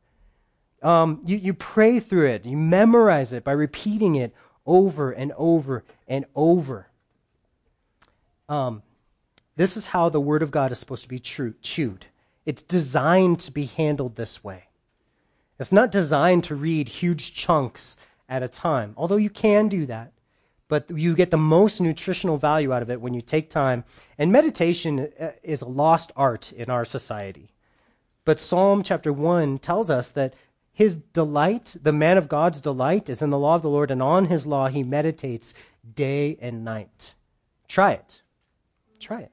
Um, 0.84 1.22
you, 1.26 1.38
you 1.38 1.54
pray 1.54 2.00
through 2.00 2.28
it. 2.28 2.46
You 2.46 2.58
memorize 2.58 3.34
it 3.34 3.44
by 3.44 3.54
repeating 3.54 4.16
it 4.16 4.36
over 4.66 5.12
and 5.12 5.32
over 5.38 5.84
and 6.08 6.26
over. 6.36 6.88
Um, 8.48 8.84
this 9.56 9.78
is 9.78 9.88
how 9.88 10.10
the 10.10 10.22
Word 10.22 10.44
of 10.44 10.52
God 10.52 10.72
is 10.72 10.80
supposed 10.80 11.04
to 11.04 11.10
be 11.10 11.20
true, 11.20 11.54
chewed. 11.62 12.08
It's 12.46 12.62
designed 12.62 13.40
to 13.42 13.52
be 13.52 13.66
handled 13.66 14.16
this 14.16 14.44
way. 14.44 14.66
It's 15.60 15.72
not 15.72 15.92
designed 15.92 16.44
to 16.46 16.56
read 16.56 16.90
huge 16.90 17.34
chunks 17.34 17.96
at 18.28 18.44
a 18.44 18.48
time, 18.48 18.94
although 18.98 19.18
you 19.18 19.30
can 19.30 19.68
do 19.68 19.86
that 19.86 20.14
but 20.74 20.90
you 20.90 21.14
get 21.14 21.30
the 21.30 21.38
most 21.38 21.80
nutritional 21.82 22.38
value 22.38 22.74
out 22.74 22.82
of 22.82 22.90
it 22.90 23.00
when 23.00 23.14
you 23.14 23.22
take 23.22 23.48
time. 23.50 23.84
And 24.18 24.32
meditation 24.32 25.08
uh, 25.20 25.30
is 25.44 25.62
a 25.62 25.68
lost 25.68 26.12
art 26.16 26.52
in 26.52 26.70
our 26.70 26.86
society. 26.86 27.54
But 28.26 28.40
Psalm 28.40 28.82
chapter 28.82 29.12
1 29.14 29.60
tells 29.60 29.92
us 29.92 30.10
that 30.12 30.34
his 30.72 30.98
delight, 30.98 31.76
the 31.84 31.92
man 31.92 32.18
of 32.18 32.28
God's 32.28 32.60
delight, 32.60 33.10
is 33.10 33.22
in 33.22 33.30
the 33.30 33.38
law 33.38 33.54
of 33.54 33.62
the 33.62 33.70
Lord, 33.70 33.92
and 33.92 34.02
on 34.02 34.26
his 34.26 34.48
law 34.48 34.68
he 34.68 34.82
meditates 34.82 35.54
day 35.94 36.40
and 36.42 36.66
night. 36.66 37.14
Try 37.68 37.92
it. 37.92 38.22
Try 39.00 39.22
it. 39.22 39.32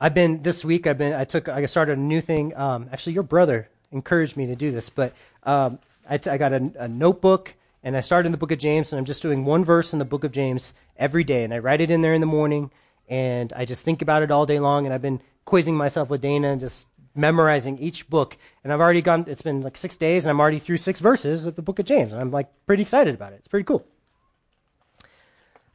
I've 0.00 0.14
been 0.14 0.42
this 0.42 0.64
week. 0.64 0.86
I've 0.86 0.98
been. 0.98 1.12
I 1.12 1.24
took. 1.24 1.48
I 1.48 1.66
started 1.66 1.98
a 1.98 2.00
new 2.00 2.20
thing. 2.20 2.56
Um, 2.56 2.88
actually, 2.92 3.14
your 3.14 3.22
brother 3.22 3.68
encouraged 3.92 4.36
me 4.36 4.46
to 4.46 4.56
do 4.56 4.70
this, 4.70 4.90
but 4.90 5.14
um, 5.44 5.78
I, 6.08 6.18
t- 6.18 6.28
I 6.28 6.38
got 6.38 6.52
a, 6.52 6.72
a 6.78 6.88
notebook 6.88 7.54
and 7.86 7.96
I 7.96 8.00
started 8.00 8.26
in 8.26 8.32
the 8.32 8.38
book 8.38 8.50
of 8.50 8.58
James, 8.58 8.92
and 8.92 8.98
I'm 8.98 9.04
just 9.04 9.22
doing 9.22 9.44
one 9.44 9.64
verse 9.64 9.92
in 9.92 10.00
the 10.00 10.04
book 10.04 10.24
of 10.24 10.32
James 10.32 10.72
every 10.96 11.22
day, 11.22 11.44
and 11.44 11.54
I 11.54 11.58
write 11.58 11.80
it 11.80 11.88
in 11.88 12.02
there 12.02 12.14
in 12.14 12.20
the 12.20 12.26
morning, 12.26 12.72
and 13.08 13.52
I 13.54 13.64
just 13.64 13.84
think 13.84 14.02
about 14.02 14.24
it 14.24 14.32
all 14.32 14.44
day 14.44 14.58
long, 14.58 14.86
and 14.86 14.92
I've 14.92 15.02
been 15.02 15.20
quizzing 15.44 15.76
myself 15.76 16.10
with 16.10 16.20
Dana 16.20 16.50
and 16.50 16.60
just 16.60 16.88
memorizing 17.14 17.78
each 17.78 18.10
book, 18.10 18.36
and 18.64 18.72
I've 18.72 18.80
already 18.80 19.02
gone, 19.02 19.24
it's 19.28 19.42
been 19.42 19.62
like 19.62 19.76
six 19.76 19.96
days, 19.96 20.24
and 20.24 20.30
I'm 20.30 20.40
already 20.40 20.58
through 20.58 20.78
six 20.78 20.98
verses 20.98 21.46
of 21.46 21.54
the 21.54 21.62
book 21.62 21.78
of 21.78 21.84
James, 21.84 22.12
and 22.12 22.20
I'm 22.20 22.32
like 22.32 22.48
pretty 22.66 22.82
excited 22.82 23.14
about 23.14 23.32
it. 23.32 23.36
It's 23.36 23.48
pretty 23.48 23.64
cool. 23.64 23.86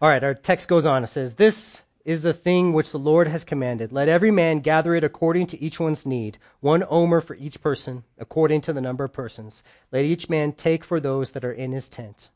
All 0.02 0.10
right, 0.10 0.22
our 0.22 0.34
text 0.34 0.68
goes 0.68 0.86
on. 0.86 1.06
It 1.06 1.08
says, 1.08 1.36
This 1.36 1.82
is 2.04 2.22
the 2.22 2.34
thing 2.34 2.74
which 2.74 2.92
the 2.92 3.00
Lord 3.00 3.28
has 3.28 3.44
commanded. 3.44 3.92
Let 3.92 4.08
every 4.08 4.32
man 4.32 4.60
gather 4.60 4.96
it 4.96 5.04
according 5.04 5.48
to 5.48 5.62
each 5.62 5.80
one's 5.80 6.06
need, 6.06 6.38
one 6.60 6.84
omer 6.90 7.22
for 7.22 7.36
each 7.36 7.62
person, 7.62 8.04
according 8.18 8.62
to 8.62 8.74
the 8.74 8.82
number 8.82 9.04
of 9.04 9.14
persons. 9.14 9.64
Let 9.92 10.06
each 10.06 10.30
man 10.30 10.54
take 10.54 10.84
for 10.84 11.00
those 11.00 11.32
that 11.32 11.46
are 11.46 11.52
in 11.52 11.72
his 11.72 11.90
tent. 11.90 12.30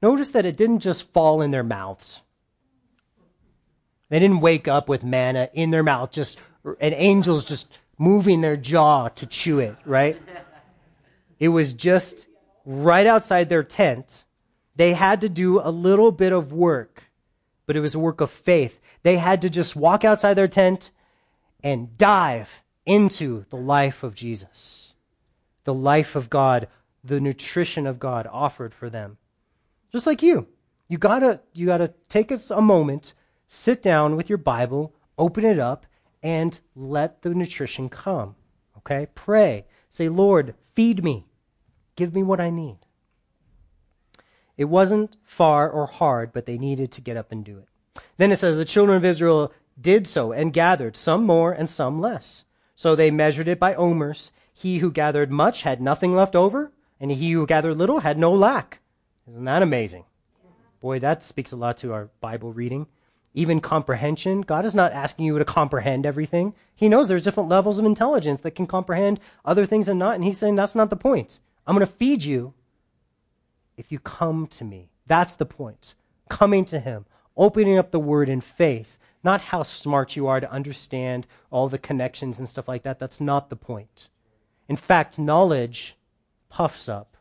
Notice 0.00 0.28
that 0.28 0.46
it 0.46 0.56
didn't 0.56 0.80
just 0.80 1.12
fall 1.12 1.42
in 1.42 1.50
their 1.50 1.64
mouths. 1.64 2.22
They 4.08 4.18
didn't 4.18 4.40
wake 4.40 4.68
up 4.68 4.88
with 4.88 5.04
manna 5.04 5.50
in 5.52 5.70
their 5.70 5.82
mouth, 5.82 6.10
just 6.10 6.38
and 6.80 6.94
angels 6.94 7.44
just 7.44 7.68
moving 7.98 8.40
their 8.40 8.56
jaw 8.56 9.08
to 9.08 9.26
chew 9.26 9.58
it, 9.58 9.76
right? 9.84 10.20
It 11.38 11.48
was 11.48 11.74
just 11.74 12.26
right 12.64 13.06
outside 13.06 13.48
their 13.48 13.62
tent. 13.62 14.24
They 14.76 14.92
had 14.94 15.20
to 15.22 15.28
do 15.28 15.60
a 15.60 15.70
little 15.70 16.12
bit 16.12 16.32
of 16.32 16.52
work, 16.52 17.04
but 17.68 17.76
it 17.76 17.80
was 17.80 17.94
a 17.94 17.98
work 17.98 18.22
of 18.22 18.30
faith. 18.30 18.80
They 19.02 19.18
had 19.18 19.42
to 19.42 19.50
just 19.50 19.76
walk 19.76 20.02
outside 20.02 20.34
their 20.34 20.48
tent 20.48 20.90
and 21.62 21.98
dive 21.98 22.62
into 22.86 23.44
the 23.50 23.56
life 23.56 24.02
of 24.02 24.14
Jesus, 24.14 24.94
the 25.64 25.74
life 25.74 26.16
of 26.16 26.30
God, 26.30 26.66
the 27.04 27.20
nutrition 27.20 27.86
of 27.86 27.98
God 27.98 28.26
offered 28.32 28.72
for 28.72 28.88
them. 28.88 29.18
Just 29.92 30.06
like 30.06 30.22
you. 30.22 30.48
You 30.88 30.96
gotta, 30.96 31.40
you 31.52 31.66
gotta 31.66 31.92
take 32.08 32.32
us 32.32 32.50
a 32.50 32.62
moment, 32.62 33.12
sit 33.46 33.82
down 33.82 34.16
with 34.16 34.30
your 34.30 34.38
Bible, 34.38 34.94
open 35.18 35.44
it 35.44 35.58
up, 35.58 35.84
and 36.22 36.58
let 36.74 37.20
the 37.20 37.34
nutrition 37.34 37.90
come. 37.90 38.34
Okay? 38.78 39.08
Pray. 39.14 39.66
Say, 39.90 40.08
Lord, 40.08 40.54
feed 40.74 41.04
me. 41.04 41.26
Give 41.96 42.14
me 42.14 42.22
what 42.22 42.40
I 42.40 42.48
need. 42.48 42.78
It 44.58 44.66
wasn't 44.66 45.16
far 45.24 45.70
or 45.70 45.86
hard, 45.86 46.34
but 46.34 46.44
they 46.44 46.58
needed 46.58 46.92
to 46.92 47.00
get 47.00 47.16
up 47.16 47.32
and 47.32 47.42
do 47.42 47.56
it. 47.58 48.02
Then 48.18 48.30
it 48.30 48.38
says, 48.38 48.56
The 48.56 48.66
children 48.66 48.98
of 48.98 49.04
Israel 49.04 49.52
did 49.80 50.06
so 50.06 50.32
and 50.32 50.52
gathered, 50.52 50.96
some 50.96 51.24
more 51.24 51.52
and 51.52 51.70
some 51.70 52.00
less. 52.00 52.44
So 52.76 52.94
they 52.94 53.10
measured 53.10 53.48
it 53.48 53.58
by 53.58 53.74
omers. 53.74 54.30
He 54.52 54.78
who 54.78 54.90
gathered 54.90 55.30
much 55.30 55.62
had 55.62 55.80
nothing 55.80 56.14
left 56.14 56.36
over, 56.36 56.72
and 57.00 57.10
he 57.10 57.30
who 57.30 57.46
gathered 57.46 57.78
little 57.78 58.00
had 58.00 58.18
no 58.18 58.34
lack. 58.34 58.80
Isn't 59.26 59.44
that 59.44 59.62
amazing? 59.62 60.04
Boy, 60.80 60.98
that 60.98 61.22
speaks 61.22 61.52
a 61.52 61.56
lot 61.56 61.78
to 61.78 61.94
our 61.94 62.10
Bible 62.20 62.52
reading 62.52 62.86
even 63.38 63.60
comprehension. 63.60 64.40
God 64.40 64.64
is 64.64 64.74
not 64.74 64.92
asking 64.92 65.26
you 65.26 65.38
to 65.38 65.44
comprehend 65.44 66.04
everything. 66.04 66.54
He 66.74 66.88
knows 66.88 67.06
there's 67.06 67.22
different 67.22 67.48
levels 67.48 67.78
of 67.78 67.84
intelligence 67.84 68.40
that 68.40 68.56
can 68.56 68.66
comprehend 68.66 69.20
other 69.44 69.64
things 69.64 69.88
and 69.88 69.98
not. 69.98 70.16
And 70.16 70.24
he's 70.24 70.38
saying 70.38 70.56
that's 70.56 70.74
not 70.74 70.90
the 70.90 70.96
point. 70.96 71.38
I'm 71.66 71.76
going 71.76 71.86
to 71.86 71.92
feed 71.92 72.24
you 72.24 72.54
if 73.78 73.90
you 73.90 73.98
come 73.98 74.46
to 74.48 74.64
me. 74.64 74.90
That's 75.06 75.34
the 75.34 75.46
point. 75.46 75.94
Coming 76.28 76.66
to 76.66 76.80
him, 76.80 77.06
opening 77.36 77.78
up 77.78 77.90
the 77.90 78.00
word 78.00 78.28
in 78.28 78.42
faith, 78.42 78.98
not 79.24 79.40
how 79.40 79.62
smart 79.62 80.16
you 80.16 80.26
are 80.26 80.40
to 80.40 80.52
understand 80.52 81.26
all 81.50 81.68
the 81.68 81.78
connections 81.78 82.38
and 82.38 82.48
stuff 82.48 82.68
like 82.68 82.82
that. 82.82 82.98
That's 82.98 83.20
not 83.20 83.48
the 83.48 83.56
point. 83.56 84.08
In 84.68 84.76
fact, 84.76 85.18
knowledge 85.18 85.96
puffs 86.50 86.88
up, 86.88 87.16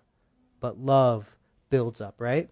but 0.60 0.80
love 0.80 1.38
builds 1.70 2.02
up, 2.02 2.16
right? 2.20 2.50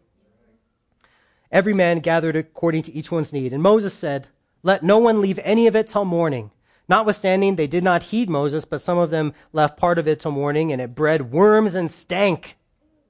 Every 1.51 1.73
man 1.73 1.99
gathered 1.99 2.35
according 2.35 2.83
to 2.83 2.93
each 2.93 3.11
one's 3.11 3.33
need. 3.33 3.53
And 3.53 3.61
Moses 3.61 3.93
said, 3.93 4.27
Let 4.63 4.83
no 4.83 4.97
one 4.97 5.21
leave 5.21 5.39
any 5.43 5.67
of 5.67 5.75
it 5.75 5.87
till 5.87 6.05
morning. 6.05 6.51
Notwithstanding, 6.87 7.55
they 7.55 7.67
did 7.67 7.83
not 7.83 8.03
heed 8.03 8.29
Moses, 8.29 8.65
but 8.65 8.81
some 8.81 8.97
of 8.97 9.09
them 9.09 9.33
left 9.53 9.77
part 9.77 9.97
of 9.97 10.07
it 10.07 10.19
till 10.19 10.31
morning, 10.31 10.71
and 10.71 10.81
it 10.81 10.93
bred 10.93 11.31
worms 11.31 11.73
and 11.73 11.89
stank. 11.89 12.57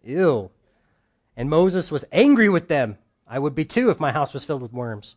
Ew. 0.04 0.52
And 1.38 1.50
Moses 1.50 1.92
was 1.92 2.06
angry 2.12 2.50
with 2.50 2.68
them. 2.68 2.98
I 3.28 3.40
would 3.40 3.56
be 3.56 3.66
too 3.66 3.90
if 3.90 4.00
my 4.00 4.12
house 4.12 4.34
was 4.34 4.44
filled 4.44 4.62
with 4.62 4.74
worms. 4.74 5.16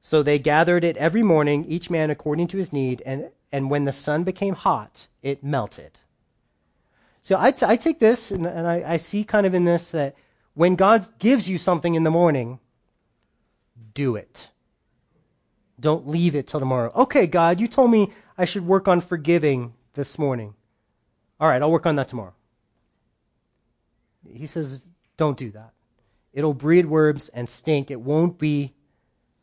So 0.00 0.22
they 0.22 0.38
gathered 0.38 0.84
it 0.84 0.96
every 0.96 1.22
morning, 1.22 1.64
each 1.64 1.90
man 1.90 2.10
according 2.10 2.48
to 2.48 2.58
his 2.58 2.72
need, 2.72 3.02
and, 3.04 3.30
and 3.50 3.70
when 3.70 3.84
the 3.84 3.92
sun 3.92 4.24
became 4.24 4.54
hot, 4.54 5.08
it 5.22 5.42
melted. 5.42 5.98
So 7.20 7.36
I, 7.38 7.50
t- 7.50 7.66
I 7.66 7.76
take 7.76 7.98
this, 7.98 8.30
and, 8.30 8.46
and 8.46 8.66
I, 8.66 8.84
I 8.86 8.96
see 8.96 9.24
kind 9.24 9.46
of 9.46 9.54
in 9.54 9.64
this 9.64 9.90
that 9.90 10.14
when 10.54 10.76
God 10.76 11.06
gives 11.18 11.48
you 11.48 11.58
something 11.58 11.94
in 11.94 12.04
the 12.04 12.10
morning, 12.10 12.60
do 13.94 14.16
it. 14.16 14.50
Don't 15.80 16.08
leave 16.08 16.34
it 16.34 16.46
till 16.46 16.60
tomorrow. 16.60 16.92
Okay, 16.94 17.26
God, 17.26 17.60
you 17.60 17.66
told 17.66 17.90
me 17.90 18.12
I 18.36 18.44
should 18.44 18.66
work 18.66 18.88
on 18.88 19.00
forgiving 19.00 19.74
this 19.94 20.18
morning. 20.18 20.54
All 21.40 21.48
right, 21.48 21.60
I'll 21.60 21.70
work 21.70 21.86
on 21.86 21.96
that 21.96 22.08
tomorrow. 22.08 22.34
He 24.32 24.46
says, 24.46 24.88
don't 25.18 25.36
do 25.36 25.50
that. 25.50 25.72
It'll 26.32 26.54
breed 26.54 26.86
worms 26.86 27.28
and 27.28 27.46
stink. 27.48 27.90
It 27.90 28.00
won't 28.00 28.38
be 28.38 28.72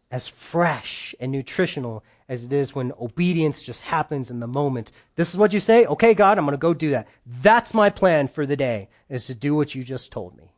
as 0.09 0.27
fresh 0.27 1.13
and 1.19 1.31
nutritional 1.31 2.03
as 2.27 2.43
it 2.43 2.53
is 2.53 2.73
when 2.73 2.93
obedience 2.99 3.61
just 3.61 3.81
happens 3.81 4.31
in 4.31 4.39
the 4.39 4.47
moment. 4.47 4.91
This 5.15 5.29
is 5.29 5.37
what 5.37 5.53
you 5.53 5.59
say? 5.59 5.85
Okay, 5.85 6.13
God, 6.13 6.37
I'm 6.37 6.45
going 6.45 6.53
to 6.53 6.57
go 6.57 6.73
do 6.73 6.91
that. 6.91 7.07
That's 7.25 7.73
my 7.73 7.89
plan 7.89 8.27
for 8.27 8.45
the 8.45 8.55
day, 8.55 8.89
is 9.09 9.27
to 9.27 9.35
do 9.35 9.53
what 9.53 9.75
you 9.75 9.83
just 9.83 10.11
told 10.11 10.35
me. 10.37 10.53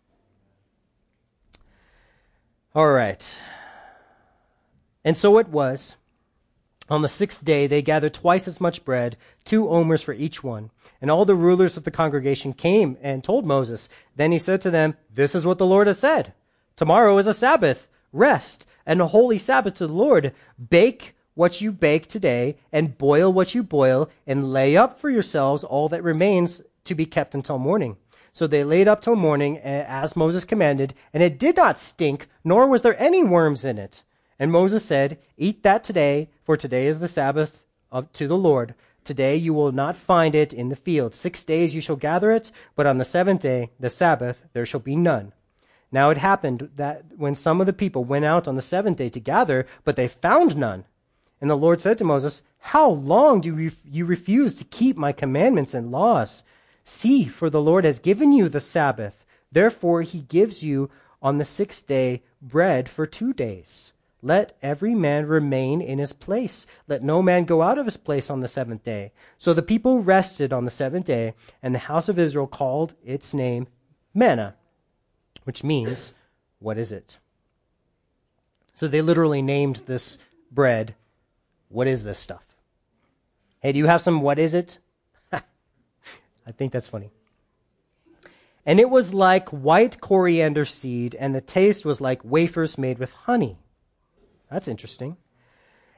All 2.75 2.91
right. 2.91 3.35
And 5.03 5.17
so 5.17 5.39
it 5.39 5.49
was. 5.49 5.95
On 6.89 7.01
the 7.01 7.07
sixth 7.07 7.43
day, 7.43 7.67
they 7.67 7.81
gathered 7.81 8.13
twice 8.13 8.47
as 8.47 8.61
much 8.61 8.85
bread, 8.85 9.17
two 9.43 9.69
omers 9.69 10.01
for 10.01 10.13
each 10.13 10.43
one. 10.43 10.71
And 11.01 11.11
all 11.11 11.25
the 11.25 11.35
rulers 11.35 11.75
of 11.75 11.83
the 11.83 11.91
congregation 11.91 12.53
came 12.53 12.97
and 13.01 13.23
told 13.23 13.45
Moses. 13.45 13.89
Then 14.15 14.31
he 14.31 14.39
said 14.39 14.61
to 14.61 14.71
them, 14.71 14.95
This 15.13 15.35
is 15.35 15.45
what 15.45 15.57
the 15.57 15.65
Lord 15.65 15.87
has 15.87 15.99
said. 15.99 16.33
Tomorrow 16.75 17.17
is 17.17 17.27
a 17.27 17.33
Sabbath, 17.33 17.87
rest, 18.13 18.65
and 18.85 19.01
a 19.01 19.07
holy 19.07 19.37
Sabbath 19.37 19.73
to 19.75 19.87
the 19.87 19.93
Lord. 19.93 20.33
Bake 20.69 21.15
what 21.37 21.61
you 21.61 21.71
bake 21.71 22.07
today, 22.07 22.57
and 22.71 22.97
boil 22.97 23.31
what 23.31 23.53
you 23.53 23.61
boil, 23.61 24.09
and 24.25 24.51
lay 24.51 24.75
up 24.75 24.99
for 24.99 25.09
yourselves 25.09 25.63
all 25.63 25.87
that 25.87 26.03
remains 26.03 26.61
to 26.83 26.95
be 26.95 27.05
kept 27.05 27.35
until 27.35 27.59
morning. 27.59 27.95
So 28.33 28.47
they 28.47 28.63
laid 28.63 28.87
up 28.87 29.01
till 29.01 29.15
morning, 29.15 29.59
as 29.59 30.15
Moses 30.15 30.43
commanded, 30.43 30.95
and 31.13 31.21
it 31.21 31.37
did 31.37 31.57
not 31.57 31.77
stink, 31.77 32.27
nor 32.43 32.67
was 32.67 32.81
there 32.81 32.99
any 32.99 33.23
worms 33.23 33.65
in 33.65 33.77
it. 33.77 34.03
And 34.39 34.51
Moses 34.51 34.85
said, 34.85 35.19
Eat 35.37 35.63
that 35.63 35.83
today, 35.83 36.29
for 36.43 36.55
today 36.55 36.87
is 36.87 36.99
the 36.99 37.07
Sabbath 37.07 37.63
of, 37.91 38.11
to 38.13 38.27
the 38.27 38.37
Lord. 38.37 38.75
Today 39.03 39.35
you 39.35 39.53
will 39.53 39.71
not 39.71 39.95
find 39.95 40.35
it 40.35 40.53
in 40.53 40.69
the 40.69 40.75
field. 40.75 41.15
Six 41.15 41.43
days 41.43 41.73
you 41.73 41.81
shall 41.81 41.95
gather 41.95 42.31
it, 42.31 42.51
but 42.75 42.85
on 42.85 42.97
the 42.97 43.05
seventh 43.05 43.41
day, 43.41 43.71
the 43.79 43.89
Sabbath, 43.89 44.45
there 44.53 44.65
shall 44.65 44.81
be 44.81 44.95
none. 44.95 45.31
Now 45.91 46.09
it 46.09 46.17
happened 46.17 46.69
that 46.75 47.05
when 47.15 47.33
some 47.33 47.61
of 47.61 47.67
the 47.67 47.73
people 47.73 48.03
went 48.03 48.25
out 48.25 48.47
on 48.47 48.55
the 48.55 48.61
seventh 48.61 48.97
day 48.97 49.09
to 49.09 49.19
gather, 49.19 49.65
but 49.83 49.95
they 49.95 50.07
found 50.07 50.57
none. 50.57 50.83
And 51.39 51.49
the 51.49 51.55
Lord 51.55 51.79
said 51.79 51.97
to 51.99 52.03
Moses, 52.03 52.41
How 52.59 52.89
long 52.89 53.41
do 53.41 53.71
you 53.85 54.05
refuse 54.05 54.53
to 54.55 54.65
keep 54.65 54.97
my 54.97 55.11
commandments 55.11 55.73
and 55.73 55.91
laws? 55.91 56.43
See, 56.83 57.25
for 57.25 57.49
the 57.49 57.61
Lord 57.61 57.85
has 57.85 57.99
given 57.99 58.33
you 58.33 58.49
the 58.49 58.59
Sabbath. 58.59 59.25
Therefore, 59.51 60.01
he 60.01 60.21
gives 60.21 60.63
you 60.63 60.89
on 61.21 61.37
the 61.37 61.45
sixth 61.45 61.87
day 61.87 62.23
bread 62.41 62.89
for 62.89 63.05
two 63.05 63.33
days. 63.33 63.93
Let 64.21 64.57
every 64.63 64.95
man 64.95 65.27
remain 65.27 65.79
in 65.79 65.99
his 65.99 66.11
place. 66.11 66.65
Let 66.87 67.03
no 67.03 67.21
man 67.21 67.45
go 67.45 67.61
out 67.61 67.77
of 67.77 67.85
his 67.85 67.97
place 67.97 68.29
on 68.29 68.41
the 68.41 68.47
seventh 68.47 68.83
day. 68.83 69.11
So 69.37 69.53
the 69.53 69.61
people 69.61 70.01
rested 70.01 70.51
on 70.51 70.65
the 70.65 70.71
seventh 70.71 71.05
day, 71.05 71.33
and 71.61 71.73
the 71.75 71.79
house 71.79 72.09
of 72.09 72.17
Israel 72.17 72.47
called 72.47 72.95
its 73.05 73.33
name 73.33 73.67
manna, 74.13 74.55
which 75.43 75.63
means, 75.63 76.13
what 76.59 76.77
is 76.77 76.91
it? 76.91 77.17
So 78.73 78.87
they 78.87 79.01
literally 79.01 79.41
named 79.41 79.83
this 79.85 80.17
bread, 80.51 80.95
what 81.69 81.87
is 81.87 82.03
this 82.03 82.17
stuff? 82.17 82.43
Hey, 83.59 83.71
do 83.71 83.79
you 83.79 83.87
have 83.87 84.01
some 84.01 84.21
what 84.21 84.39
is 84.39 84.53
it? 84.53 84.79
I 85.31 85.41
think 86.57 86.71
that's 86.71 86.87
funny. 86.87 87.11
And 88.65 88.79
it 88.79 88.89
was 88.89 89.13
like 89.13 89.49
white 89.49 90.01
coriander 90.01 90.65
seed, 90.65 91.15
and 91.15 91.33
the 91.33 91.41
taste 91.41 91.85
was 91.85 92.01
like 92.01 92.23
wafers 92.23 92.77
made 92.77 92.99
with 92.99 93.13
honey. 93.13 93.57
That's 94.49 94.67
interesting. 94.67 95.17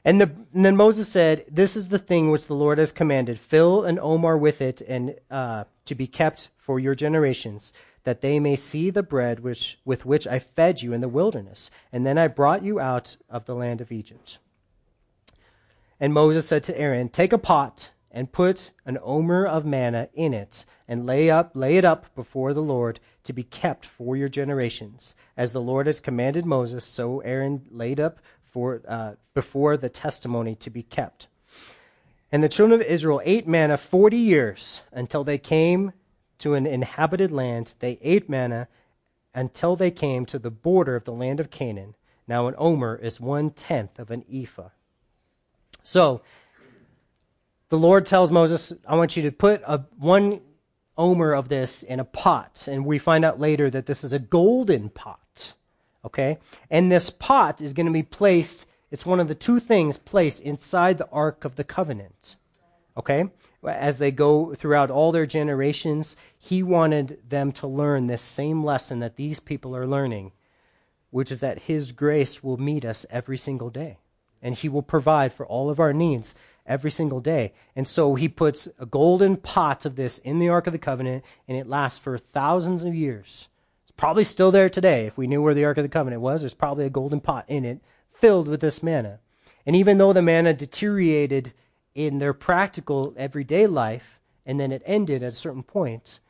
And, 0.06 0.22
the, 0.22 0.32
and 0.54 0.66
then 0.66 0.76
Moses 0.76 1.08
said, 1.08 1.46
This 1.50 1.76
is 1.76 1.90
the 1.90 2.00
thing 2.00 2.32
which 2.32 2.48
the 2.48 2.56
Lord 2.56 2.78
has 2.78 2.92
commanded 2.92 3.40
fill 3.40 3.84
an 3.84 4.00
omer 4.00 4.38
with 4.38 4.62
it, 4.62 4.82
and 4.82 5.16
uh, 5.30 5.66
to 5.86 5.96
be 5.96 6.08
kept 6.08 6.50
for 6.58 6.80
your 6.80 6.96
generations, 6.96 7.74
that 8.04 8.22
they 8.22 8.40
may 8.40 8.56
see 8.56 8.90
the 8.90 9.04
bread 9.04 9.42
which, 9.42 9.78
with 9.84 10.06
which 10.06 10.26
I 10.26 10.40
fed 10.40 10.82
you 10.82 10.94
in 10.94 11.02
the 11.02 11.10
wilderness. 11.10 11.70
And 11.92 12.06
then 12.06 12.18
I 12.18 12.28
brought 12.28 12.64
you 12.64 12.80
out 12.80 13.18
of 13.30 13.46
the 13.46 13.56
land 13.56 13.82
of 13.82 13.92
Egypt. 13.92 14.38
And 16.00 16.14
Moses 16.14 16.48
said 16.48 16.64
to 16.66 16.80
Aaron, 16.80 17.10
Take 17.10 17.34
a 17.34 17.38
pot 17.38 17.92
and 18.12 18.32
put 18.32 18.72
an 18.86 18.98
omer 19.04 19.46
of 19.46 19.66
manna 19.66 20.10
in 20.14 20.34
it, 20.34 20.66
and 20.88 21.06
lay 21.06 21.30
up 21.30 21.52
lay 21.54 21.78
it 21.78 21.86
up 21.86 22.14
before 22.16 22.54
the 22.54 22.62
Lord 22.62 23.00
to 23.24 23.34
be 23.34 23.44
kept 23.44 23.86
for 23.86 24.16
your 24.16 24.30
generations. 24.30 25.14
As 25.38 25.54
the 25.54 25.62
Lord 25.62 25.86
has 25.86 26.00
commanded 26.00 26.46
Moses, 26.46 26.86
so 26.86 27.20
Aaron 27.20 27.66
laid 27.70 28.00
up 28.00 28.20
for 28.52 28.82
uh, 28.88 29.14
before 29.34 29.78
the 29.78 29.90
testimony 29.90 30.56
to 30.56 30.70
be 30.70 30.84
kept. 30.84 31.28
And 32.32 32.44
the 32.44 32.50
children 32.50 32.80
of 32.80 32.88
Israel 32.88 33.22
ate 33.24 33.48
manna 33.48 33.78
forty 33.78 34.18
years 34.18 34.82
until 34.92 35.24
they 35.24 35.38
came 35.38 35.94
to 36.40 36.54
an 36.54 36.66
inhabited 36.66 37.32
land. 37.32 37.74
They 37.80 37.98
ate 38.02 38.30
manna 38.30 38.68
until 39.34 39.76
they 39.76 39.92
came 39.92 40.26
to 40.26 40.40
the 40.40 40.52
border 40.52 40.96
of 40.96 41.06
the 41.06 41.14
land 41.14 41.40
of 41.40 41.50
Canaan. 41.50 41.96
Now 42.28 42.48
an 42.48 42.56
omer 42.58 42.96
is 42.96 43.20
one 43.20 43.50
tenth 43.50 44.00
of 44.00 44.12
an 44.12 44.24
ephah. 44.32 44.70
So 45.82 46.22
the 47.70 47.78
Lord 47.78 48.06
tells 48.06 48.32
Moses, 48.32 48.74
I 48.88 48.96
want 48.96 49.16
you 49.16 49.24
to 49.24 49.32
put 49.32 49.62
a, 49.66 49.80
one 49.98 50.42
omer 50.98 51.34
of 51.34 51.50
this 51.50 51.84
in 51.84 52.00
a 52.00 52.06
pot. 52.06 52.68
And 52.70 52.86
we 52.86 53.00
find 53.00 53.24
out 53.24 53.40
later 53.40 53.70
that 53.70 53.86
this 53.86 54.04
is 54.04 54.14
a 54.14 54.20
golden 54.20 54.90
pot. 54.90 55.20
Okay? 56.06 56.38
And 56.70 56.92
this 56.92 57.10
pot 57.10 57.62
is 57.62 57.74
going 57.74 57.88
to 57.88 57.92
be 57.92 58.04
placed 58.04 58.66
It's 58.92 59.06
one 59.06 59.20
of 59.20 59.28
the 59.28 59.36
two 59.36 59.60
things 59.60 59.98
placed 59.98 60.42
inside 60.42 60.98
the 60.98 61.10
Ark 61.10 61.46
of 61.46 61.56
the 61.56 61.64
Covenant. 61.64 62.36
Okay? 62.98 63.30
As 63.64 63.98
they 63.98 64.12
go 64.12 64.56
throughout 64.56 64.90
all 64.90 65.12
their 65.12 65.26
generations, 65.26 66.18
he 66.38 66.64
wanted 66.64 67.20
them 67.28 67.52
to 67.54 67.68
learn 67.68 68.08
this 68.08 68.22
same 68.22 68.64
lesson 68.64 69.00
that 69.00 69.16
these 69.16 69.40
people 69.40 69.76
are 69.76 69.88
learning, 69.88 70.32
which 71.12 71.32
is 71.32 71.40
that 71.42 71.64
his 71.64 71.92
grace 71.92 72.44
will 72.44 72.58
meet 72.58 72.84
us 72.84 73.06
every 73.10 73.38
single 73.38 73.70
day. 73.70 73.98
And 74.42 74.56
he 74.56 74.70
will 74.70 74.82
provide 74.82 75.34
for 75.34 75.46
all 75.46 75.70
of 75.70 75.80
our 75.80 75.94
needs 75.94 76.34
every 76.66 76.92
single 76.92 77.20
day. 77.20 77.54
And 77.76 77.88
so 77.88 78.16
he 78.16 78.30
puts 78.30 78.70
a 78.80 78.86
golden 78.86 79.36
pot 79.38 79.86
of 79.86 79.98
this 79.98 80.18
in 80.20 80.40
the 80.40 80.50
Ark 80.50 80.66
of 80.66 80.74
the 80.74 80.80
Covenant, 80.80 81.24
and 81.48 81.58
it 81.58 81.68
lasts 81.68 82.00
for 82.00 82.18
thousands 82.18 82.86
of 82.86 82.96
years. 82.96 83.50
Probably 84.00 84.24
still 84.24 84.50
there 84.50 84.70
today. 84.70 85.08
If 85.08 85.18
we 85.18 85.28
knew 85.28 85.42
where 85.42 85.54
the 85.54 85.66
Ark 85.66 85.78
of 85.78 85.84
the 85.84 85.90
Covenant 85.90 86.22
was, 86.22 86.40
there's 86.40 86.54
probably 86.54 86.86
a 86.86 86.90
golden 86.90 87.20
pot 87.20 87.44
in 87.50 87.66
it 87.66 87.82
filled 88.14 88.48
with 88.48 88.62
this 88.62 88.82
manna. 88.82 89.20
And 89.66 89.76
even 89.76 89.98
though 89.98 90.14
the 90.14 90.22
manna 90.22 90.54
deteriorated 90.54 91.52
in 91.94 92.20
their 92.20 92.32
practical 92.32 93.14
everyday 93.18 93.68
life, 93.68 94.22
and 94.46 94.58
then 94.58 94.72
it 94.72 94.82
ended 94.86 95.22
at 95.22 95.34
a 95.34 95.36
certain 95.36 95.64
point, 95.64 96.22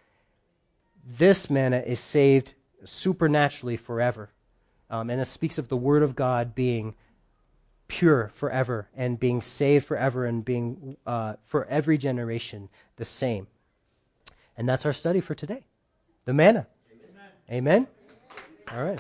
this 1.06 1.48
manna 1.52 1.78
is 1.78 2.00
saved 2.00 2.56
supernaturally 2.86 3.78
forever. 3.78 4.32
Um, 4.90 5.12
and 5.12 5.22
it 5.22 5.26
speaks 5.26 5.60
of 5.60 5.68
the 5.68 5.78
Word 5.78 6.02
of 6.02 6.16
God 6.16 6.56
being 6.56 6.96
pure 7.88 8.32
forever 8.34 8.90
and 8.98 9.20
being 9.20 9.44
saved 9.44 9.86
forever 9.86 10.26
and 10.26 10.44
being 10.44 10.98
uh, 11.06 11.36
for 11.46 11.66
every 11.66 12.00
generation 12.00 12.68
the 12.96 13.06
same. 13.06 13.46
And 14.58 14.68
that's 14.68 14.88
our 14.88 14.94
study 14.94 15.22
for 15.22 15.36
today 15.36 15.66
the 16.26 16.34
manna. 16.34 16.66
Amen. 17.52 17.88
All 18.72 18.84
right. 18.84 19.00